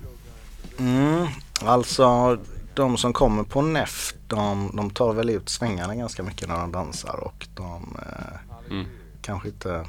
Mm, 0.79 1.27
alltså 1.61 2.37
de 2.75 2.97
som 2.97 3.13
kommer 3.13 3.43
på 3.43 3.61
NEF 3.61 4.13
de, 4.27 4.71
de 4.73 4.89
tar 4.89 5.13
väl 5.13 5.29
ut 5.29 5.49
svängarna 5.49 5.95
ganska 5.95 6.23
mycket 6.23 6.47
när 6.47 6.57
de 6.59 6.71
dansar 6.71 7.15
och 7.23 7.47
de 7.55 7.97
eh, 8.01 8.39
Mm. 8.69 8.85
kanske 9.21 9.47
inte 9.47 9.85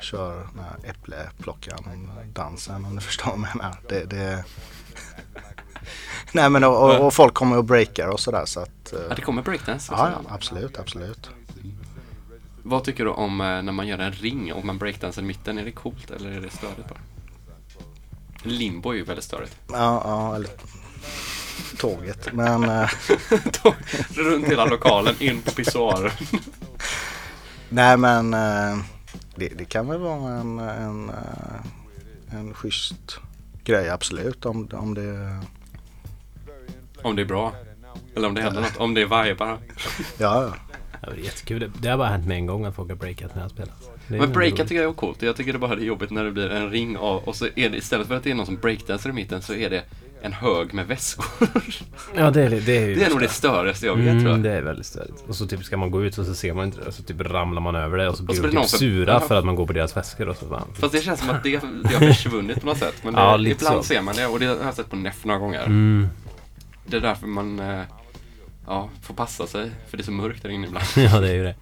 kör 0.00 0.34
den 0.54 0.64
här 0.64 0.90
äppleplockaren 0.90 2.10
dansen 2.32 2.84
om 2.84 2.94
du 2.94 3.00
förstår 3.10 3.24
vad 3.24 3.34
jag 3.34 3.56
menar. 3.56 3.76
Det, 3.88 4.04
det... 4.04 4.44
Nej 6.32 6.50
men 6.50 6.64
och, 6.64 6.82
och, 6.84 7.06
och 7.06 7.14
folk 7.14 7.34
kommer 7.34 7.56
och 7.58 7.64
breakar 7.64 8.08
och 8.08 8.20
sådär 8.20 8.44
så 8.46 8.60
att 8.60 8.92
eh, 8.92 8.98
Ja, 9.08 9.14
det 9.14 9.22
kommer 9.22 9.42
breakdance. 9.42 9.92
ja, 9.96 10.10
ja, 10.10 10.34
absolut, 10.34 10.78
absolut. 10.78 11.30
Vad 12.62 12.84
tycker 12.84 13.04
du 13.04 13.10
om 13.10 13.40
eh, 13.40 13.46
när 13.62 13.72
man 13.72 13.86
gör 13.86 13.98
en 13.98 14.12
ring 14.12 14.52
och 14.52 14.64
man 14.64 14.78
breakdansar 14.78 15.22
i 15.22 15.24
mitten? 15.24 15.58
Är 15.58 15.64
det 15.64 15.72
coolt 15.72 16.10
eller 16.10 16.30
är 16.30 16.40
det 16.40 16.50
störigt 16.50 16.88
bara? 16.88 16.98
Limbo 18.42 18.90
är 18.90 18.94
ju 18.94 19.04
väldigt 19.04 19.24
störigt. 19.24 19.56
Ja, 19.68 20.02
ja, 20.04 20.34
eller 20.36 20.50
tåget. 21.78 22.32
Men 22.32 22.64
eh, 22.64 22.88
Runt 24.14 24.46
hela 24.46 24.64
lokalen, 24.64 25.14
in 25.18 25.42
på 25.42 25.50
pissoaren. 25.50 26.10
nej 27.68 27.96
men 27.96 28.34
eh, 28.34 28.78
det, 29.34 29.48
det 29.48 29.64
kan 29.64 29.88
väl 29.88 29.98
vara 29.98 30.32
en, 30.32 30.58
en, 30.58 31.08
eh, 31.08 32.36
en 32.38 32.54
schysst 32.54 33.18
grej 33.64 33.90
absolut 33.90 34.44
om, 34.44 34.68
om 34.72 34.94
det 34.94 35.38
Om 37.02 37.16
det 37.16 37.22
är 37.22 37.26
bra. 37.26 37.52
Eller 38.16 38.28
om 38.28 38.34
det 38.34 38.42
händer 38.42 38.60
något. 38.60 38.76
Om 38.76 38.94
det 38.94 39.00
är 39.00 39.24
vibar. 39.24 39.58
Ja, 40.18 40.52
ja. 40.52 40.54
Det 41.00 41.20
är 41.20 41.24
jättekul. 41.24 41.60
Det, 41.60 41.70
det 41.80 41.88
har 41.88 41.98
bara 41.98 42.08
hänt 42.08 42.26
med 42.26 42.36
en 42.36 42.46
gång 42.46 42.64
att 42.64 42.74
folk 42.74 42.88
har 42.88 42.96
breakat 42.96 43.34
när 43.34 43.42
jag 43.42 43.50
spelat. 43.50 43.90
Men 44.06 44.32
breaka 44.32 44.54
roligt. 44.54 44.68
tycker 44.68 44.82
jag 44.82 44.90
är 44.90 44.94
coolt. 44.94 45.22
Jag 45.22 45.36
tycker 45.36 45.52
det 45.52 45.58
bara 45.58 45.72
är 45.72 45.78
jobbigt 45.78 46.10
när 46.10 46.24
det 46.24 46.30
blir 46.30 46.50
en 46.50 46.70
ring 46.70 46.96
av 46.96 47.24
och 47.24 47.36
så 47.36 47.46
är 47.56 47.70
det 47.70 47.76
istället 47.76 48.08
för 48.08 48.14
att 48.14 48.24
det 48.24 48.30
är 48.30 48.34
någon 48.34 48.46
som 48.46 48.56
breakdansar 48.56 49.10
i 49.10 49.12
mitten 49.12 49.42
så 49.42 49.54
är 49.54 49.70
det 49.70 49.84
en 50.22 50.32
hög 50.32 50.74
med 50.74 50.86
väskor. 50.86 51.26
Ja, 52.16 52.30
det 52.30 52.42
är 52.42 52.50
det. 52.50 52.76
är, 52.76 52.86
ju 52.88 52.94
Det 52.94 53.04
är 53.04 53.10
nog 53.10 53.20
det 53.20 53.28
störigaste 53.28 53.86
jag 53.86 53.96
vet 53.96 54.04
tror 54.04 54.12
Mm, 54.20 54.26
jag. 54.26 54.42
det 54.42 54.50
är 54.52 54.62
väldigt 54.62 54.86
störigt. 54.86 55.24
Och 55.28 55.36
så 55.36 55.46
typ 55.46 55.64
ska 55.64 55.76
man 55.76 55.90
gå 55.90 56.04
ut 56.04 56.18
och 56.18 56.26
så 56.26 56.34
ser 56.34 56.54
man 56.54 56.64
inte 56.64 56.80
det. 56.80 56.86
Och 56.86 56.94
så 56.94 57.02
typ 57.02 57.20
ramlar 57.20 57.62
man 57.62 57.74
över 57.76 57.98
det 57.98 58.08
och 58.08 58.16
så 58.16 58.22
blir 58.22 58.36
så 58.36 58.42
de 58.42 58.48
blir 58.48 58.50
typ 58.50 58.58
någon 58.60 58.68
för- 58.68 58.78
sura 58.78 59.12
Ja. 59.12 59.20
för 59.20 59.34
att 59.38 59.44
man 59.44 59.54
går 59.56 59.66
på 59.66 59.72
deras 59.72 59.96
väskor 59.96 60.28
och 60.28 60.36
så 60.36 60.44
bara... 60.46 60.62
Fast 60.74 60.92
det 60.92 61.00
känns 61.00 61.20
som 61.20 61.30
att 61.30 61.42
det, 61.42 61.50
det 61.82 61.94
har 61.94 62.06
försvunnit 62.12 62.60
på 62.60 62.66
något 62.66 62.78
sätt. 62.78 62.94
Men 63.02 63.14
det, 63.14 63.20
Ja, 63.20 63.36
lite 63.36 63.54
ibland 63.64 63.76
så. 63.76 63.82
ser 63.82 64.02
man 64.02 64.14
det 64.16 64.26
och 64.26 64.40
det 64.40 64.46
har 64.46 64.56
jag 64.64 64.74
sett 64.74 64.90
på 64.90 64.96
NEF 64.96 65.24
några 65.24 65.40
gånger. 65.40 65.64
Mm. 65.64 66.08
Det 66.86 66.96
är 66.96 67.00
därför 67.00 67.26
man 67.26 67.60
eh, 67.60 67.82
ja, 68.66 68.88
får 69.02 69.14
passa 69.14 69.46
sig. 69.46 69.70
För 69.90 69.96
det 69.96 70.00
är 70.02 70.04
så 70.04 70.12
mörkt 70.12 70.42
där 70.42 70.48
inne 70.50 70.66
ibland. 70.66 70.86
Ja, 70.96 71.20
det 71.20 71.28
är 71.28 71.34
ju 71.34 71.42
det. 71.44 71.54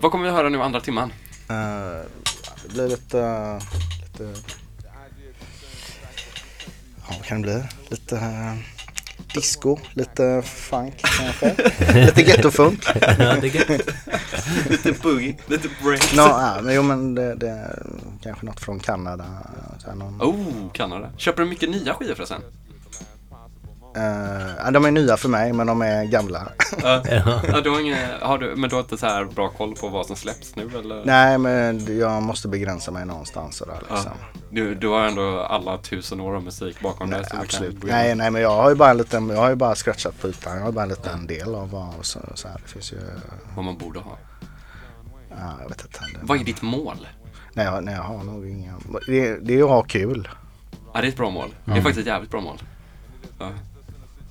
Vad 0.00 0.10
kommer 0.12 0.24
vi 0.24 0.30
höra 0.30 0.48
nu 0.48 0.62
andra 0.62 0.80
timman? 0.80 1.12
Eh, 1.48 1.54
det 2.66 2.72
blir 2.74 2.88
lite, 2.88 3.58
lite 4.02 4.40
Ja, 7.08 7.14
vad 7.18 7.24
kan 7.26 7.42
det 7.42 7.48
bli? 7.48 7.62
Lite 7.88 8.16
eh, 8.16 8.54
disco, 9.34 9.78
lite 9.92 10.42
funk 10.42 10.94
kanske. 11.02 11.54
lite 12.04 12.22
gettofunk. 12.22 12.80
Ja, 13.00 13.16
det 13.16 13.46
är 13.48 13.70
gött. 13.70 13.88
Lite 14.70 14.92
boogie, 14.92 15.36
lite 15.46 15.68
break. 15.82 16.14
Nå, 16.16 16.22
ja, 16.22 16.58
men 16.62 16.74
jo 16.74 16.82
men 16.82 17.14
det, 17.14 17.34
det 17.34 17.48
är 17.48 17.82
kanske 18.22 18.46
något 18.46 18.60
från 18.60 18.80
Kanada. 18.80 19.24
Så 19.78 19.86
här, 19.88 19.96
någon, 19.96 20.22
Oh, 20.22 20.72
Kanada. 20.72 21.10
Köper 21.16 21.42
du 21.42 21.48
mycket 21.48 21.70
nya 21.70 21.94
skivor 21.94 22.14
förresten? 22.14 22.40
Ja, 24.64 24.70
de 24.70 24.84
är 24.84 24.90
nya 24.90 25.16
för 25.16 25.28
mig 25.28 25.52
men 25.52 25.66
de 25.66 25.82
är 25.82 26.04
gamla. 26.04 26.48
Ja. 26.82 27.02
ja, 27.48 27.60
du 27.60 27.70
har 27.70 27.80
ingen, 27.80 27.98
har 28.20 28.38
du, 28.38 28.56
men 28.56 28.70
du 28.70 28.76
har 28.76 28.82
inte 28.82 28.96
så 28.98 29.06
här 29.06 29.24
bra 29.24 29.48
koll 29.48 29.74
på 29.74 29.88
vad 29.88 30.06
som 30.06 30.16
släpps 30.16 30.56
nu 30.56 30.70
eller? 30.78 31.02
Nej 31.04 31.38
men 31.38 31.98
jag 31.98 32.22
måste 32.22 32.48
begränsa 32.48 32.90
mig 32.90 33.06
någonstans 33.06 33.56
sådär 33.56 33.78
liksom. 33.90 34.12
Du, 34.50 34.74
du 34.74 34.88
har 34.88 35.00
ändå 35.06 35.40
alla 35.40 35.78
tusen 35.78 36.20
år 36.20 36.34
av 36.36 36.42
musik 36.44 36.80
bakom 36.80 37.10
dig. 37.10 37.24
absolut. 37.32 37.82
Nej, 37.82 38.14
nej 38.14 38.30
men 38.30 38.42
jag 38.42 38.50
har 38.56 38.70
ju 38.70 38.76
bara 38.76 38.90
en 38.90 38.96
liten, 38.96 39.28
jag 39.28 39.36
har 39.40 39.48
ju 39.50 39.56
bara 39.56 39.74
scratchat 39.74 40.20
på 40.20 40.28
ytan. 40.28 40.56
Jag 40.56 40.64
har 40.64 40.72
bara 40.72 40.82
en 40.82 40.88
liten 40.88 41.26
del 41.26 41.54
av 41.54 41.70
vad 41.70 41.92
så, 42.02 42.18
så 42.34 42.48
här, 42.48 42.60
det 42.64 42.68
finns 42.72 42.92
ju, 42.92 42.98
Vad 43.56 43.64
man 43.64 43.78
borde 43.78 43.98
ha. 43.98 44.18
ja, 45.30 45.36
jag 45.62 45.68
vet 45.68 45.84
inte. 45.84 45.98
Det, 45.98 46.18
Vad 46.26 46.40
är 46.40 46.44
ditt 46.44 46.62
mål? 46.62 47.06
nej, 47.52 47.66
jag, 47.66 47.84
nej, 47.84 47.94
jag 47.94 48.02
har 48.02 48.24
nog 48.24 48.48
inga, 48.50 48.74
det, 49.06 49.36
det 49.36 49.58
är 49.58 49.62
att 49.62 49.68
ha 49.68 49.82
kul. 49.82 50.28
Ja, 50.94 51.00
det 51.00 51.06
är 51.06 51.08
ett 51.08 51.16
bra 51.16 51.30
mål. 51.30 51.48
Det 51.64 51.70
är 51.70 51.72
Mm. 51.72 51.82
faktiskt 51.84 52.00
ett 52.00 52.06
jävligt 52.12 52.30
bra 52.30 52.40
mål. 52.40 52.62
Ja. 53.38 53.50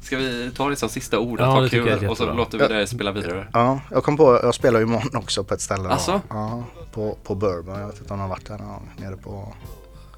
Ska 0.04 0.18
vi 0.18 0.52
ta 0.56 0.70
det 0.70 0.76
som 0.76 0.90
sista 0.90 1.20
ord? 1.20 1.40
Ja, 1.40 1.44
Att 1.46 1.54
ha 1.54 1.62
det 1.62 1.70
tycker 1.70 1.88
jag 1.90 2.00
kul 2.00 2.10
och 2.10 2.18
så 2.18 2.34
låter 2.34 2.58
vi 2.58 2.68
dig 2.68 2.88
spela 2.88 3.12
vidare. 3.12 3.48
Ja, 3.54 3.80
jag 3.92 4.04
kom 4.04 4.18
på, 4.18 4.40
jag 4.44 4.56
spelar 4.56 4.80
ju 4.80 4.86
imorgon 4.86 5.16
också 5.16 5.44
på 5.44 5.54
ett 5.54 5.62
ställe. 5.62 5.90
Asså? 5.90 6.22
Ja, 6.30 6.64
på, 6.92 7.18
på 7.24 7.36
Bourbon. 7.36 7.80
Jag 7.80 7.88
vet 7.88 8.00
inte 8.00 8.14
om 8.14 8.20
du 8.20 8.22
har 8.24 8.30
varit 8.30 8.46
där 8.48 8.58
någon. 8.58 8.90
Nere 8.98 9.18
på, 9.18 9.54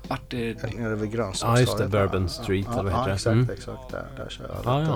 Vart 0.07 0.34
är 0.34 0.78
nere 0.80 0.95
vid 0.95 1.12
Grönsakstorget. 1.12 1.56
Ja, 1.56 1.60
just 1.62 1.78
det. 1.78 1.88
där. 1.88 2.07
Bourbon 2.07 2.30
Street, 2.30 2.66
ja, 2.74 2.80
eller 2.80 2.91
vad 2.91 3.10
ja, 3.10 3.14
heter 3.14 3.14
det? 3.14 3.14
exakt, 3.14 3.34
Mm. 3.34 3.49
exakt. 3.49 3.91
Där, 3.91 4.24
där 4.24 4.30
kör 4.30 4.44
jag 4.44 4.74
Ja, 4.74 4.80
lite, 4.80 4.91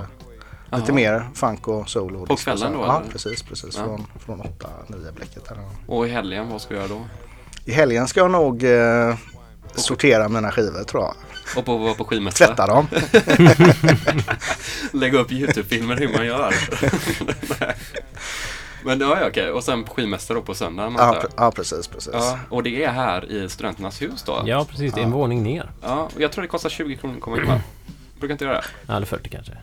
ja. 0.70 0.78
lite 0.78 0.91
Jaha. 0.91 0.95
mer 0.95 1.30
funk 1.34 1.68
och 1.68 1.90
solo. 1.90 2.26
På 2.26 2.36
kvällen 2.36 2.74
då, 2.74 2.80
Ja, 2.80 2.99
eller? 3.02 3.11
precis, 3.11 3.44
precis. 3.44 3.78
Ja. 3.78 3.84
Från, 3.86 4.06
från 4.20 4.41
åtta, 4.41 4.68
nio 4.88 5.11
bläcket. 5.11 5.49
Där. 5.49 5.57
Och 5.88 6.07
i 6.07 6.10
helgen, 6.10 6.49
vad 6.52 6.61
ska 6.61 6.74
du 6.74 6.80
göra 6.80 6.88
då? 6.90 7.02
I 7.66 7.72
helgen 7.72 8.07
ska 8.07 8.20
jag 8.20 8.32
nog 8.32 8.64
eh, 8.64 9.16
sortera 9.76 10.30
mina 10.30 10.52
skivor 10.52 10.84
tror 10.84 11.04
jag. 11.04 11.16
Och 11.58 11.66
på, 11.66 11.96
på 11.96 12.06
skivmässa? 12.06 12.48
Tvätta 12.48 12.68
dem. 12.68 12.88
Lägga 14.91 15.20
upp 15.20 15.32
YouTube-filmer 15.32 15.98
hur 15.98 16.14
man 16.14 16.26
gör. 16.26 16.56
Men 18.84 19.00
ja, 19.00 19.18
ja, 19.22 19.28
okej. 19.28 19.52
Och 19.52 19.64
sen 19.64 19.84
på 19.84 19.94
skivmästare 19.94 20.38
då 20.38 20.41
på 20.41 20.56
söndagen 20.56 20.96
Ja, 20.98 21.24
ja 21.38 21.52
precis, 21.52 21.88
precis. 21.88 22.14
Ja, 22.14 22.40
och 22.50 22.64
det 22.64 22.84
är 22.84 22.91
här 22.91 23.32
i 23.32 23.50
Studenternas 23.50 24.02
hus 24.02 24.24
då? 24.24 24.44
Ja, 24.46 24.66
precis. 24.70 24.94
Det 24.94 25.02
är 25.02 25.04
en 25.06 25.12
våning 25.12 25.44
ner. 25.44 25.72
Ja, 25.82 26.10
och 26.16 26.22
jag 26.22 26.32
tror 26.32 26.41
det 26.41 26.48
kostar 26.48 26.70
20 26.70 26.96
kronor 26.96 27.16
att 27.16 27.22
komma 27.22 27.38
in 27.38 27.48
va? 27.48 27.62
Brukar 28.20 28.32
inte 28.32 28.46
göra 28.46 28.56
det? 28.56 28.64
Ja, 28.88 28.96
eller 28.96 29.06
40 29.06 29.30
kanske. 29.30 29.58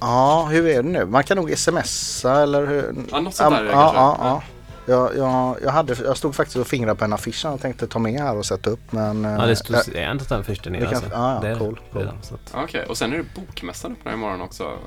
Ja, 0.00 0.48
hur 0.50 0.66
är 0.66 0.82
det 0.82 0.88
nu? 0.88 1.04
Man 1.06 1.24
kan 1.24 1.36
nog 1.36 1.58
smsa 1.58 2.42
eller 2.42 2.66
hur? 2.66 2.94
Ja, 3.10 3.20
något 3.20 3.34
sånt 3.34 3.54
där 3.54 3.60
är 3.60 3.64
det 3.64 3.70
ja, 3.70 3.82
kanske. 3.82 3.98
ja, 3.98 4.16
ja. 4.20 4.42
Jag, 4.86 5.16
jag, 5.16 5.56
jag, 5.62 5.70
hade, 5.70 5.94
jag 6.04 6.16
stod 6.16 6.34
faktiskt 6.34 6.56
och 6.56 6.66
fingrade 6.66 6.98
på 6.98 7.04
en 7.04 7.12
affisch 7.12 7.44
jag 7.44 7.60
tänkte 7.60 7.86
ta 7.86 7.98
med 7.98 8.20
här 8.20 8.36
och 8.36 8.46
sätta 8.46 8.70
upp 8.70 8.92
men... 8.92 9.24
Ja, 9.24 9.42
eh, 9.42 9.46
det 9.48 9.56
stod 9.56 9.76
eh, 9.76 9.82
det 9.92 10.02
är 10.02 10.12
inte 10.12 10.34
den 10.34 10.44
första 10.44 10.70
ner 10.70 10.80
det 10.80 10.86
kan- 10.86 10.94
alltså. 10.94 11.10
ja, 11.12 11.34
ja, 11.34 11.40
det 11.40 11.48
är 11.48 11.58
cool, 11.58 11.80
cool. 11.92 12.10
Okej, 12.54 12.84
och 12.84 12.98
sen 12.98 13.12
är 13.12 13.16
det 13.16 13.24
bokmässan 13.34 13.92
öppnar 13.92 14.12
imorgon 14.12 14.40
också. 14.40 14.78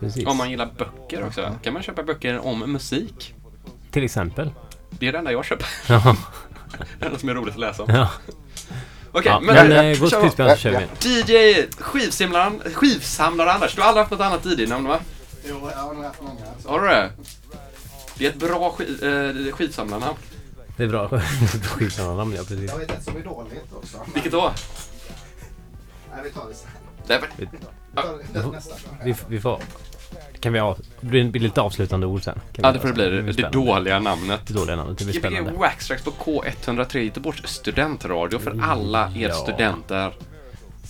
precis. 0.00 0.26
Om 0.26 0.36
man 0.36 0.50
gillar 0.50 0.66
böcker 0.78 1.26
också. 1.26 1.54
Kan 1.62 1.72
man 1.72 1.82
köpa 1.82 2.02
böcker 2.02 2.46
om 2.46 2.72
musik? 2.72 3.34
Till 3.90 4.04
exempel. 4.04 4.50
Det 4.90 5.08
är 5.08 5.12
det 5.12 5.18
enda 5.18 5.32
jag 5.32 5.44
köper. 5.44 5.66
Ja. 5.88 6.16
det 6.98 7.06
enda 7.06 7.18
som 7.18 7.28
är 7.28 7.34
roligt 7.34 7.54
att 7.54 7.60
läsa 7.60 7.82
om. 7.82 7.90
ja. 7.94 8.08
Okej, 9.12 9.32
ja. 9.32 9.40
men, 9.40 9.68
Men, 9.68 9.92
eh, 9.92 10.00
gå 10.00 10.10
till 10.10 10.30
kör 10.36 10.56
så 10.56 10.68
vi. 10.68 11.20
DJ 11.22 11.66
skivsamlaren, 11.78 12.60
skivsamlare 12.74 13.52
Anders. 13.52 13.74
Du 13.74 13.80
har 13.80 13.88
aldrig 13.88 14.02
haft 14.02 14.10
något 14.10 14.20
annat 14.20 14.46
DJ-namn 14.46 14.88
va? 14.88 14.98
Jo, 15.44 15.70
jag 15.72 15.78
har 15.78 15.94
nog 15.94 16.04
haft 16.04 16.22
många. 16.22 16.40
alltså. 16.54 16.68
Har 16.68 16.80
du 16.80 16.88
det? 16.88 17.10
Det 18.20 18.26
är 18.26 18.30
ett 18.30 18.36
bra 18.38 18.70
skiv, 18.70 19.04
eh, 19.04 19.52
skivsamlarnamn. 19.52 20.16
Det 20.76 20.82
är 20.84 20.88
bra. 20.88 21.08
Skivsamlarnamn, 21.62 22.32
ja 22.36 22.42
precis. 22.48 22.70
Jag 22.70 22.78
vet 22.78 22.90
ett 22.90 23.04
som 23.04 23.16
är 23.16 23.20
dåligt 23.24 23.72
också. 23.72 23.96
Vilket 24.14 24.32
då? 24.32 24.52
Nej, 26.14 26.20
vi 26.24 26.30
tar 26.30 26.48
det 26.48 26.54
sen. 26.54 26.70
Nej, 27.06 27.20
men- 28.32 28.42
Vi 28.44 28.50
nästa. 28.52 28.74
Vi, 29.04 29.14
vi 29.28 29.40
får... 29.40 29.60
Kan 30.40 30.52
vi 30.52 30.58
ha... 30.58 30.76
Det 31.00 31.06
blir 31.24 31.40
lite 31.40 31.60
avslutande 31.60 32.06
ord 32.06 32.22
sen. 32.22 32.40
Kan 32.52 32.64
Ja, 32.64 32.72
det 32.72 32.80
får 32.80 32.88
det 32.88 32.94
bli. 32.94 33.04
Det, 33.04 33.10
blir 33.10 33.22
det 33.22 33.32
spännande. 33.32 33.58
dåliga 33.72 33.98
namnet. 33.98 34.40
Det 34.46 34.54
dåliga 34.54 34.76
namnet. 34.76 34.98
Det 34.98 35.04
blir 35.04 35.14
Gbg 35.14 35.20
spännande. 35.20 35.52
Waxtrax 35.52 36.02
på 36.04 36.10
K103 36.10 36.98
Göteborgs 36.98 37.46
studentradio 37.46 38.38
för 38.38 38.60
alla 38.62 39.12
er 39.16 39.28
Ja. 39.28 39.34
studenter 39.34 40.14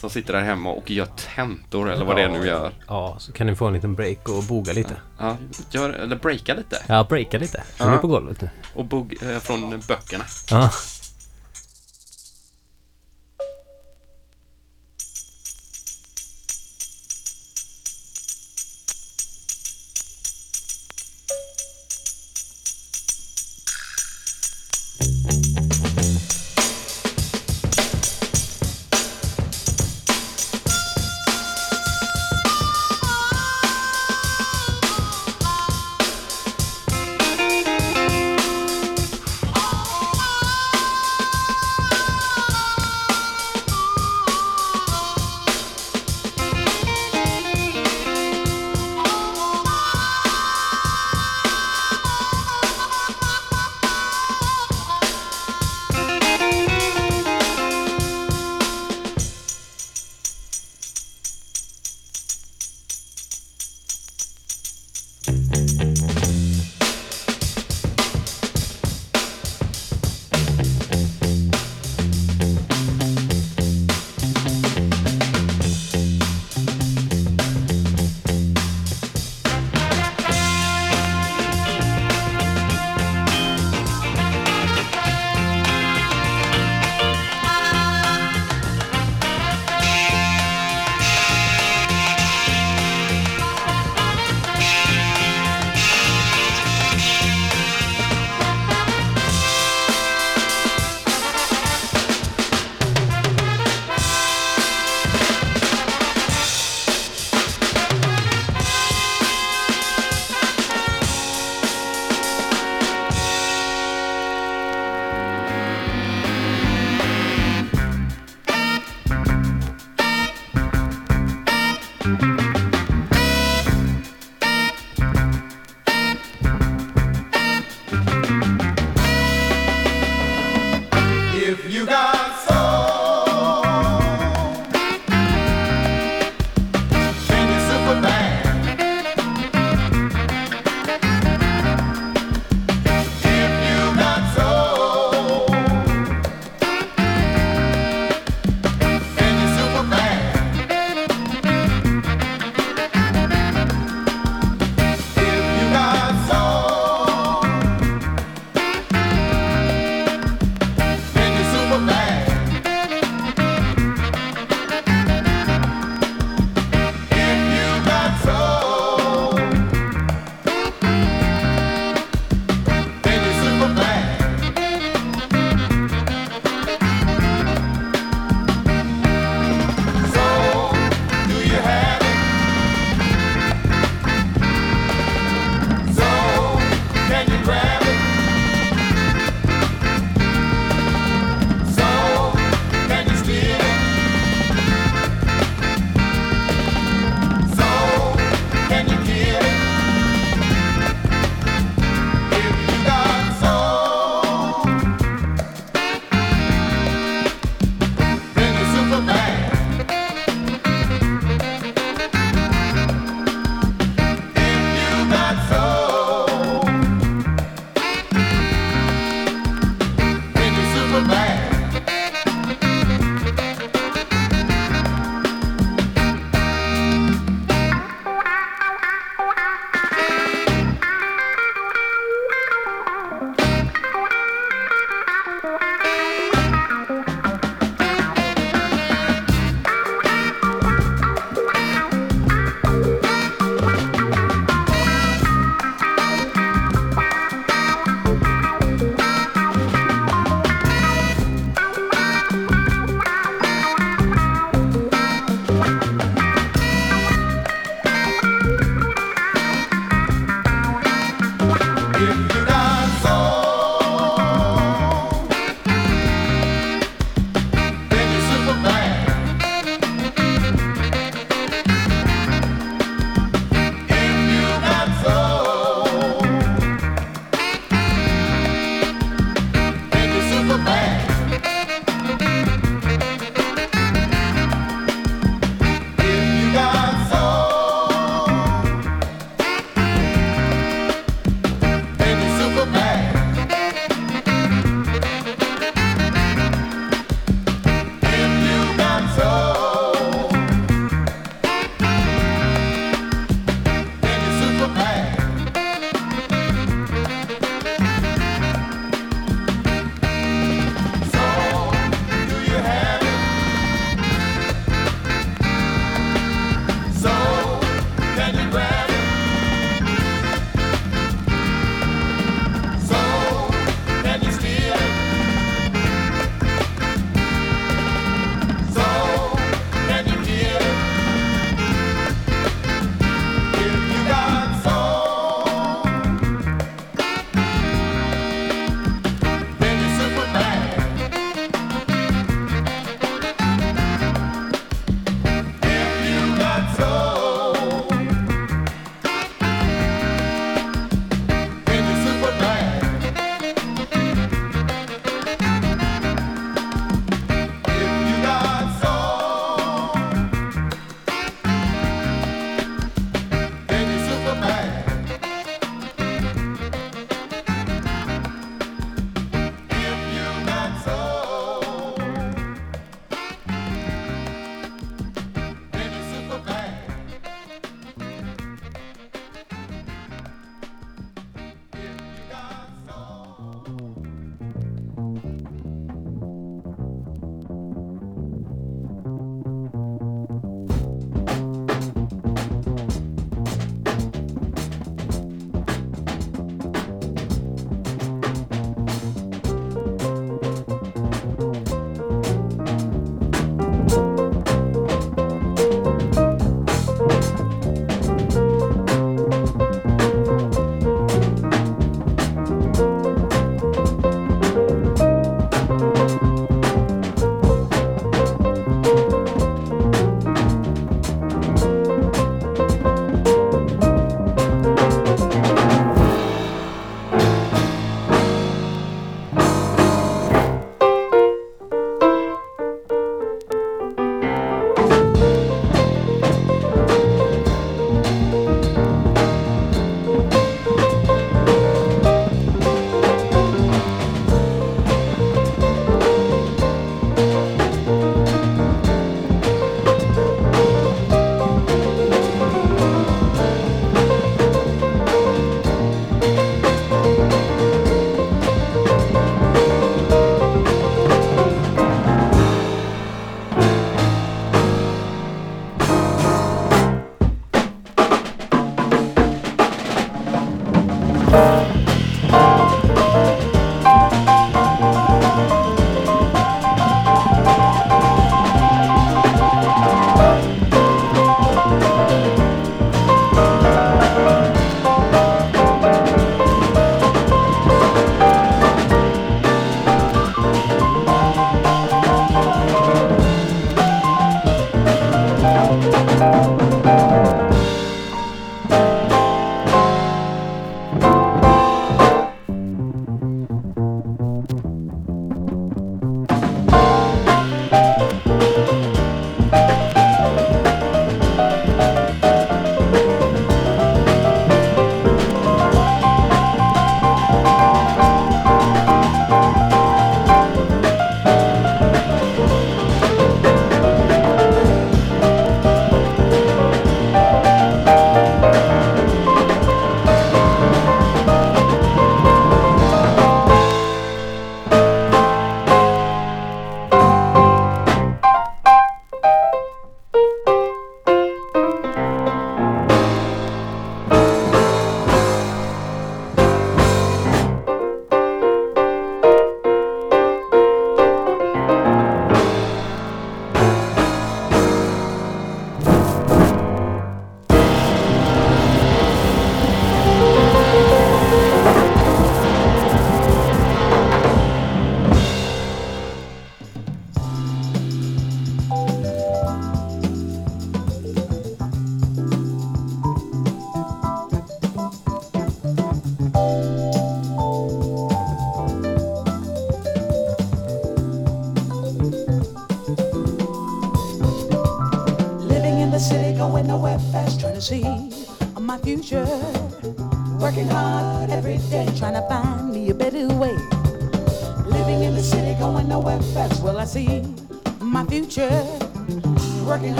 som 0.00 0.10
sitter 0.10 0.32
där 0.32 0.40
hemma 0.40 0.70
och 0.70 0.90
gör 0.90 1.06
tentor 1.36 1.90
eller 1.90 2.04
vad 2.04 2.16
det 2.16 2.22
är 2.22 2.28
nu 2.28 2.46
gör. 2.46 2.72
Ja, 2.86 3.16
så 3.18 3.32
kan 3.32 3.46
ni 3.46 3.56
få 3.56 3.66
en 3.66 3.72
liten 3.72 3.94
break 3.94 4.28
och 4.28 4.42
boga 4.44 4.72
lite. 4.72 4.96
Ja, 5.18 5.36
gör, 5.70 5.90
eller 5.90 6.16
breaka 6.16 6.54
lite. 6.54 6.82
Ja, 6.86 7.06
breaka 7.08 7.38
lite. 7.38 7.62
Ja. 7.78 7.94
är 7.94 7.98
på 7.98 8.06
golvet 8.06 8.40
nu. 8.40 8.50
Och 8.74 8.84
bog, 8.84 9.16
eh, 9.22 9.38
från 9.38 9.80
böckerna. 9.88 10.24
Ja. 10.50 10.70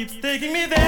Keeps 0.00 0.16
taking 0.22 0.50
me 0.50 0.64
there. 0.64 0.79